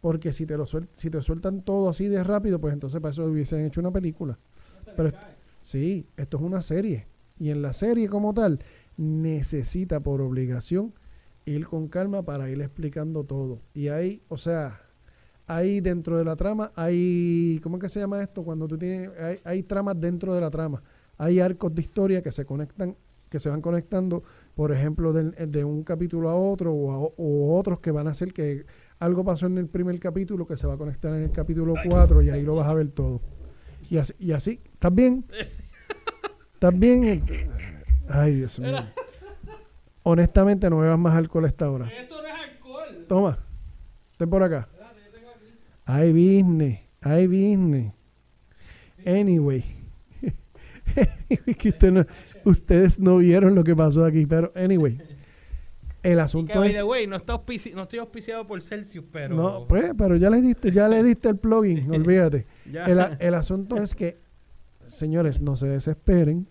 Porque 0.00 0.32
si 0.32 0.46
te 0.46 0.56
lo 0.56 0.64
suel- 0.66 0.88
si 0.96 1.10
te 1.10 1.20
sueltan 1.22 1.62
todo 1.62 1.88
así 1.88 2.08
de 2.08 2.22
rápido, 2.24 2.60
pues 2.60 2.72
entonces 2.72 3.00
para 3.00 3.10
eso 3.10 3.24
hubiesen 3.24 3.64
hecho 3.66 3.80
una 3.80 3.90
película. 3.90 4.38
Pero 4.96 5.10
sí, 5.60 6.06
esto 6.16 6.36
es 6.38 6.42
una 6.42 6.62
serie. 6.62 7.06
Y 7.38 7.50
en 7.50 7.62
la 7.62 7.72
serie 7.72 8.08
como 8.08 8.32
tal, 8.32 8.60
necesita 8.96 10.00
por 10.00 10.20
obligación 10.20 10.92
ir 11.44 11.66
con 11.66 11.88
calma 11.88 12.22
para 12.22 12.50
ir 12.50 12.60
explicando 12.60 13.24
todo. 13.24 13.60
Y 13.74 13.88
ahí, 13.88 14.22
o 14.28 14.36
sea, 14.38 14.80
ahí 15.46 15.80
dentro 15.80 16.18
de 16.18 16.24
la 16.24 16.36
trama, 16.36 16.72
hay, 16.74 17.60
¿cómo 17.62 17.76
es 17.76 17.82
que 17.82 17.88
se 17.88 18.00
llama 18.00 18.22
esto? 18.22 18.42
Cuando 18.44 18.68
tú 18.68 18.76
tienes, 18.78 19.10
hay, 19.18 19.38
hay 19.44 19.62
tramas 19.62 19.98
dentro 20.00 20.34
de 20.34 20.40
la 20.40 20.50
trama. 20.50 20.82
Hay 21.18 21.40
arcos 21.40 21.74
de 21.74 21.82
historia 21.82 22.22
que 22.22 22.32
se 22.32 22.44
conectan, 22.44 22.96
que 23.28 23.40
se 23.40 23.50
van 23.50 23.60
conectando, 23.60 24.22
por 24.54 24.72
ejemplo, 24.72 25.12
de, 25.12 25.64
un 25.64 25.82
capítulo 25.82 26.30
a 26.30 26.34
otro, 26.36 26.72
o, 26.72 26.92
a- 26.92 27.12
o 27.16 27.58
otros 27.58 27.80
que 27.80 27.90
van 27.90 28.06
a 28.06 28.10
hacer 28.10 28.32
que 28.32 28.64
algo 29.00 29.24
pasó 29.24 29.46
en 29.46 29.58
el 29.58 29.68
primer 29.68 29.98
capítulo 30.00 30.46
que 30.46 30.56
se 30.56 30.66
va 30.66 30.74
a 30.74 30.76
conectar 30.78 31.12
en 31.14 31.24
el 31.24 31.30
capítulo 31.32 31.74
4 31.88 32.22
y 32.22 32.30
ahí 32.30 32.42
lo 32.42 32.54
vas 32.56 32.66
a 32.68 32.74
ver 32.74 32.88
todo. 32.90 33.20
Y 33.90 33.98
así, 33.98 34.12
y 34.18 34.32
así 34.32 34.60
¿estás 34.72 34.94
bien? 34.94 35.24
¿Estás 36.54 36.76
bien? 36.78 37.22
Ay, 38.08 38.34
Dios 38.36 38.58
mío. 38.58 38.76
Honestamente, 40.02 40.68
no 40.70 40.78
bebas 40.78 40.98
más 40.98 41.14
alcohol 41.16 41.44
a 41.44 41.48
esta 41.48 41.70
hora. 41.70 41.88
Eso 41.88 42.20
no 42.20 42.26
es 42.26 42.32
alcohol. 42.34 43.04
Toma, 43.08 43.38
ten 44.16 44.30
por 44.30 44.42
acá. 44.42 44.68
Hay 45.84 46.12
business, 46.12 46.80
hay 47.00 47.26
business. 47.26 47.92
Anyway. 49.06 49.77
Que 51.58 51.68
usted 51.70 51.92
no- 51.92 52.06
ustedes 52.44 52.98
no 52.98 53.18
vieron 53.18 53.54
lo 53.54 53.62
que 53.64 53.74
pasó 53.76 54.04
aquí, 54.04 54.26
pero 54.26 54.52
anyway. 54.54 54.98
El 56.02 56.14
Que 56.14 56.20
asunto 56.20 56.58
by 56.60 56.70
es... 56.70 56.76
the 56.76 56.82
way, 56.84 57.06
no, 57.06 57.16
está 57.16 57.34
auspici- 57.34 57.74
no 57.74 57.82
estoy 57.82 57.98
auspiciado 57.98 58.46
por 58.46 58.62
Celsius, 58.62 59.04
pero. 59.12 59.34
No, 59.36 59.66
pues, 59.68 59.92
pero 59.98 60.16
ya 60.16 60.30
le 60.30 60.40
diste, 60.40 60.70
ya 60.70 60.88
le 60.88 61.02
diste 61.02 61.28
el 61.28 61.36
plugin, 61.36 61.90
olvídate. 61.94 62.46
El, 62.72 63.00
el 63.18 63.34
asunto 63.34 63.76
es 63.76 63.94
que, 63.94 64.16
señores, 64.86 65.40
no 65.40 65.56
se 65.56 65.66
desesperen, 65.66 66.46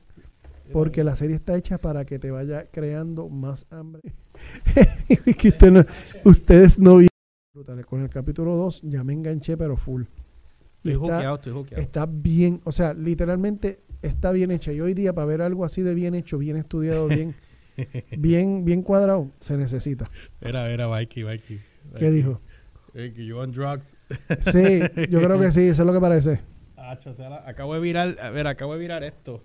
porque 0.74 1.04
la 1.04 1.16
serie 1.16 1.38
está 1.38 1.56
hecha 1.56 1.78
para 1.78 2.04
que 2.06 2.20
te 2.20 2.30
vaya 2.30 2.68
creando 2.70 3.30
más 3.30 3.66
hambre. 3.72 4.02
que 5.38 5.48
usted 5.48 5.72
no- 5.72 5.86
ustedes 6.26 6.78
no 6.78 6.98
vieron. 6.98 7.08
Con 7.88 8.02
el 8.04 8.10
capítulo 8.10 8.56
2 8.56 8.82
ya 8.84 9.04
me 9.04 9.13
enganché, 9.13 9.58
pero 9.58 9.78
full. 9.78 10.04
Y 10.84 10.92
Estoy 10.92 10.94
está, 10.94 11.16
juqueado, 11.16 11.36
estoy 11.38 11.54
juqueado. 11.54 11.82
está 11.84 12.06
bien, 12.06 12.62
o 12.66 12.72
sea, 12.72 12.94
literalmente 12.94 13.80
está 14.01 14.31
bien 14.31 14.51
hecha. 14.51 14.71
Y 14.71 14.81
hoy 14.81 14.93
día, 14.93 15.13
para 15.13 15.25
ver 15.25 15.41
algo 15.41 15.65
así 15.65 15.81
de 15.81 15.93
bien 15.93 16.15
hecho, 16.15 16.38
bien 16.38 16.57
estudiado, 16.57 17.07
bien, 17.07 17.36
bien, 18.17 18.65
bien 18.65 18.81
cuadrado, 18.81 19.31
se 19.39 19.57
necesita. 19.57 20.10
Era, 20.41 20.69
era 20.69 20.88
Mikey, 20.88 21.23
Mikey. 21.23 21.60
¿Qué 21.97 22.12
dijo? 22.12 22.41
Mikey, 22.93 23.25
you 23.27 23.38
on 23.38 23.51
drugs. 23.51 23.95
Sí, 24.41 24.79
yo 25.10 25.21
creo 25.21 25.39
que 25.39 25.51
sí, 25.51 25.62
eso 25.67 25.83
es 25.83 25.86
lo 25.88 25.93
que 25.93 25.99
parece. 26.01 26.39
Acho, 26.75 27.12
o 27.12 27.13
sea, 27.15 27.29
la- 27.29 27.43
acabo 27.49 27.73
de 27.73 27.79
virar, 27.81 28.17
a 28.21 28.29
ver, 28.29 28.47
acabo 28.47 28.73
de 28.73 28.79
virar 28.79 29.03
esto. 29.03 29.43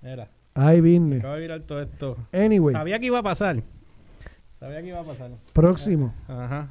Mira, 0.00 0.30
Ay, 0.54 0.80
business. 0.80 1.20
acabo 1.20 1.34
de 1.34 1.40
virar 1.40 1.60
todo 1.62 1.80
esto. 1.82 2.16
Anyway, 2.32 2.74
Sabía 2.74 2.98
que 2.98 3.06
iba 3.06 3.18
a 3.18 3.22
pasar. 3.22 3.62
Sabía 4.58 4.80
que 4.80 4.88
iba 4.88 5.00
a 5.00 5.04
pasar. 5.04 5.30
próximo. 5.52 6.14
Ajá. 6.28 6.68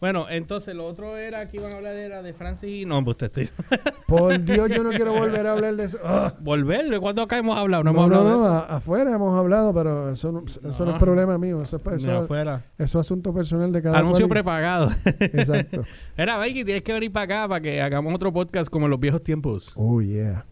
Bueno, 0.00 0.26
entonces 0.30 0.76
lo 0.76 0.86
otro 0.86 1.16
era 1.16 1.48
que 1.48 1.56
iban 1.56 1.72
a 1.72 1.76
hablar 1.78 1.96
era 1.96 2.22
de 2.22 2.32
Francis 2.32 2.70
y 2.70 2.84
no, 2.86 3.04
pues 3.04 3.16
te 3.16 3.26
estoy. 3.26 3.48
Por 4.06 4.42
Dios, 4.44 4.68
yo 4.70 4.84
no 4.84 4.90
quiero 4.90 5.12
volver 5.12 5.44
a 5.46 5.52
hablar 5.52 5.74
de 5.74 5.84
eso. 5.84 5.98
Ah. 6.04 6.32
Volver, 6.38 7.00
¿cuándo 7.00 7.22
acá 7.22 7.38
hemos 7.38 7.58
hablado? 7.58 7.82
No, 7.82 7.92
No, 7.92 7.98
hemos 7.98 8.04
hablado 8.16 8.30
no, 8.38 8.42
de 8.48 8.56
a- 8.56 8.76
afuera 8.76 9.12
hemos 9.12 9.36
hablado, 9.36 9.74
pero 9.74 10.10
eso 10.10 10.30
no, 10.30 10.44
eso 10.46 10.60
no 10.62 10.84
No. 10.86 10.90
es 10.92 10.98
problema 11.02 11.36
mío. 11.36 11.60
Eso 11.60 11.78
es, 11.78 11.82
eso, 12.04 12.12
afuera. 12.18 12.64
eso 12.78 13.00
es 13.00 13.06
asunto 13.06 13.34
personal 13.34 13.72
de 13.72 13.82
cada 13.82 13.98
Anuncio 13.98 14.28
cual. 14.28 14.36
prepagado. 14.36 14.90
Exacto. 15.18 15.84
Era, 16.16 16.38
Mikey, 16.38 16.64
tienes 16.64 16.82
que 16.84 16.92
venir 16.92 17.12
para 17.12 17.24
acá 17.24 17.48
para 17.48 17.60
que 17.60 17.82
hagamos 17.82 18.14
otro 18.14 18.32
podcast 18.32 18.70
como 18.70 18.86
en 18.86 18.90
los 18.90 19.00
viejos 19.00 19.22
tiempos. 19.24 19.72
Oh, 19.74 20.00
yeah. 20.00 20.46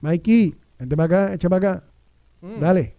Mikey, 0.00 0.54
vente 0.78 0.96
para 0.96 1.22
acá, 1.24 1.34
echa 1.34 1.48
para 1.48 1.70
acá. 1.70 1.84
Mm. 2.42 2.60
Dale. 2.60 2.96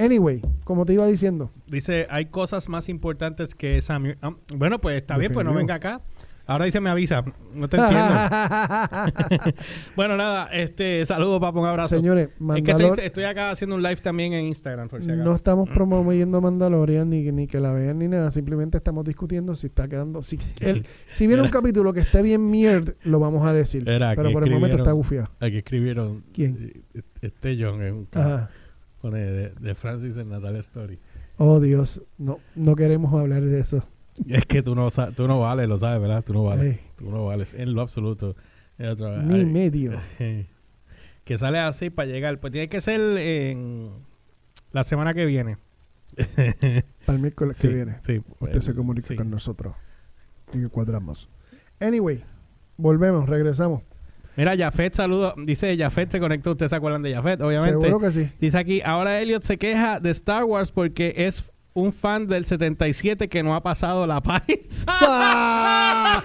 Anyway, 0.00 0.42
como 0.64 0.84
te 0.84 0.92
iba 0.94 1.06
diciendo, 1.06 1.50
Dice, 1.66 2.06
hay 2.10 2.26
cosas 2.26 2.68
más 2.68 2.88
importantes 2.88 3.54
que 3.54 3.80
Samuel. 3.82 4.16
Ah, 4.22 4.34
bueno, 4.54 4.80
pues 4.80 4.96
está 4.96 5.16
bien, 5.18 5.32
pues 5.32 5.46
no 5.46 5.54
venga 5.54 5.74
acá. 5.76 6.00
Ahora 6.46 6.64
dice, 6.64 6.80
me 6.80 6.90
avisa. 6.90 7.22
No 7.54 7.68
te 7.68 7.76
entiendo. 7.76 8.12
bueno, 9.96 10.16
nada, 10.16 10.48
este, 10.52 11.06
saludos, 11.06 11.40
papá, 11.40 11.60
un 11.60 11.66
abrazo. 11.66 11.96
Señores, 11.96 12.28
es 12.30 12.34
que 12.34 12.42
Mandalor- 12.44 12.88
estoy, 12.90 13.04
estoy 13.04 13.24
acá 13.24 13.50
haciendo 13.50 13.76
un 13.76 13.82
live 13.82 13.96
también 13.98 14.32
en 14.32 14.46
Instagram, 14.46 14.88
por 14.88 15.00
si 15.04 15.10
acaso. 15.10 15.24
no 15.28 15.36
estamos 15.36 15.68
promoviendo 15.68 16.40
Mandalorian 16.40 17.08
ni, 17.08 17.22
que- 17.22 17.30
ni 17.30 17.46
que 17.46 17.60
la 17.60 17.72
vean 17.72 17.98
ni 18.00 18.08
nada. 18.08 18.32
Simplemente 18.32 18.78
estamos 18.78 19.04
discutiendo 19.04 19.54
si 19.54 19.68
está 19.68 19.86
quedando. 19.86 20.22
Si, 20.22 20.38
el- 20.60 20.86
si 21.12 21.28
viene 21.28 21.42
un 21.42 21.50
capítulo 21.50 21.92
que 21.92 22.00
esté 22.00 22.20
bien 22.22 22.50
mierda, 22.50 22.94
lo 23.04 23.20
vamos 23.20 23.46
a 23.46 23.52
decir. 23.52 23.88
Era, 23.88 24.14
Pero 24.16 24.32
por 24.32 24.42
el 24.42 24.50
momento 24.50 24.78
está 24.78 24.90
gufiado. 24.92 25.28
Aquí 25.38 25.58
escribieron. 25.58 26.24
¿Quién? 26.32 26.82
eh, 26.94 27.02
Este 27.20 27.56
John 27.62 27.82
es 27.82 27.92
un. 27.92 28.08
Pone 29.00 29.18
de, 29.18 29.48
de 29.50 29.74
Francis 29.74 30.16
en 30.16 30.28
Natalia 30.28 30.60
Story. 30.60 30.98
Oh, 31.38 31.58
Dios. 31.60 32.02
No, 32.18 32.38
no 32.54 32.76
queremos 32.76 33.12
hablar 33.18 33.42
de 33.42 33.60
eso. 33.60 33.82
Es 34.28 34.44
que 34.44 34.62
tú 34.62 34.74
no, 34.74 34.88
tú 34.90 35.26
no 35.26 35.40
vales, 35.40 35.68
lo 35.68 35.78
sabes, 35.78 36.00
¿verdad? 36.00 36.22
Tú 36.24 36.34
no 36.34 36.44
vales. 36.44 36.78
Ay, 36.78 36.80
Tú 36.96 37.10
no 37.10 37.24
vales 37.26 37.54
en 37.54 37.72
lo 37.74 37.80
absoluto. 37.80 38.36
Otro, 38.78 39.22
ni 39.22 39.40
ay, 39.40 39.46
medio. 39.46 39.92
que 41.24 41.38
sale 41.38 41.58
así 41.58 41.88
para 41.90 42.08
llegar. 42.08 42.38
Pues 42.40 42.52
tiene 42.52 42.68
que 42.68 42.80
ser 42.80 43.00
en 43.00 43.90
la 44.72 44.84
semana 44.84 45.14
que 45.14 45.24
viene. 45.24 45.56
Para 47.06 47.16
el 47.16 47.20
miércoles 47.20 47.56
Sí, 47.56 47.68
que 47.68 47.74
viene. 47.74 47.96
Sí. 48.00 48.20
Usted 48.40 48.60
se 48.60 48.74
comunica 48.74 49.06
sí. 49.08 49.16
con 49.16 49.30
nosotros. 49.30 49.74
Y 50.52 50.66
cuadramos. 50.66 51.30
Anyway, 51.78 52.22
volvemos, 52.76 53.28
regresamos. 53.28 53.82
Mira, 54.40 54.56
Jafet 54.56 54.94
saludo. 54.94 55.34
Dice 55.36 55.76
Jafet 55.76 56.10
se 56.10 56.18
conectó. 56.18 56.52
Ustedes 56.52 56.70
se 56.70 56.76
acuerdan 56.76 57.02
de 57.02 57.14
Jafet, 57.14 57.40
obviamente. 57.42 57.72
Seguro 57.72 57.98
que 58.00 58.10
sí. 58.10 58.30
Dice 58.40 58.56
aquí, 58.56 58.80
ahora 58.82 59.20
Elliot 59.20 59.42
se 59.42 59.58
queja 59.58 60.00
de 60.00 60.08
Star 60.10 60.44
Wars 60.44 60.70
porque 60.70 61.12
es 61.16 61.44
un 61.74 61.92
fan 61.92 62.26
del 62.26 62.46
77 62.46 63.28
que 63.28 63.42
no 63.42 63.54
ha 63.54 63.62
pasado 63.62 64.06
la 64.06 64.20
página. 64.22 64.60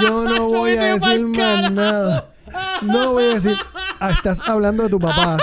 Yo 0.00 0.24
no 0.24 0.48
voy 0.48 0.72
a 0.76 0.94
decir 0.94 1.20
más 1.26 1.70
nada. 1.72 2.34
No 2.82 3.12
voy 3.12 3.24
a 3.24 3.34
decir. 3.34 3.56
Ah, 4.00 4.10
estás 4.10 4.40
hablando 4.46 4.84
de 4.84 4.88
tu 4.88 4.98
papá. 4.98 5.36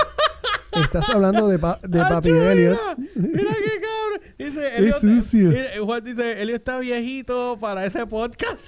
Estás 0.72 1.08
hablando 1.10 1.48
de, 1.48 1.58
pa- 1.58 1.78
de 1.82 1.98
papi 2.00 2.30
Elliot. 2.30 2.78
Mira, 3.14 3.52
qué 3.54 3.80
cabrón. 3.80 4.20
Dice, 4.38 4.76
Elliot, 4.78 4.98
sucio. 4.98 5.50
eh, 5.52 5.78
Juan 5.82 6.04
dice, 6.04 6.42
Elliot 6.42 6.58
está 6.58 6.78
viejito 6.78 7.56
para 7.60 7.84
ese 7.84 8.06
podcast. 8.06 8.66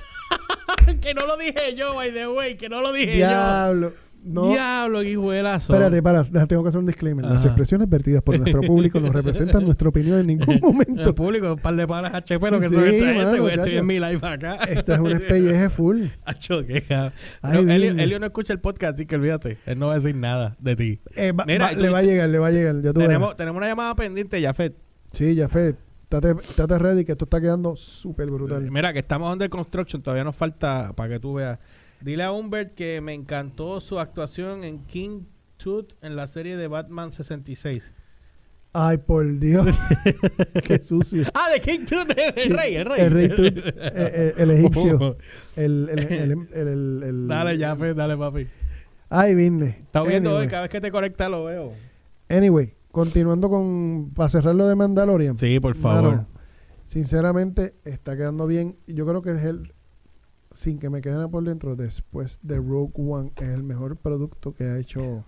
que 1.01 1.15
no 1.15 1.27
lo 1.27 1.37
dije 1.37 1.75
yo, 1.77 1.95
by 1.95 2.13
the 2.13 2.29
way, 2.29 2.57
que 2.57 2.69
no 2.69 2.81
lo 2.81 2.93
dije 2.93 3.17
Diablo. 3.17 3.91
yo. 3.91 4.09
No. 4.21 4.49
Diablo, 4.49 5.05
hijuelazo. 5.05 5.73
Espérate, 5.73 6.03
para, 6.03 6.25
tengo 6.47 6.63
que 6.65 6.69
hacer 6.71 6.81
un 6.81 6.87
disclaimer. 6.87 7.25
Las 7.25 7.45
expresiones 7.45 7.89
vertidas 7.89 8.21
por 8.21 8.37
nuestro 8.37 8.63
público 8.63 8.99
no 8.99 9.13
representan 9.13 9.63
nuestra 9.65 9.89
opinión 9.89 10.19
en 10.19 10.27
ningún 10.27 10.55
El 10.57 10.61
momento. 10.61 11.15
público, 11.15 11.53
un 11.55 11.59
par 11.61 11.77
de 11.77 11.87
panas 11.87 12.13
HP, 12.15 12.51
lo 12.51 12.59
que 12.59 12.69
Sí, 12.69 12.75
son 12.75 12.85
esta 12.89 13.07
gente, 13.07 13.25
mano, 13.25 13.41
güey, 13.43 13.55
Estoy 13.55 13.77
en 13.77 13.87
mi 13.87 13.95
live 14.01 14.19
acá. 14.23 14.57
Esto 14.69 14.93
es 14.95 14.99
un 14.99 15.13
espelleje 15.13 15.71
full. 15.71 16.07
Acho, 16.25 16.67
qué 16.67 16.83
cabrón. 16.83 17.13
Ay, 17.43 17.65
No, 17.65 17.73
Elio, 17.73 18.19
no 18.19 18.27
escucha 18.27 18.53
el 18.53 18.59
podcast, 18.59 18.95
así 18.95 19.07
que 19.07 19.15
olvídate. 19.15 19.57
Él 19.67 19.79
no 19.79 19.87
va 19.87 19.95
a 19.95 20.01
decir 20.01 20.17
nada 20.17 20.57
de 20.59 20.75
ti. 20.77 21.01
Eh, 21.15 21.33
Mira, 21.47 21.67
va- 21.67 21.75
tú- 21.75 21.81
le 21.81 21.89
va 21.89 21.99
a 21.99 22.03
llegar, 22.03 22.29
le 22.29 22.39
va 22.41 22.49
a 22.49 22.51
llegar. 22.51 22.75
Ya 22.83 22.93
tú 22.93 23.01
Tenemos, 23.01 23.29
verás. 23.29 23.37
tenemos 23.37 23.57
una 23.59 23.69
llamada 23.69 23.95
pendiente, 23.95 24.43
Jafet. 24.43 24.75
Sí, 25.13 25.37
ya 25.37 25.49
Fed. 25.49 25.77
Estate, 26.11 26.41
estate 26.41 26.79
ready 26.79 27.05
que 27.05 27.13
esto 27.13 27.25
está 27.27 27.39
quedando 27.39 27.77
súper 27.77 28.31
brutal. 28.31 28.71
Mira, 28.71 28.95
que 28.95 29.01
estamos 29.01 29.31
under 29.31 29.51
construction, 29.51 30.01
todavía 30.03 30.25
nos 30.25 30.35
falta 30.35 30.95
para 30.95 31.11
que 31.15 31.21
tú 31.21 31.35
veas. 31.35 31.59
Dile 32.01 32.23
a 32.23 32.33
Humbert 32.33 32.75
que 32.75 33.01
me 33.03 33.13
encantó 33.13 33.79
su 33.81 33.99
actuación 34.01 34.65
en 34.65 34.79
King 34.87 35.25
Tooth 35.59 35.93
en 36.01 36.17
la 36.17 36.27
serie 36.27 36.57
de 36.57 36.67
Batman 36.67 37.13
66. 37.13 37.93
Ay, 38.73 38.97
por 38.97 39.39
Dios. 39.39 39.67
Qué 40.65 40.79
sucio. 40.83 41.25
Ah, 41.35 41.49
de 41.53 41.61
King 41.61 41.85
Tooth, 41.85 42.11
el 42.37 42.57
rey, 42.57 42.77
el 42.77 42.87
rey. 42.87 43.01
El 43.03 43.11
rey 43.11 43.29
Tut, 43.29 43.59
eh, 43.67 43.73
eh, 43.77 44.35
el 44.39 44.51
egipcio. 44.53 45.19
El, 45.57 45.89
el, 45.91 45.99
el- 45.99 46.33
el- 46.55 47.03
el- 47.03 47.29
Dale, 47.29 47.59
dale, 47.95 48.17
papi. 48.17 48.47
Ay, 49.11 49.35
business. 49.35 49.77
Está 49.81 50.03
viendo 50.05 50.31
Anyway. 50.31 50.45
hoy, 50.47 50.51
cada 50.51 50.63
vez 50.63 50.71
que 50.71 50.81
te 50.81 50.91
conectas 50.91 51.31
lo 51.31 51.45
veo. 51.45 51.75
Anyway, 52.31 52.73
continuando 52.93 53.49
con. 53.51 54.11
Para 54.15 54.29
cerrar 54.29 54.55
lo 54.55 54.67
de 54.67 54.75
Mandalorian. 54.77 55.37
Sí, 55.37 55.59
por 55.61 55.75
favor. 55.75 56.11
Mano, 56.11 56.27
sinceramente, 56.87 57.75
está 57.85 58.17
quedando 58.17 58.47
bien. 58.47 58.77
Yo 58.87 59.07
creo 59.07 59.23
que 59.23 59.33
es 59.33 59.39
el. 59.45 59.73
Sin 60.51 60.79
que 60.79 60.89
me 60.89 61.03
queden 61.03 61.31
por 61.31 61.45
dentro, 61.45 61.77
después 61.77 62.39
de 62.43 62.57
Rogue 62.57 62.93
One, 62.97 63.33
es 63.37 63.49
el 63.51 63.63
mejor 63.63 63.97
producto 63.97 64.55
que 64.55 64.65
ha 64.65 64.79
hecho 64.79 65.23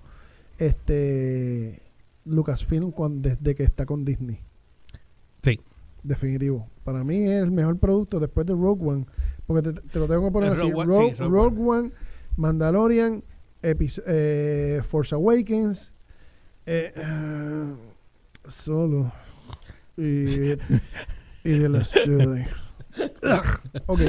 este 0.59 1.83
Lucasfilm 2.25 2.91
cuan- 2.91 3.21
desde 3.23 3.55
que 3.55 3.65
está 3.65 3.85
con 3.87 4.05
Disney. 4.05 4.41
Sí. 5.43 5.61
Definitivo. 6.03 6.69
Para 6.85 7.05
mí 7.05 7.17
es 7.25 7.43
el 7.43 7.51
mejor 7.51 7.77
producto 7.79 8.19
después 8.19 8.47
de 8.47 8.55
Rogue 8.55 8.83
One. 8.87 9.07
Porque 9.47 9.73
te, 9.73 9.81
te 9.81 9.99
lo 9.99 10.07
tengo 10.07 10.25
que 10.27 10.31
poner 10.33 10.53
El 10.53 10.57
así. 10.59 10.71
Rogue 10.71 10.75
One, 10.83 10.97
Rogue, 10.97 11.15
sí, 11.15 11.23
Rogue 11.23 11.31
Rogue 11.51 11.63
One, 11.79 11.91
Mandalorian, 12.37 13.23
eh, 13.63 14.81
Force 14.89 15.15
Awakens, 15.15 15.93
eh, 16.73 16.93
ah, 16.97 17.75
Solo 18.49 19.13
y, 19.97 20.53
y 20.53 20.57
The 21.45 21.69
Last 21.69 21.95
Jedi. 21.95 22.45
ok, 23.87 24.01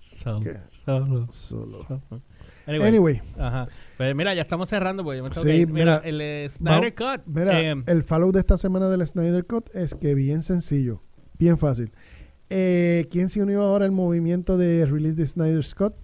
Solo. 0.00 0.50
Solo. 0.70 1.26
solo. 1.30 2.22
Anyway, 2.66 2.88
Anyway, 2.88 3.20
Ajá. 3.38 3.66
Pues 3.96 4.14
mira, 4.14 4.34
ya 4.34 4.42
estamos 4.42 4.68
cerrando 4.68 5.02
porque 5.02 5.18
yo 5.18 5.24
me 5.24 5.30
tengo 5.30 5.42
Sí, 5.42 5.48
que 5.48 5.56
ir. 5.58 5.68
Mira, 5.68 6.00
mira, 6.02 6.08
el 6.08 6.20
eh, 6.20 6.48
Snyder 6.48 6.94
Cut. 6.94 7.22
mira, 7.26 7.60
eh, 7.60 7.82
el 7.86 8.02
follow 8.04 8.30
de 8.30 8.38
esta 8.40 8.56
semana 8.56 8.88
del 8.88 9.04
Snyder 9.06 9.44
Cut 9.46 9.68
es 9.74 9.94
que 9.94 10.14
bien 10.14 10.42
sencillo, 10.42 11.02
bien 11.38 11.58
fácil. 11.58 11.90
Eh, 12.50 13.08
¿Quién 13.10 13.28
se 13.28 13.42
unió 13.42 13.62
ahora 13.62 13.84
al 13.84 13.92
movimiento 13.92 14.56
de 14.58 14.86
release 14.86 15.16
de 15.16 15.26
Snyder 15.26 15.64
Scott? 15.64 15.96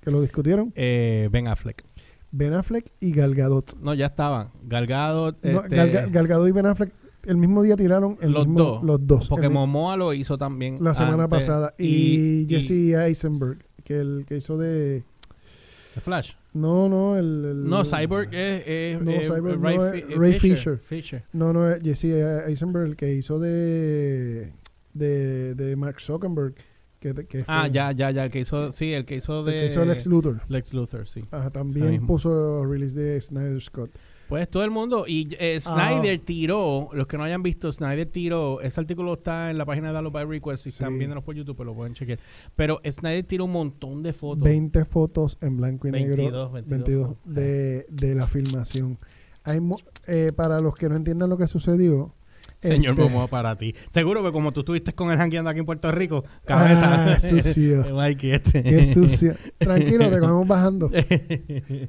Que 0.00 0.10
lo 0.10 0.22
discutieron. 0.22 0.72
eh, 0.76 1.28
Ben 1.32 1.48
Affleck. 1.48 1.84
Ben 2.32 2.52
Affleck 2.54 2.86
y 3.00 3.12
Gal 3.12 3.34
Gadot. 3.34 3.76
No, 3.80 3.92
ya 3.94 4.06
estaban. 4.06 4.50
Galgado. 4.66 5.36
No, 5.42 5.62
este, 5.62 5.76
Gal, 5.76 5.90
Gal- 5.90 6.10
Gal 6.10 6.26
Gadot 6.28 6.48
y 6.48 6.52
Ben 6.52 6.66
Affleck 6.66 6.92
el 7.26 7.36
mismo 7.36 7.62
día 7.62 7.76
tiraron 7.76 8.16
el 8.22 8.32
los 8.32 8.46
mismo- 8.46 8.64
dos. 8.64 8.82
los 8.82 9.06
dos. 9.06 9.28
Porque 9.28 9.48
Momoa 9.48 9.96
lo 9.96 10.14
hizo 10.14 10.38
también. 10.38 10.78
la 10.82 10.94
semana 10.94 11.24
antes. 11.24 11.38
pasada. 11.38 11.74
Y, 11.78 12.46
Jesse 12.48 12.94
Eisenberg, 12.94 13.58
que 13.84 14.00
el 14.00 14.24
que 14.26 14.36
hizo 14.36 14.56
de... 14.56 15.02
The 15.94 16.00
Flash. 16.00 16.32
No, 16.54 16.88
no, 16.88 17.16
el... 17.18 17.44
el- 17.44 17.64
No, 17.64 17.84
Cyborg 17.84 18.32
es. 18.32 18.62
es- 18.66 19.02
No, 19.02 19.12
Cyborg 19.20 19.60
Ray, 19.62 19.76
no 19.78 19.86
es- 19.88 19.94
eh, 20.02 20.06
Ray 20.16 20.32
Fisher. 20.38 20.56
Fisher. 20.56 20.78
Fisher. 20.78 21.24
No, 21.32 21.52
no, 21.52 21.68
es 21.68 21.82
Jesse 21.82 22.46
Eisenberg, 22.46 22.86
el 22.86 22.96
que 22.96 23.12
hizo 23.14 23.38
de... 23.38 24.52
De, 24.94 25.54
de 25.54 25.76
Mark 25.76 26.00
Zuckerberg. 26.00 26.54
Que, 27.00 27.14
que 27.26 27.44
Ah, 27.46 27.62
fue- 27.62 27.70
ya, 27.72 27.92
ya, 27.92 28.10
ya. 28.10 28.24
El 28.24 28.30
que 28.30 28.40
hizo. 28.40 28.70
Sí, 28.72 28.92
el 28.92 29.04
que 29.06 29.16
hizo 29.16 29.40
el 29.40 29.46
de. 29.46 29.52
que 29.52 29.66
hizo 29.66 29.84
Lex 29.84 30.06
Luthor. 30.06 30.42
Lex 30.48 30.74
Luthor, 30.74 31.08
sí. 31.08 31.24
Ajá, 31.30 31.50
también 31.50 32.06
puso 32.06 32.64
release 32.64 32.98
de 32.98 33.20
Snyder 33.20 33.60
Scott. 33.60 33.90
Pues 34.28 34.48
todo 34.48 34.62
el 34.62 34.70
mundo. 34.70 35.06
Y 35.08 35.34
eh, 35.40 35.58
Ah. 35.66 35.90
Snyder 35.92 36.20
tiró, 36.20 36.88
los 36.92 37.06
que 37.08 37.16
no 37.16 37.24
hayan 37.24 37.42
visto, 37.42 37.72
Snyder 37.72 38.06
tiró. 38.06 38.60
Ese 38.60 38.78
artículo 38.80 39.14
está 39.14 39.50
en 39.50 39.58
la 39.58 39.64
página 39.64 39.88
de 39.88 39.94
Download 39.94 40.12
by 40.12 40.24
Request. 40.26 40.62
Si 40.62 40.70
Sí. 40.70 40.74
están 40.76 40.98
viéndonos 40.98 41.24
por 41.24 41.34
YouTube, 41.34 41.56
pues 41.56 41.66
lo 41.66 41.74
pueden 41.74 41.94
chequear. 41.94 42.20
Pero 42.54 42.80
Snyder 42.88 43.24
tiró 43.24 43.46
un 43.46 43.52
montón 43.52 44.02
de 44.04 44.12
fotos. 44.12 44.44
20 44.44 44.84
fotos 44.84 45.36
en 45.40 45.56
blanco 45.56 45.88
y 45.88 45.92
negro. 45.92 46.16
22, 46.16 46.52
22 46.52 46.68
22 46.78 47.08
fotos. 47.16 47.34
de, 47.34 47.86
de 47.88 48.14
la 48.14 48.26
filmación. 48.28 48.98
Hay 49.44 49.58
eh, 50.06 50.32
para 50.36 50.60
los 50.60 50.74
que 50.76 50.88
no 50.88 50.94
entiendan 50.96 51.28
lo 51.30 51.36
que 51.38 51.46
sucedió. 51.48 52.14
Señor 52.60 52.92
este, 52.92 53.02
Momoa 53.02 53.28
para 53.28 53.56
ti. 53.56 53.74
Seguro 53.92 54.22
que 54.22 54.32
como 54.32 54.52
tú 54.52 54.60
estuviste 54.60 54.92
con 54.92 55.10
el 55.10 55.16
jangueando 55.16 55.48
aquí 55.50 55.60
en 55.60 55.66
Puerto 55.66 55.90
Rico, 55.92 56.24
cabeza. 56.44 57.14
Ah, 57.14 57.18
sucio. 57.18 57.84
Mikey, 57.94 58.32
este. 58.32 58.62
Qué 58.62 58.84
sucio. 58.84 59.34
Tranquilo, 59.56 60.10
te 60.10 60.20
cogemos 60.20 60.46
bajando. 60.48 60.90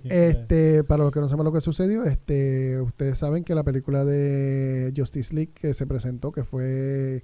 Este, 0.04 0.84
para 0.84 1.04
los 1.04 1.12
que 1.12 1.20
no 1.20 1.28
saben 1.28 1.46
lo 1.46 1.52
que 1.52 1.62
sucedió, 1.62 2.04
este, 2.04 2.80
ustedes 2.82 3.18
saben 3.18 3.44
que 3.44 3.56
la 3.56 3.64
película 3.64 4.06
de 4.06 4.94
Justice 4.96 5.34
League 5.34 5.52
que 5.54 5.74
se 5.74 5.86
presentó, 5.88 6.32
que 6.32 6.44
fue 6.44 7.24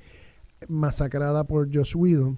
masacrada 0.67 1.43
por 1.45 1.73
Josh 1.73 1.95
Whedon, 1.95 2.37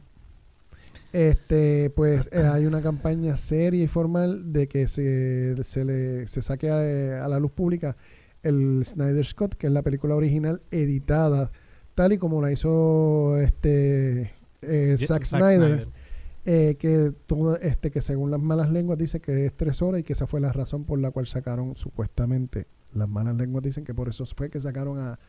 este, 1.14 1.89
pues 1.91 2.30
eh, 2.32 2.43
hay 2.43 2.66
una 2.66 2.82
campaña 2.82 3.36
seria 3.38 3.84
y 3.84 3.88
formal 3.88 4.51
de 4.51 4.68
que 4.68 4.88
se, 4.88 5.55
se 5.64 5.86
le 5.86 6.28
se 6.28 6.41
saque 6.41 6.70
a, 6.70 7.26
a 7.26 7.28
la 7.28 7.39
luz 7.39 7.51
pública 7.51 7.95
el 8.43 8.83
Snyder 8.85 9.25
Scott, 9.25 9.55
que 9.55 9.67
es 9.67 9.73
la 9.73 9.81
película 9.81 10.15
original 10.15 10.61
editada, 10.71 11.51
tal 11.95 12.13
y 12.13 12.17
como 12.17 12.41
la 12.41 12.51
hizo 12.51 13.37
este 13.37 14.31
eh, 14.61 14.95
Zack 14.97 15.25
Snyder 15.25 15.87
eh, 16.45 16.77
que 16.79 17.13
todo 17.27 17.57
este 17.57 17.91
que 17.91 18.01
según 18.01 18.31
las 18.31 18.39
malas 18.39 18.71
lenguas 18.71 18.97
dice 18.97 19.19
que 19.19 19.45
es 19.45 19.53
tres 19.53 19.81
horas 19.81 20.01
y 20.01 20.03
que 20.03 20.13
esa 20.13 20.27
fue 20.27 20.39
la 20.39 20.51
razón 20.51 20.85
por 20.85 20.99
la 20.99 21.11
cual 21.11 21.27
sacaron 21.27 21.75
supuestamente 21.75 22.67
las 22.93 23.09
malas 23.09 23.35
lenguas. 23.35 23.63
Dicen 23.63 23.83
que 23.83 23.93
por 23.93 24.09
eso 24.09 24.25
fue 24.25 24.49
que 24.49 24.59
sacaron 24.59 24.99
a 24.99 25.19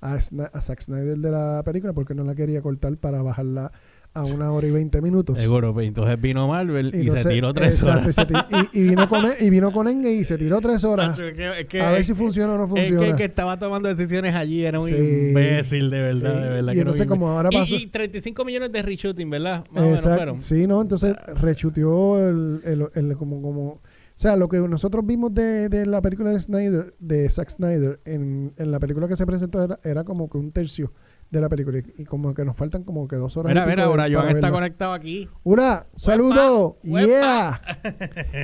a, 0.00 0.14
a 0.14 0.60
Zack 0.60 0.80
Snyder 0.80 1.18
de 1.18 1.30
la 1.30 1.62
película 1.64 1.92
porque 1.92 2.14
no 2.14 2.24
la 2.24 2.34
quería 2.34 2.62
cortar 2.62 2.96
para 2.98 3.22
bajarla 3.22 3.72
a 4.14 4.22
una 4.24 4.50
hora 4.50 4.66
y 4.66 4.70
veinte 4.70 5.00
minutos 5.00 5.38
Seguro, 5.38 5.72
pues 5.72 5.86
entonces 5.86 6.20
vino 6.20 6.48
Marvel 6.48 6.90
y, 6.94 7.00
Entonces, 7.02 7.22
se 7.22 7.28
tiró 7.28 7.54
tres 7.54 7.74
exacto, 7.74 8.10
horas. 8.10 8.48
y, 8.72 8.78
y- 8.78 8.82
y 8.82 8.88
vino 8.88 9.08
con 9.08 9.26
y 9.38 9.50
vino 9.50 9.70
con 9.70 9.86
Enge 9.86 10.12
y 10.12 10.24
se 10.24 10.36
tiró 10.38 10.60
tres 10.60 10.82
horas 10.84 11.10
Macho, 11.10 11.24
es 11.28 11.34
que- 11.34 11.60
es 11.60 11.66
que- 11.66 11.80
a 11.80 11.90
ver 11.92 12.00
es- 12.00 12.06
si 12.08 12.14
funciona 12.14 12.54
o 12.54 12.56
no 12.56 12.64
es 12.64 12.70
que 12.72 12.80
funciona 12.80 13.06
el 13.06 13.16
que 13.16 13.24
estaba 13.24 13.58
tomando 13.58 13.88
decisiones 13.88 14.34
allí 14.34 14.64
era 14.64 14.80
un 14.80 14.88
Sí. 14.88 14.94
imbécil, 14.96 15.90
de 15.90 16.00
verdad, 16.00 16.34
Sí, 16.34 16.42
de 16.42 16.48
verdad. 16.48 16.72
y 16.72 16.74
que 16.74 16.80
entonces 16.80 17.06
como 17.06 17.28
ahora 17.28 17.50
pasó 17.50 17.74
y, 17.74 17.82
y 17.82 17.86
35 17.86 18.44
millones 18.44 18.72
de 18.72 18.82
reshooting, 18.82 19.30
¿verdad? 19.30 19.64
Más 19.70 19.82
o 19.82 19.84
menos 19.84 19.98
Exacto. 19.98 20.16
fueron. 20.16 20.42
Sí, 20.42 20.66
no, 20.66 20.80
entonces 20.82 21.14
rechuteó 21.52 22.28
el, 22.28 22.60
el- 22.64 22.88
el- 22.94 23.16
como, 23.16 23.40
como, 23.42 23.62
o 23.74 23.80
sea, 24.14 24.36
lo 24.36 24.48
que 24.48 24.58
nosotros 24.58 25.06
vimos 25.06 25.32
de, 25.34 25.68
de 25.68 25.86
la 25.86 26.00
película 26.02 26.30
de 26.30 26.40
Snyder, 26.40 26.94
de 26.98 27.30
Zack 27.30 27.50
Snyder, 27.50 28.00
en, 28.04 28.52
en 28.56 28.70
la 28.70 28.80
película 28.80 29.06
que 29.06 29.16
se 29.16 29.24
presentó 29.26 29.62
era, 29.62 29.78
era 29.84 30.04
como 30.04 30.28
que 30.28 30.38
un 30.38 30.50
tercio 30.50 30.92
de 31.30 31.40
la 31.40 31.48
película 31.48 31.78
y, 31.78 32.02
y 32.02 32.04
como 32.04 32.32
que 32.34 32.44
nos 32.44 32.56
faltan 32.56 32.84
como 32.84 33.06
que 33.06 33.16
dos 33.16 33.36
horas. 33.36 33.50
Mira, 33.52 33.66
mira, 33.66 33.84
ahora 33.84 34.06
Joan 34.10 34.28
está 34.30 34.50
conectado 34.50 34.92
aquí. 34.92 35.28
¡Hurra! 35.44 35.86
¡Saludo! 35.96 36.78
¡Yeah! 36.82 37.60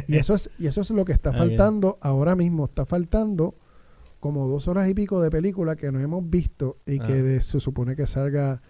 y 0.07 0.17
eso 0.17 0.35
es 0.35 0.51
y 0.59 0.67
eso 0.67 0.83
es 0.83 0.91
lo 0.91 1.05
que 1.05 1.13
está 1.13 1.33
faltando 1.33 1.99
ahora 2.03 2.35
mismo. 2.37 2.67
Está 2.67 2.85
faltando 2.87 3.55
como 4.21 4.47
dos 4.49 4.69
horas 4.69 4.89
y 4.89 4.95
pico 4.95 5.21
de 5.21 5.31
película 5.31 5.77
que 5.77 5.91
no 5.93 6.01
hemos 6.01 6.29
visto 6.29 6.79
y 6.87 6.99
Ah. 7.01 7.07
que 7.07 7.13
de- 7.23 7.41
se 7.41 7.61
supone 7.61 7.95
que 7.97 8.07
salga 8.07 8.61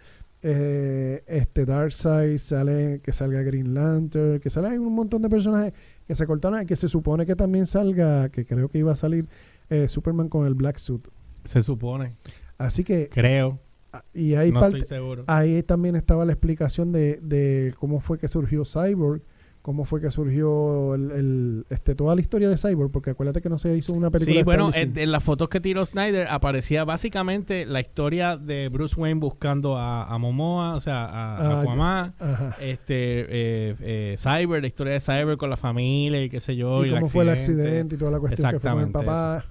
eh, 0.43 1.25
este 1.27 1.65
Darkseid, 1.65 2.37
sale, 2.39 3.01
que 3.03 3.13
salga 3.13 3.41
Green 3.43 3.73
Lantern, 3.73 4.41
que 4.41 4.51
sale 4.51 4.79
un 4.79 4.95
montón 4.95 5.23
de 5.23 5.29
personajes 5.31 5.73
que 6.07 6.15
se 6.15 6.27
cortaron 6.27 6.61
y 6.63 6.67
que 6.67 6.77
se 6.77 6.87
supone 6.89 7.25
que 7.25 7.35
también 7.35 7.65
salga, 7.67 8.29
que 8.29 8.45
creo 8.45 8.69
que 8.69 8.79
iba 8.79 8.93
a 8.93 8.97
salir 8.97 9.27
eh, 9.71 9.89
Superman 9.89 10.29
con 10.29 10.47
el 10.47 10.53
Black 10.55 10.77
Suit. 10.77 11.09
Se 11.45 11.63
supone. 11.63 12.17
Así 12.59 12.85
que, 12.85 13.09
Creo. 13.09 13.59
Ah, 13.99 14.05
y 14.13 14.35
hay 14.35 14.51
no 14.53 14.61
parte, 14.61 14.79
estoy 14.79 14.97
seguro. 14.99 15.25
Ahí 15.27 15.63
también 15.63 15.97
estaba 15.97 16.25
la 16.25 16.33
explicación 16.33 16.93
de, 16.93 17.19
de 17.23 17.75
cómo 17.79 18.01
fue 18.01 18.19
que 18.19 18.29
surgió 18.29 18.65
Cyborg, 18.65 19.23
cómo 19.63 19.87
fue 19.87 19.99
que 20.03 20.11
surgió 20.11 20.95
el, 20.95 21.11
el- 21.11 21.67
este, 21.71 21.95
toda 21.95 22.15
la 22.15 22.21
historia 22.21 22.51
de 22.51 22.59
Cyborg, 22.59 22.91
porque 22.91 23.09
acuérdate 23.11 23.41
que 23.41 23.49
no 23.49 23.57
se 23.57 23.75
hizo 23.75 23.95
una 23.95 24.11
película. 24.11 24.41
Sí, 24.41 24.45
bueno, 24.45 24.71
en, 24.75 24.99
en 24.99 25.11
las 25.11 25.25
fotos 25.25 25.49
que 25.49 25.59
tiró 25.59 25.87
Snyder 25.87 26.27
aparecía 26.29 26.85
básicamente 26.85 27.65
la 27.65 27.81
historia 27.81 28.37
de 28.37 28.69
Bruce 28.69 28.95
Wayne 29.01 29.21
buscando 29.21 29.79
a, 29.79 30.05
a 30.05 30.19
Momoa, 30.19 30.75
o 30.75 30.81
sea, 30.81 31.07
a, 31.07 31.37
a 31.39 31.51
Ah, 31.59 31.61
Aquaman, 31.63 32.15
Ajá. 32.19 32.57
este, 32.61 32.95
eh, 33.31 33.77
eh, 33.81 34.17
Cyber, 34.19 34.61
la 34.61 34.67
historia 34.67 34.93
de 34.93 35.01
Cyber 35.01 35.39
con 35.39 35.49
la 35.49 35.57
familia 35.57 36.23
y 36.23 36.29
qué 36.29 36.41
sé 36.41 36.57
yo. 36.57 36.85
y 36.85 36.91
y 36.91 36.93
cómo 36.93 37.07
fue 37.07 37.23
el 37.25 37.31
accidente 37.31 37.95
y 37.95 37.99
toda 37.99 38.11
la 38.11 38.21
cuestión 38.21 38.51
que 38.51 38.59
fue 38.61 38.71
con 38.71 38.81
el 38.83 38.93
papá. 38.93 39.47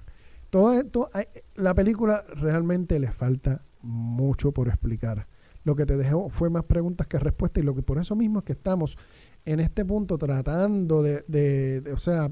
Todo 0.50 0.72
esto, 0.74 1.10
ay, 1.12 1.24
la 1.56 1.74
película 1.74 2.24
realmente 2.36 3.00
le 3.00 3.10
falta 3.10 3.62
mucho 3.84 4.52
por 4.52 4.68
explicar. 4.68 5.26
Lo 5.64 5.76
que 5.76 5.86
te 5.86 5.96
dejó 5.96 6.28
fue 6.28 6.50
más 6.50 6.64
preguntas 6.64 7.06
que 7.06 7.18
respuestas 7.18 7.62
y 7.62 7.66
lo 7.66 7.74
que 7.74 7.82
por 7.82 7.98
eso 7.98 8.14
mismo 8.16 8.40
es 8.40 8.44
que 8.44 8.52
estamos 8.52 8.98
en 9.46 9.60
este 9.60 9.84
punto 9.84 10.18
tratando 10.18 11.02
de, 11.02 11.24
de- 11.28 11.80
de- 11.80 11.92
o 11.92 11.98
sea, 11.98 12.30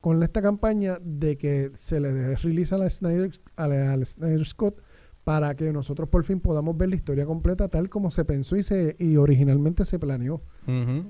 con 0.00 0.22
esta 0.22 0.42
campaña 0.42 0.98
de 1.02 1.36
que 1.36 1.70
se 1.74 2.00
le 2.00 2.12
dé 2.12 2.36
release 2.36 2.74
a 2.74 2.78
la 2.78 2.90
Snyder, 2.90 3.30
a 3.56 3.68
la- 3.68 3.92
al 3.92 4.04
Snyder 4.04 4.44
Scott 4.44 4.80
para 5.22 5.54
que 5.54 5.72
nosotros 5.72 6.08
por 6.10 6.22
fin 6.24 6.40
podamos 6.40 6.76
ver 6.76 6.90
la 6.90 6.96
historia 6.96 7.24
completa 7.24 7.68
tal 7.68 7.88
como 7.88 8.10
se 8.10 8.24
pensó 8.26 8.56
y 8.56 8.62
se 8.62 8.94
y 8.98 9.16
originalmente 9.16 9.84
se 9.86 9.98
planeó 9.98 10.42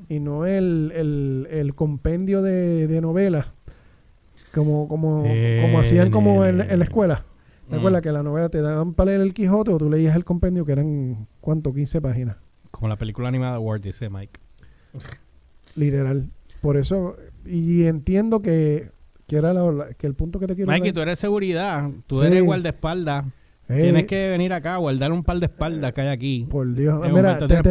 y 0.08 0.20
no 0.20 0.46
el, 0.46 0.92
el, 0.94 1.48
el 1.50 1.74
compendio 1.74 2.40
de, 2.42 2.86
de 2.86 3.00
novelas 3.00 3.46
como 4.52 4.86
como, 4.86 5.24
Eh, 5.26 5.60
como 5.62 5.80
hacían 5.80 6.10
como 6.12 6.44
en 6.44 6.78
la 6.78 6.84
escuela. 6.84 7.24
¿Te 7.68 7.76
Mm. 7.76 7.78
acuerdas 7.78 8.02
que 8.02 8.12
la 8.12 8.22
novela 8.22 8.48
te 8.48 8.60
daban 8.60 8.92
para 8.94 9.10
leer 9.10 9.20
el 9.22 9.32
Quijote 9.34 9.70
o 9.70 9.78
tú 9.78 9.88
leías 9.90 10.14
el 10.16 10.24
compendio 10.24 10.64
que 10.66 10.72
eran, 10.72 11.26
¿cuánto? 11.40 11.72
15 11.72 12.00
páginas, 12.00 12.36
Como 12.70 12.88
la 12.88 12.96
película 12.96 13.28
animada 13.28 13.58
Word, 13.58 13.80
dice 13.82 14.10
Mike. 14.10 14.38
literal. 15.76 16.28
Por 16.60 16.76
eso, 16.76 17.16
y 17.44 17.84
entiendo 17.84 18.40
que, 18.42 18.90
que 19.26 19.36
era 19.36 19.52
la- 19.52 19.88
que 19.94 20.06
el 20.06 20.14
punto 20.14 20.38
que 20.38 20.46
te 20.46 20.54
quiero 20.54 20.70
Mikey, 20.70 20.90
dar- 20.90 20.94
tú 20.94 21.00
eres 21.00 21.18
seguridad, 21.18 21.90
tú 22.06 22.20
Sí. 22.20 22.26
eres 22.26 22.42
guardaespaldas. 22.42 23.24
Tienes 23.66 24.06
que 24.06 24.28
venir 24.28 24.52
acá, 24.52 24.76
guardar 24.76 25.10
un 25.10 25.24
par 25.24 25.38
de 25.38 25.46
espaldas 25.46 25.92
que 25.94 26.02
hay 26.02 26.08
aquí. 26.08 26.46
Por 26.50 26.74
Dios. 26.74 27.00
Mira, 27.10 27.38
te- 27.38 27.46
te- 27.48 27.62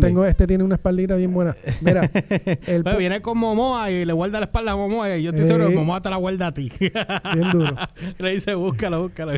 tengo, 0.00 0.24
este 0.24 0.46
tiene 0.48 0.64
una 0.64 0.74
espaldita 0.74 1.14
bien 1.14 1.32
buena. 1.32 1.56
Mira, 1.80 2.10
el 2.66 2.82
Pues 2.82 2.98
viene 2.98 3.22
con 3.22 3.38
Momoa 3.38 3.90
y 3.92 4.04
le 4.04 4.12
guarda 4.12 4.40
la 4.40 4.46
espalda 4.46 4.72
a 4.72 4.76
Momoa 4.76 5.16
y 5.16 5.22
yo 5.22 5.30
estoy 5.30 5.46
seguro 5.46 5.68
que. 5.68 5.76
Momoa 5.76 6.00
te 6.02 6.10
la 6.10 6.16
guarda 6.16 6.48
a 6.48 6.54
ti. 6.54 6.72
bien 6.80 7.52
duro. 7.52 7.74
le 8.18 8.30
dice, 8.34 8.54
búscalo, 8.54 9.02
búscalo. 9.02 9.32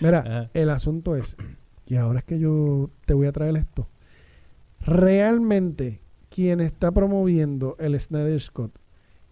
Mira, 0.00 0.18
Ajá. 0.18 0.50
el 0.52 0.68
asunto 0.68 1.16
es 1.16 1.36
que 1.86 1.96
ahora 1.96 2.18
es 2.18 2.24
que 2.26 2.38
yo 2.38 2.90
te 3.06 3.14
voy 3.14 3.26
a 3.26 3.32
traer 3.32 3.56
esto. 3.56 3.88
Realmente, 4.84 6.00
quien 6.28 6.60
está 6.60 6.92
promoviendo 6.92 7.76
el 7.78 7.98
Snyder 7.98 8.40
Scott 8.40 8.72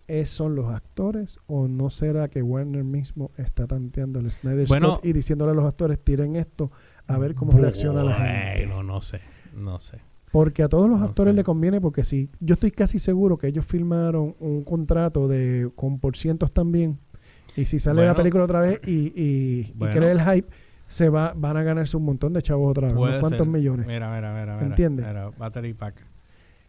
¿es, 0.08 0.30
son 0.30 0.54
los 0.56 0.66
actores 0.74 1.38
o 1.46 1.68
no 1.68 1.90
será 1.90 2.28
que 2.28 2.42
Warner 2.42 2.82
mismo 2.84 3.30
está 3.36 3.66
tanteando 3.66 4.18
el 4.20 4.30
Snyder 4.32 4.66
Bueno. 4.66 4.94
Scott 4.94 5.04
y 5.06 5.12
diciéndole 5.12 5.52
a 5.52 5.54
los 5.54 5.64
actores 5.66 5.98
tiren 6.02 6.34
esto 6.36 6.70
a 7.06 7.16
ver 7.18 7.34
cómo 7.34 7.52
reacciona 7.52 8.02
la 8.02 8.14
gente? 8.14 8.66
Bueno, 8.66 8.82
no 8.82 9.00
sé, 9.00 9.20
no 9.54 9.78
sé. 9.78 9.98
Porque 10.32 10.62
a 10.62 10.68
todos 10.68 10.90
los 10.90 10.98
No 11.00 11.06
actores 11.06 11.32
sé. 11.32 11.36
le 11.36 11.44
conviene 11.44 11.80
porque 11.80 12.04
si 12.04 12.28
yo 12.40 12.54
estoy 12.54 12.70
casi 12.70 12.98
seguro 12.98 13.38
que 13.38 13.46
ellos 13.46 13.64
firmaron 13.64 14.34
un 14.40 14.64
contrato 14.64 15.28
de 15.28 15.70
con 15.76 15.98
por 16.00 16.16
cientos 16.16 16.52
también 16.52 16.98
y 17.56 17.64
si 17.66 17.78
sale 17.78 18.04
la 18.04 18.14
película 18.14 18.44
otra 18.44 18.60
vez 18.60 18.80
y, 18.86 19.12
y, 19.14 19.72
y 19.74 19.86
crea 19.90 20.12
el 20.12 20.20
hype 20.20 20.48
se 20.86 21.08
va 21.08 21.32
van 21.34 21.56
a 21.56 21.62
ganarse 21.62 21.96
un 21.96 22.04
montón 22.04 22.32
de 22.32 22.42
chavos 22.42 22.70
otra 22.70 22.88
vez 22.88 22.92
unos 22.96 23.08
Puede 23.08 23.20
cuantos 23.20 23.38
ser. 23.46 23.48
millones 23.48 23.86
Mira, 23.86 24.14
mira, 24.14 24.32
mira. 24.32 24.54
mira 24.56 24.66
¿Entiendes? 24.66 25.06
Mira, 25.06 25.30
battery 25.30 25.72
pack. 25.74 25.94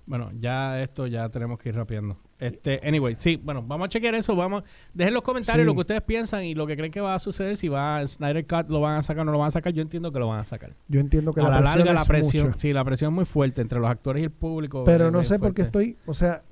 Bueno, 0.06 0.32
ya 0.40 0.82
esto 0.82 1.06
ya 1.08 1.30
tenemos 1.30 1.60
que 1.60 1.70
ir 1.70 1.76
rapeando. 1.76 2.18
Este, 2.40 2.80
anyway, 2.88 3.16
sí, 3.20 3.36
bueno, 3.44 3.62
vamos 3.62 3.88
a 3.88 3.90
chequear 3.90 4.16
eso, 4.16 4.34
vamos, 4.34 4.64
dejen 4.94 5.14
los 5.14 5.24
comentarios 5.24 5.64
Sí. 5.64 5.68
lo 5.68 5.74
que 5.74 5.82
ustedes 5.82 6.02
piensan 6.02 6.46
y 6.46 6.56
lo 6.56 6.66
que 6.66 6.78
creen 6.78 6.92
que 6.92 7.02
va 7.02 7.14
a 7.14 7.20
suceder, 7.20 7.58
si 7.58 7.68
va 7.68 8.06
Snyder 8.08 8.48
Cut 8.48 8.70
lo 8.70 8.80
van 8.80 8.96
a 8.98 9.04
sacar 9.04 9.24
o 9.24 9.26
no 9.26 9.34
lo 9.34 9.40
van 9.40 9.50
a 9.50 9.52
sacar, 9.52 9.74
yo 9.74 9.82
entiendo 9.82 10.14
que 10.14 10.20
lo 10.20 10.28
van 10.30 10.40
a 10.40 10.46
sacar. 10.46 10.74
yo 10.88 11.02
entiendo 11.02 11.34
que 11.34 11.42
a 11.42 11.44
la, 11.44 11.50
la, 11.50 11.60
presión 11.60 11.80
larga 11.80 11.94
la 11.94 12.02
es 12.02 12.08
presión, 12.08 12.48
mucha. 12.48 12.60
sí, 12.60 12.72
la 12.72 12.86
presión 12.86 13.12
es 13.12 13.16
muy 13.16 13.26
fuerte 13.26 13.62
entre 13.62 13.80
los 13.80 13.90
actores 13.90 14.22
y 14.22 14.24
el 14.24 14.32
público. 14.32 14.86
pero 14.86 15.12
no 15.12 15.22
sé 15.26 15.38
por 15.38 15.54
qué 15.54 15.64
estoy 15.64 15.98
o 16.06 16.14
sea 16.14 16.44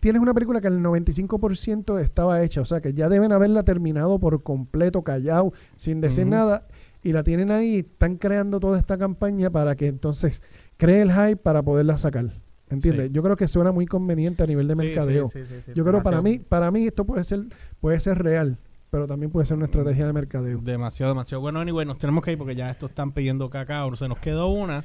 tienes 0.00 0.20
una 0.20 0.32
película 0.34 0.60
que 0.60 0.68
el 0.68 0.80
95% 0.80 1.98
estaba 2.00 2.42
hecha 2.42 2.60
o 2.60 2.64
sea 2.64 2.80
que 2.80 2.92
ya 2.92 3.08
deben 3.08 3.32
haberla 3.32 3.62
terminado 3.62 4.18
por 4.18 4.42
completo 4.42 5.02
callado 5.02 5.52
sin 5.76 6.00
decir 6.00 6.26
nada 6.26 6.66
y 7.02 7.12
la 7.12 7.22
tienen 7.22 7.50
ahí 7.50 7.78
están 7.78 8.16
creando 8.16 8.60
toda 8.60 8.78
esta 8.78 8.98
campaña 8.98 9.48
para 9.50 9.74
que 9.76 9.86
entonces 9.88 10.42
cree 10.76 11.00
el 11.02 11.12
hype 11.12 11.36
para 11.36 11.62
poderla 11.62 11.96
sacar 11.98 12.30
¿entiendes? 12.70 13.06
Sí. 13.08 13.12
yo 13.12 13.22
creo 13.22 13.36
que 13.36 13.48
suena 13.48 13.72
muy 13.72 13.86
conveniente 13.86 14.42
a 14.42 14.46
nivel 14.46 14.66
de 14.68 14.74
Sí, 14.74 14.80
mercadeo 14.82 15.28
sí, 15.28 15.40
yo 15.74 15.84
creo 15.84 16.02
para 16.02 16.18
demasiado. 16.18 16.22
mí 16.22 16.38
para 16.38 16.70
mí 16.70 16.86
esto 16.86 17.04
puede 17.04 17.24
ser 17.24 17.40
puede 17.80 18.00
ser 18.00 18.22
real 18.22 18.58
pero 18.90 19.06
también 19.06 19.30
puede 19.30 19.46
ser 19.46 19.56
una 19.56 19.66
estrategia 19.66 20.04
de 20.06 20.12
mercadeo 20.12 20.58
Demasiado, 20.62 21.12
demasiado. 21.12 21.40
Bueno, 21.40 21.60
anyway, 21.60 21.86
nos 21.86 21.98
tenemos 21.98 22.24
que 22.24 22.32
ir 22.32 22.38
porque 22.38 22.56
ya 22.56 22.70
esto 22.70 22.86
están 22.86 23.12
pidiendo 23.12 23.48
cacao. 23.48 23.94
Se 23.94 24.08
nos 24.08 24.18
quedó 24.18 24.48
una. 24.48 24.84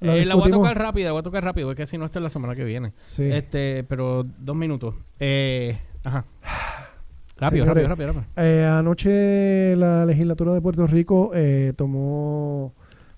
La 0.00 0.16
Eh, 0.18 0.26
la 0.26 0.34
voy 0.34 0.48
a 0.50 0.52
tocar 0.54 0.78
rápida, 0.78 1.06
la 1.06 1.12
voy 1.12 1.20
a 1.20 1.22
tocar 1.22 1.42
rápido, 1.44 1.66
porque 1.68 1.86
si 1.86 1.96
no, 1.96 2.04
esta 2.04 2.18
es 2.18 2.22
la 2.24 2.28
semana 2.28 2.54
que 2.54 2.64
viene. 2.64 2.92
Este, 3.16 3.84
pero 3.88 4.22
dos 4.38 4.54
minutos. 4.54 4.94
Eh, 5.18 5.78
ajá. 6.04 6.26
Rápido, 7.40 7.64
Señores, 7.64 7.88
rápido, 7.88 8.08
rápido, 8.08 8.24
rápido. 8.34 8.44
Eh, 8.44 8.66
anoche 8.66 9.74
la 9.76 10.04
legislatura 10.04 10.52
de 10.52 10.60
Puerto 10.60 10.86
Rico 10.86 11.30
eh, 11.34 11.72
tomó 11.76 12.74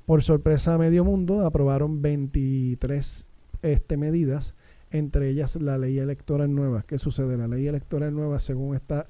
por 0.06 0.22
sorpresa 0.22 0.74
a 0.74 0.78
medio 0.78 1.04
mundo, 1.04 1.44
aprobaron 1.44 2.02
23 2.02 3.26
este, 3.62 3.96
medidas, 3.96 4.54
entre 4.90 5.28
ellas 5.30 5.56
la 5.56 5.78
ley 5.78 5.98
electoral 5.98 6.54
nueva. 6.54 6.82
¿Qué 6.86 6.98
sucede? 6.98 7.36
La 7.36 7.46
ley 7.48 7.66
electoral 7.66 8.14
nueva, 8.14 8.40
según 8.40 8.74
está 8.76 9.06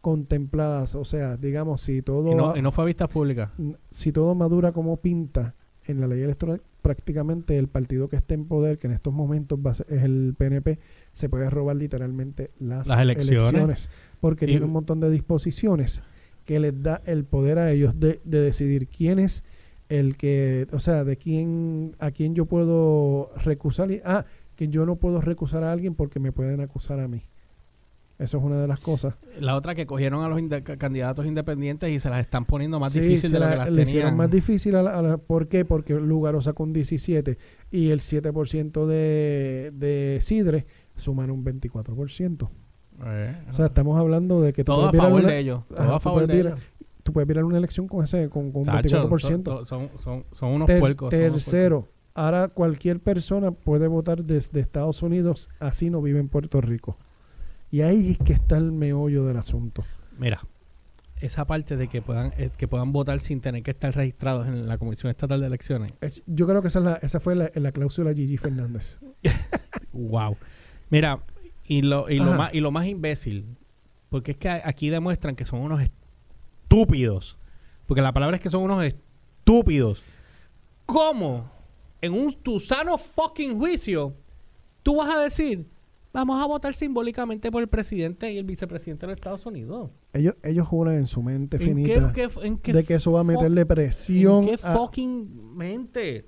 contemplada, 0.00 0.84
o 0.94 1.04
sea, 1.04 1.36
digamos, 1.36 1.82
si 1.82 2.02
todo, 2.02 2.32
Y 2.32 2.34
no, 2.34 2.56
y 2.56 2.62
no 2.62 2.72
fue 2.72 2.84
a 2.84 2.86
vistas 2.86 3.08
públicas. 3.08 3.50
si 3.90 4.12
todo 4.12 4.34
madura 4.34 4.72
como 4.72 4.96
pinta 4.96 5.54
en 5.86 6.00
la 6.00 6.06
ley 6.06 6.22
electoral, 6.22 6.62
prácticamente 6.82 7.58
el 7.58 7.68
partido 7.68 8.08
que 8.08 8.16
esté 8.16 8.34
en 8.34 8.46
poder, 8.46 8.78
que 8.78 8.86
en 8.86 8.94
estos 8.94 9.12
momentos 9.12 9.58
va 9.64 9.72
a 9.72 9.74
ser- 9.74 9.86
es 9.90 10.02
el 10.02 10.34
PNP, 10.38 10.78
se 11.12 11.28
puede 11.28 11.50
robar 11.50 11.76
literalmente 11.76 12.50
las, 12.58 12.86
Las 12.88 13.00
elecciones. 13.00 13.90
porque 14.20 14.46
Y- 14.46 14.48
tiene 14.48 14.64
un 14.64 14.72
montón 14.72 15.00
de 15.00 15.10
disposiciones 15.10 16.02
que 16.46 16.58
les 16.58 16.82
da 16.82 17.02
el 17.04 17.24
poder 17.24 17.58
a 17.58 17.70
ellos 17.70 18.00
de, 18.00 18.20
de 18.24 18.40
decidir 18.40 18.88
quién 18.88 19.18
es 19.18 19.44
el 19.90 20.16
que, 20.16 20.66
o 20.72 20.78
sea, 20.78 21.04
de 21.04 21.18
quién, 21.18 21.94
a 21.98 22.10
quién 22.12 22.34
yo 22.34 22.46
puedo 22.46 23.30
recusar 23.44 23.90
y, 23.90 24.00
ah, 24.06 24.24
que 24.56 24.68
yo 24.68 24.86
no 24.86 24.96
puedo 24.96 25.20
recusar 25.20 25.62
a 25.64 25.72
alguien 25.72 25.94
porque 25.94 26.18
me 26.20 26.32
pueden 26.32 26.62
acusar 26.62 26.98
a 27.00 27.08
mí. 27.08 27.24
Eso 28.18 28.36
es 28.36 28.44
una 28.44 28.60
de 28.60 28.68
las 28.68 28.80
cosas. 28.80 29.14
La 29.38 29.56
otra 29.56 29.74
que 29.74 29.86
cogieron 29.86 30.22
a 30.22 30.28
los 30.28 30.38
candidatos 30.78 31.24
independientes 31.24 31.90
y 31.90 31.98
se 31.98 32.10
las 32.10 32.20
están 32.20 32.44
poniendo 32.44 32.78
más 32.78 32.92
Sí, 32.92 33.00
difícil 33.00 33.32
de 33.32 33.38
lo 33.38 33.46
la- 33.46 33.50
que 33.52 33.56
las 33.56 33.70
le 33.72 33.82
hicieron 33.82 34.10
tenían. 34.10 34.16
más 34.18 34.30
difícil 34.30 34.74
a 34.76 34.82
la, 34.82 34.98
a 34.98 35.02
la- 35.02 35.16
¿Por 35.18 35.48
qué? 35.48 35.64
Porque 35.64 35.94
Lugaro 35.94 36.42
sacó 36.42 36.62
un 36.64 36.72
17 36.74 37.38
y 37.70 37.88
el 37.90 38.00
7% 38.00 38.86
de, 38.86 39.72
de 39.74 40.18
Sidre 40.20 40.66
suman 40.96 41.30
un 41.30 41.42
24%. 41.44 42.50
Eh, 43.06 43.34
O 43.48 43.52
sea, 43.54 43.66
estamos 43.66 43.98
hablando 43.98 44.42
de 44.42 44.52
que 44.52 44.62
todo 44.64 44.88
a 44.88 44.92
favor 44.92 45.22
de 45.24 45.38
ellos. 45.38 45.62
Todo 45.68 45.80
Ajá, 45.80 45.96
a 45.96 46.00
favor 46.00 46.26
de 46.26 46.38
ellos. 46.40 46.60
Tú 47.10 47.12
puedes 47.12 47.26
virar 47.28 47.44
una 47.44 47.58
elección 47.58 47.86
con 47.88 48.04
ese 48.04 48.28
con, 48.28 48.52
con 48.52 48.60
un 48.62 48.66
Tacho, 48.66 49.08
24%. 49.08 49.44
son, 49.44 49.66
son, 49.66 49.88
son, 50.00 50.24
son 50.32 50.52
unos 50.52 50.66
Ter- 50.66 50.80
puercos. 50.80 51.12
unos 51.12 51.32
tercero, 51.32 51.88
ahora 52.14 52.48
cualquier 52.48 53.00
persona 53.00 53.50
puede 53.52 53.86
votar 53.88 54.24
desde 54.24 54.60
Estados 54.60 55.02
Unidos, 55.02 55.48
así 55.60 55.90
no 55.90 56.00
vive 56.02 56.20
en 56.20 56.28
Puerto 56.28 56.60
Rico. 56.60 56.96
Y 57.70 57.82
ahí 57.82 58.12
es 58.12 58.18
que 58.18 58.32
está 58.32 58.56
el 58.56 58.72
meollo 58.72 59.24
del 59.26 59.36
asunto. 59.36 59.84
Mira, 60.18 60.40
esa 61.20 61.44
parte 61.46 61.76
de 61.76 61.86
que 61.88 62.02
puedan 62.02 62.32
eh, 62.38 62.50
que 62.56 62.66
puedan 62.66 62.92
votar 62.92 63.20
sin 63.20 63.40
tener 63.40 63.62
que 63.62 63.70
estar 63.70 63.94
registrados 63.94 64.48
en 64.48 64.66
la 64.66 64.78
Comisión 64.78 65.10
Estatal 65.10 65.40
de 65.40 65.46
Elecciones. 65.46 65.92
Es- 66.00 66.22
yo 66.26 66.46
creo 66.46 66.62
que 66.62 66.68
esa, 66.68 66.78
es 66.80 66.84
la- 66.84 66.94
esa 67.02 67.20
fue 67.20 67.34
la, 67.36 67.50
la 67.54 67.72
cláusula 67.72 68.12
Gigi 68.14 68.36
Fernández. 68.38 68.98
Wow. 69.92 70.36
Mira, 70.88 71.20
y 71.66 71.82
lo, 71.82 72.08
y, 72.08 72.18
lo 72.18 72.32
más, 72.34 72.54
y 72.54 72.60
lo 72.60 72.70
más 72.70 72.86
imbécil, 72.86 73.56
porque 74.08 74.32
es 74.32 74.36
que 74.36 74.48
aquí 74.48 74.88
demuestran 74.90 75.36
que 75.36 75.44
son 75.44 75.60
unos 75.60 75.80
estúpidos. 76.70 77.36
Porque 77.86 78.00
la 78.02 78.12
palabra 78.12 78.36
es 78.36 78.42
que 78.42 78.50
son 78.50 78.62
unos 78.62 78.84
estúpidos. 78.84 80.02
¿Cómo? 80.86 81.50
En 82.00 82.12
un 82.12 82.32
tu 82.32 82.60
sano 82.60 82.96
fucking 82.96 83.58
juicio, 83.58 84.14
tú 84.82 84.96
vas 84.96 85.14
a 85.14 85.20
decir, 85.20 85.66
vamos 86.12 86.42
a 86.42 86.46
votar 86.46 86.72
simbólicamente 86.74 87.50
por 87.50 87.62
el 87.62 87.68
presidente 87.68 88.32
y 88.32 88.38
el 88.38 88.44
vicepresidente 88.44 89.06
de 89.06 89.12
los 89.12 89.16
Estados 89.18 89.44
Unidos. 89.46 89.90
Ellos, 90.12 90.34
ellos 90.42 90.66
juran 90.66 90.94
en 90.94 91.06
su 91.06 91.22
mente 91.22 91.56
¿En 91.56 91.62
finita 91.62 92.12
qué- 92.12 92.28
en 92.42 92.58
qué 92.58 92.72
de 92.72 92.84
que 92.84 92.94
eso 92.94 93.12
va 93.12 93.20
a 93.20 93.24
meterle 93.24 93.66
presión. 93.66 94.44
¿En 94.48 94.56
qué 94.56 94.60
a- 94.66 94.76
fucking 94.76 95.56
mente? 95.56 96.26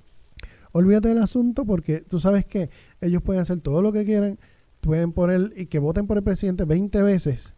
Olvídate 0.73 1.09
del 1.09 1.19
asunto 1.19 1.65
porque 1.65 2.01
tú 2.01 2.19
sabes 2.19 2.45
que 2.47 2.71
ellos 3.01 3.23
pueden 3.23 3.43
hacer 3.43 3.61
todo 3.61 3.83
lo 3.83 3.93
que 3.93 4.05
quieran, 4.05 4.39
pueden 4.81 5.13
poner 5.13 5.53
y 5.57 5.67
que 5.67 5.79
voten 5.79 6.07
por 6.07 6.17
el 6.17 6.23
presidente 6.25 6.65
20 6.65 7.03
veces 7.03 7.55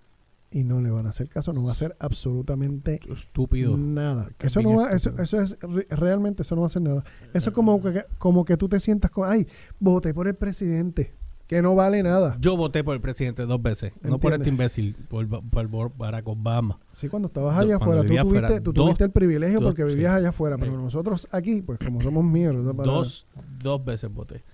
y 0.54 0.62
no 0.64 0.80
le 0.80 0.90
van 0.90 1.06
a 1.06 1.10
hacer 1.10 1.28
caso, 1.28 1.52
no 1.52 1.62
va 1.64 1.70
a 1.70 1.72
hacer 1.72 1.96
absolutamente 1.98 3.00
Estúpido. 3.12 3.76
nada. 3.76 4.28
Eso 4.38 4.62
no 4.62 4.76
va, 4.76 4.92
eso, 4.92 5.10
eso 5.18 5.40
es 5.40 5.56
re- 5.60 5.86
realmente 5.90 6.42
eso 6.42 6.54
no 6.54 6.60
va 6.62 6.66
a 6.66 6.68
hacer 6.68 6.82
nada. 6.82 7.02
Eso 7.32 7.50
es 7.50 7.54
como 7.54 7.82
que, 7.82 8.04
como 8.18 8.44
que 8.44 8.56
tú 8.56 8.68
te 8.68 8.78
sientas 8.80 9.10
con, 9.10 9.28
ay, 9.30 9.46
voté 9.80 10.14
por 10.14 10.28
el 10.28 10.34
presidente, 10.34 11.12
que 11.48 11.60
no 11.60 11.74
vale 11.74 12.02
nada. 12.02 12.36
Yo 12.40 12.56
voté 12.56 12.84
por 12.84 12.94
el 12.94 13.00
presidente 13.00 13.44
dos 13.46 13.60
veces. 13.60 13.92
No 14.02 14.18
por 14.20 14.32
este 14.32 14.48
imbécil, 14.48 14.94
por, 15.08 15.26
por- 15.28 15.68
por 15.70 15.96
Barack 15.96 16.26
Obama. 16.28 16.78
Sí, 16.92 17.08
cuando 17.08 17.26
estabas 17.28 17.58
allá 17.58 17.76
afuera, 17.76 18.02
tú 18.02 18.14
tuviste, 18.14 18.60
tú 18.60 18.72
dos- 18.72 18.84
tuviste 18.86 19.04
el 19.04 19.10
privilegio 19.10 19.60
dos, 19.60 19.70
porque 19.70 19.82
sí. 19.82 19.88
vivías 19.94 20.14
allá 20.14 20.28
afuera, 20.30 20.56
pero 20.56 20.72
Sí. 20.72 20.78
nosotros 20.82 21.28
aquí, 21.32 21.62
pues 21.62 21.78
como 21.84 22.00
somos 22.00 22.24
mierda, 22.24 22.72
para- 22.72 22.90
Dos, 22.92 23.26
dos 23.60 23.84
veces 23.84 24.10
voté. 24.12 24.44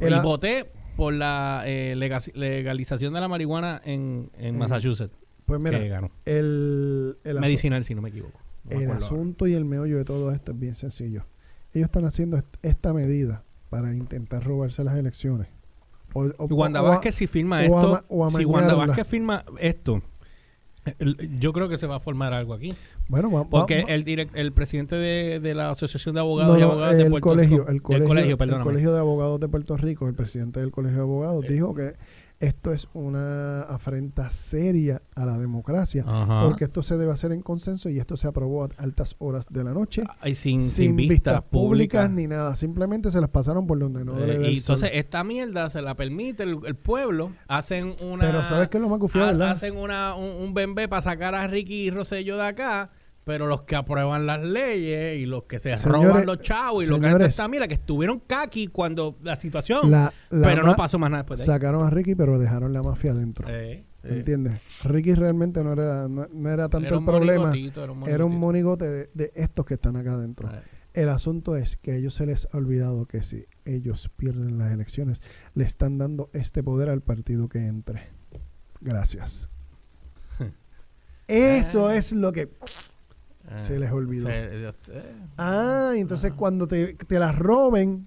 Y 0.00 0.14
voté 0.22 0.70
por 0.96 1.12
la 1.14 1.62
eh, 1.66 1.94
lega- 1.96 2.20
legalización 2.34 3.12
de 3.12 3.20
la 3.20 3.28
marihuana 3.28 3.80
en, 3.84 4.30
en 4.38 4.56
Massachusetts, 4.56 5.14
pues 5.48 5.60
mira, 5.60 5.78
que 5.80 5.88
ganó. 5.88 6.10
el, 6.26 7.16
el 7.24 7.40
Medicinal, 7.40 7.84
si 7.84 7.94
no 7.94 8.02
me 8.02 8.10
equivoco. 8.10 8.38
No 8.64 8.70
me 8.70 8.76
El 8.76 8.90
acuerdo 8.90 9.04
ahora. 9.06 9.06
asunto 9.16 9.46
y 9.46 9.54
el 9.54 9.64
meollo 9.64 9.96
de 9.98 10.04
todo 10.04 10.30
esto 10.32 10.52
es 10.52 10.58
bien 10.60 10.74
sencillo. 10.74 11.24
Ellos 11.74 11.86
están 11.86 12.04
haciendo 12.04 12.36
est- 12.36 12.54
esta 12.62 12.92
medida 12.94 13.42
para 13.70 13.94
intentar 13.94 14.44
robarse 14.44 14.84
las 14.84 14.96
elecciones. 14.96 15.48
O, 16.14 16.22
o- 16.38 16.46
Y 16.48 16.52
Wanda 16.52 16.82
o 16.82 16.86
Vázquez 16.88 17.14
si 17.14 17.26
firma 17.26 17.64
esto, 17.64 18.04
si 18.36 18.44
Wanda. 18.44 18.74
Vázquez 18.74 19.06
firma 19.06 19.44
esto, 19.58 20.02
el- 20.98 21.38
yo 21.38 21.52
creo 21.52 21.68
que 21.68 21.76
se 21.76 21.86
va 21.86 21.96
a 21.96 22.00
formar 22.00 22.32
algo 22.32 22.54
aquí. 22.54 22.74
bueno, 23.08 23.30
va- 23.30 23.44
Porque 23.48 23.82
va- 23.84 23.92
el 23.94 24.04
direct, 24.04 24.34
el 24.36 24.52
presidente 24.52 24.96
de, 24.96 25.40
de 25.40 25.54
la 25.54 25.70
Asociación 25.70 26.14
de 26.14 26.20
Abogados 26.20 26.54
no, 26.54 26.60
y 26.60 26.62
Abogadas 26.62 26.96
de 26.96 27.02
el 27.04 27.10
Puerto 27.10 27.28
colegio, 27.28 27.58
Rico, 27.58 27.70
el 27.72 27.82
colegio, 27.82 28.08
del 28.08 28.36
colegio, 28.38 28.56
el 28.58 28.62
colegio 28.64 28.92
de 28.92 28.98
abogados 28.98 29.40
de 29.40 29.48
Puerto 29.48 29.76
Rico, 29.76 30.08
el 30.08 30.14
presidente 30.14 30.60
del 30.60 30.70
colegio 30.70 30.96
de 30.98 31.02
abogados 31.04 31.44
Eh. 31.44 31.52
dijo 31.52 31.74
que 31.74 31.94
esto 32.40 32.72
es 32.72 32.88
una 32.92 33.62
afrenta 33.62 34.30
seria 34.30 35.02
a 35.16 35.26
la 35.26 35.36
democracia, 35.38 36.04
Ajá. 36.06 36.44
porque 36.44 36.64
esto 36.64 36.82
se 36.84 36.96
debe 36.96 37.10
hacer 37.12 37.32
en 37.32 37.42
consenso 37.42 37.88
y 37.88 37.98
esto 37.98 38.16
se 38.16 38.28
aprobó 38.28 38.64
a 38.64 38.68
altas 38.78 39.16
horas 39.18 39.48
de 39.50 39.64
la 39.64 39.72
noche. 39.72 40.04
Ay, 40.20 40.34
sin, 40.36 40.62
Sin, 40.62 40.70
sin 40.70 40.96
vistas 40.96 41.10
vistas 41.16 41.42
públicas 41.42 41.58
públicas 42.04 42.10
ni 42.12 42.26
nada, 42.28 42.54
simplemente 42.54 43.10
se 43.10 43.20
las 43.20 43.30
pasaron 43.30 43.66
por 43.66 43.78
donde 43.78 44.04
no 44.04 44.16
Eh, 44.18 44.26
debe 44.26 44.52
y 44.52 44.58
entonces 44.58 44.88
sol. 44.90 44.98
esta 44.98 45.24
mierda 45.24 45.68
se 45.68 45.82
la 45.82 45.96
permite 45.96 46.44
el, 46.44 46.58
el 46.64 46.76
pueblo, 46.76 47.32
hacen 47.48 47.96
una 48.00 48.24
Pero 48.26 48.44
¿sabes 48.44 48.68
qué 48.68 48.76
es 48.76 48.82
lo 48.82 48.88
más 48.88 49.00
gufiado, 49.00 49.26
verdad? 49.28 49.50
hacen 49.50 49.76
una 49.76 50.14
un, 50.14 50.40
un 50.44 50.54
bembé 50.54 50.86
para 50.88 51.02
sacar 51.02 51.34
a 51.34 51.46
Ricky 51.48 51.90
Rosello 51.90 52.36
de 52.36 52.46
acá, 52.46 52.90
Pero 53.28 53.46
los 53.46 53.62
que 53.64 53.76
aprueban 53.76 54.24
las 54.24 54.42
leyes 54.42 55.18
y 55.20 55.26
los 55.26 55.42
que 55.44 55.58
se 55.58 55.76
Señores, 55.76 56.08
roban 56.08 56.24
los 56.24 56.38
chavos 56.40 56.82
y 56.82 56.86
los 56.86 56.98
que 56.98 57.04
señores. 57.04 57.28
está, 57.28 57.46
mira, 57.46 57.68
que 57.68 57.74
estuvieron 57.74 58.20
kaki 58.20 58.68
cuando 58.68 59.18
la 59.22 59.36
situación. 59.36 59.90
La- 59.90 60.10
la 60.30 60.48
pero 60.48 60.62
no 60.62 60.74
pasó 60.74 60.98
más 60.98 61.10
nada 61.10 61.24
después 61.24 61.38
de 61.40 61.42
ahí. 61.44 61.46
Sacaron 61.58 61.86
a 61.86 61.90
Ricky, 61.90 62.14
pero 62.14 62.38
dejaron 62.38 62.72
la 62.72 62.82
mafia 62.82 63.10
adentro. 63.12 63.46
Eh, 63.50 63.72
eh. 63.74 63.84
¿Entiendes? 64.02 64.62
Ricky 64.82 65.12
realmente 65.12 65.62
no 65.62 65.74
era, 65.74 66.08
no, 66.08 66.26
no 66.32 66.48
era 66.48 66.70
tanto 66.70 66.86
Era 66.86 66.94
el 66.96 67.00
un 67.00 67.04
problema. 67.04 67.52
era 67.54 67.92
un 67.92 68.08
Era 68.08 68.24
un 68.24 68.38
monigote 68.38 68.86
de, 68.88 69.10
de 69.12 69.30
estos 69.34 69.66
que 69.66 69.74
están 69.74 69.96
acá 69.96 70.14
adentro. 70.14 70.48
Eh. 70.50 70.62
El 70.94 71.10
asunto 71.10 71.54
es 71.54 71.76
que 71.76 71.92
a 71.92 71.96
ellos 71.96 72.14
se 72.14 72.24
les 72.24 72.48
ha 72.50 72.56
olvidado 72.56 73.04
que 73.04 73.22
si 73.22 73.44
ellos 73.66 74.10
pierden 74.16 74.56
las 74.56 74.72
elecciones, 74.72 75.20
le 75.54 75.64
están 75.64 75.98
dando 75.98 76.30
este 76.32 76.62
poder 76.62 76.88
al 76.88 77.02
partido 77.02 77.50
que 77.50 77.58
entre. 77.66 78.08
Gracias. 78.80 79.50
Eso 81.28 81.90
es 81.90 82.12
lo 82.12 82.32
que... 82.32 82.48
Se 83.56 83.78
les 83.78 83.90
olvidó. 83.90 84.26
Se- 84.26 84.66
eh, 84.66 84.70
Ah, 85.36 85.92
y 85.96 86.00
entonces 86.00 86.32
cuando 86.32 86.66
te, 86.68 86.94
te 86.94 87.18
las 87.18 87.36
roben 87.38 88.06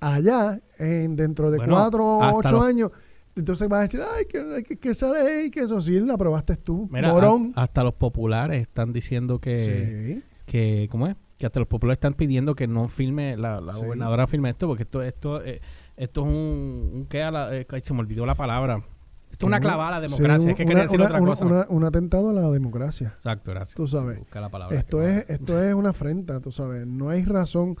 allá, 0.00 0.60
en, 0.78 1.16
dentro 1.16 1.50
de 1.50 1.58
Bueno, 1.58 1.74
cuatro 1.74 2.04
o 2.04 2.36
ocho 2.36 2.62
años, 2.62 2.90
entonces 3.36 3.68
vas 3.68 3.78
a 3.80 3.82
decir, 3.82 4.00
ay, 4.02 4.24
que, 4.26 4.62
que, 4.64 4.76
que 4.76 4.90
esa 4.90 5.12
ley, 5.12 5.50
que 5.50 5.60
eso 5.60 5.80
sí, 5.80 5.98
la 6.00 6.14
aprobaste 6.14 6.56
tú, 6.56 6.88
Mira, 6.90 7.12
morón. 7.12 7.52
a- 7.56 7.62
hasta 7.62 7.84
los 7.84 7.94
populares 7.94 8.62
están 8.62 8.92
diciendo 8.92 9.40
que, 9.40 9.56
sí. 9.56 10.22
que 10.46 10.88
¿cómo 10.90 11.06
es? 11.06 11.16
Que 11.36 11.46
hasta 11.46 11.60
los 11.60 11.68
populares 11.68 11.98
están 11.98 12.14
pidiendo 12.14 12.54
que 12.56 12.66
no 12.66 12.88
filme, 12.88 13.36
la, 13.36 13.60
la 13.60 13.72
Sí. 13.72 13.80
gobernadora 13.84 14.26
filme 14.26 14.50
esto, 14.50 14.66
porque 14.66 14.82
esto, 14.82 15.02
esto, 15.02 15.44
eh, 15.44 15.60
esto 15.96 16.26
es 16.26 16.32
un, 16.36 16.90
un 16.94 17.06
¿qué? 17.08 17.22
A 17.22 17.30
la- 17.30 17.56
eh, 17.56 17.66
se 17.82 17.94
me 17.94 18.00
olvidó 18.00 18.26
la 18.26 18.34
palabra. 18.34 18.82
Esto 19.30 19.46
es 19.46 19.48
una 19.48 19.60
clavada 19.60 19.96
a 19.96 20.00
la 20.00 20.08
Sí, 20.08 20.14
democracia, 20.14 20.50
es 20.50 20.56
que 20.56 20.62
una- 20.62 20.68
quería 20.70 20.82
decir 20.84 20.98
una- 21.00 21.06
otra 21.08 21.20
una- 21.20 21.30
cosa. 21.36 21.66
un 21.68 21.84
atentado 21.84 22.30
a 22.30 22.32
la 22.32 22.50
democracia. 22.50 23.12
Exacto, 23.16 23.50
gracias. 23.52 23.74
Tú 23.74 23.86
sabes. 23.86 24.18
Busca 24.18 24.40
la 24.40 24.48
palabra 24.48 24.76
Esto 24.78 25.02
es, 25.02 25.24
esto 25.28 25.62
es 25.62 25.74
una 25.74 25.90
afrenta, 25.90 26.40
tú 26.40 26.50
sabes. 26.50 26.86
No 26.86 27.08
hay 27.10 27.24
razón 27.24 27.76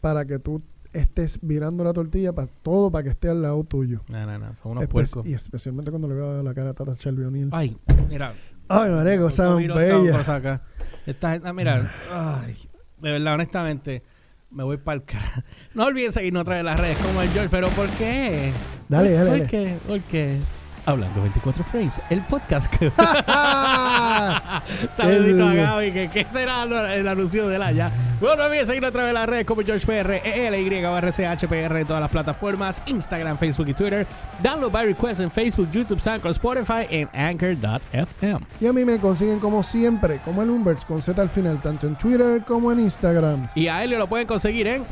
para 0.00 0.24
que 0.24 0.38
tú 0.38 0.62
estés 0.92 1.38
virando 1.42 1.84
la 1.84 1.92
tortilla 1.92 2.32
para 2.32 2.48
todo 2.62 2.90
para 2.90 3.04
que 3.04 3.10
esté 3.10 3.28
al 3.28 3.42
lado 3.42 3.62
tuyo. 3.62 4.00
No, 4.08 4.26
no, 4.26 4.38
no, 4.38 4.56
son 4.56 4.72
unos 4.72 4.84
Espe- 4.84 4.88
puercos. 4.88 5.26
y 5.26 5.34
especialmente 5.34 5.90
cuando 5.92 6.08
le 6.08 6.14
veo 6.14 6.42
la 6.42 6.52
cara 6.54 6.70
a 6.70 6.74
Tata 6.74 6.94
Shelby 6.98 7.22
O'Neill. 7.24 7.48
Ay, 7.52 7.76
mira. 8.08 8.32
Ay, 8.66 8.90
Otro 8.90 9.04
virus, 9.10 9.38
otra 9.40 10.38
bella. 10.38 10.62
Esta 11.06 11.32
gente, 11.32 11.48
ah, 11.48 11.52
mira, 11.52 11.90
ay, 12.12 12.56
de 13.00 13.10
verdad, 13.12 13.34
honestamente, 13.34 14.02
me 14.50 14.64
voy 14.64 14.76
para 14.78 14.96
el 14.96 15.04
cara. 15.04 15.44
No 15.74 15.84
olviden 15.86 16.12
seguirnos 16.12 16.42
otra 16.42 16.54
vez 16.54 16.60
en 16.60 16.66
las 16.66 16.80
redes 16.80 16.96
como 16.98 17.22
el 17.22 17.28
George, 17.30 17.48
pero 17.50 17.68
¿por 17.70 17.88
qué? 17.90 18.52
Dale, 18.88 19.12
dale, 19.12 19.28
¿Por 19.30 19.38
dale. 19.38 19.46
qué? 19.46 19.78
¿Por 19.86 20.00
qué? 20.02 20.38
Hablando 20.86 21.20
24 21.22 21.64
frames, 21.64 22.00
el 22.10 22.22
podcast 22.22 22.66
que... 22.74 22.90
Saludito 24.96 25.46
a 25.46 25.54
Gaby, 25.54 25.92
que, 25.92 26.08
que 26.10 26.26
será 26.32 26.62
el, 26.94 27.08
anuncio 27.08 27.48
de 27.48 27.58
la 27.58 27.72
ya. 27.72 27.90
Bueno, 28.20 28.36
no 28.36 28.44
olviden 28.44 28.66
seguirnos 28.66 28.90
otra 28.90 29.02
vez 29.02 29.10
en 29.10 29.14
las 29.14 29.28
redes 29.28 29.44
como 29.46 29.62
George 29.62 29.86
PR, 29.86 30.20
ELY, 30.24 30.82
HPR 30.82 31.76
en 31.76 31.86
todas 31.86 32.00
las 32.00 32.10
plataformas, 32.10 32.82
Instagram, 32.86 33.38
Facebook 33.38 33.68
y 33.68 33.74
Twitter. 33.74 34.06
Download 34.42 34.70
by 34.70 34.86
request 34.86 35.20
en 35.20 35.30
Facebook, 35.30 35.70
YouTube, 35.72 36.00
SoundCloud, 36.00 36.32
Spotify 36.32 36.86
en 36.90 37.08
Anchor.fm. 37.12 38.40
Y 38.60 38.66
a 38.66 38.72
mí 38.72 38.84
me 38.84 38.98
consiguen 38.98 39.40
como 39.40 39.62
siempre, 39.62 40.20
como 40.24 40.42
el 40.42 40.50
Umbers, 40.50 40.84
con 40.84 41.00
Z 41.00 41.20
al 41.20 41.30
final, 41.30 41.60
tanto 41.62 41.86
en 41.86 41.96
Twitter 41.96 42.42
como 42.46 42.72
en 42.72 42.80
Instagram. 42.80 43.48
Y 43.54 43.68
a 43.68 43.82
Helio 43.82 43.98
lo 43.98 44.08
pueden 44.08 44.26
conseguir 44.26 44.66
en... 44.66 44.84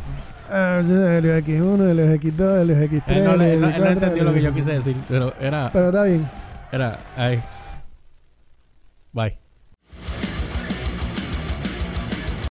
Ah, 0.51 0.81
sí, 0.85 0.93
el 0.93 1.25
X1, 1.45 1.91
el 1.91 2.21
X2, 2.21 2.61
el 2.63 2.71
X3. 2.91 3.03
Él 3.09 3.25
no, 3.25 3.33
él 3.33 3.39
no- 3.39 3.45
él 3.45 3.61
no 3.61 3.69
X4, 3.69 3.93
entendió 3.93 4.25
lo 4.25 4.33
que 4.35 4.43
yo 4.43 4.55
quise 4.55 4.71
decir, 4.73 4.97
pero 5.09 5.35
era... 5.41 5.71
Pero 5.73 5.87
está 5.89 6.05
bien. 6.05 6.29
Era... 6.73 6.99
Ahí. 7.17 7.41
Bye. 9.13 9.37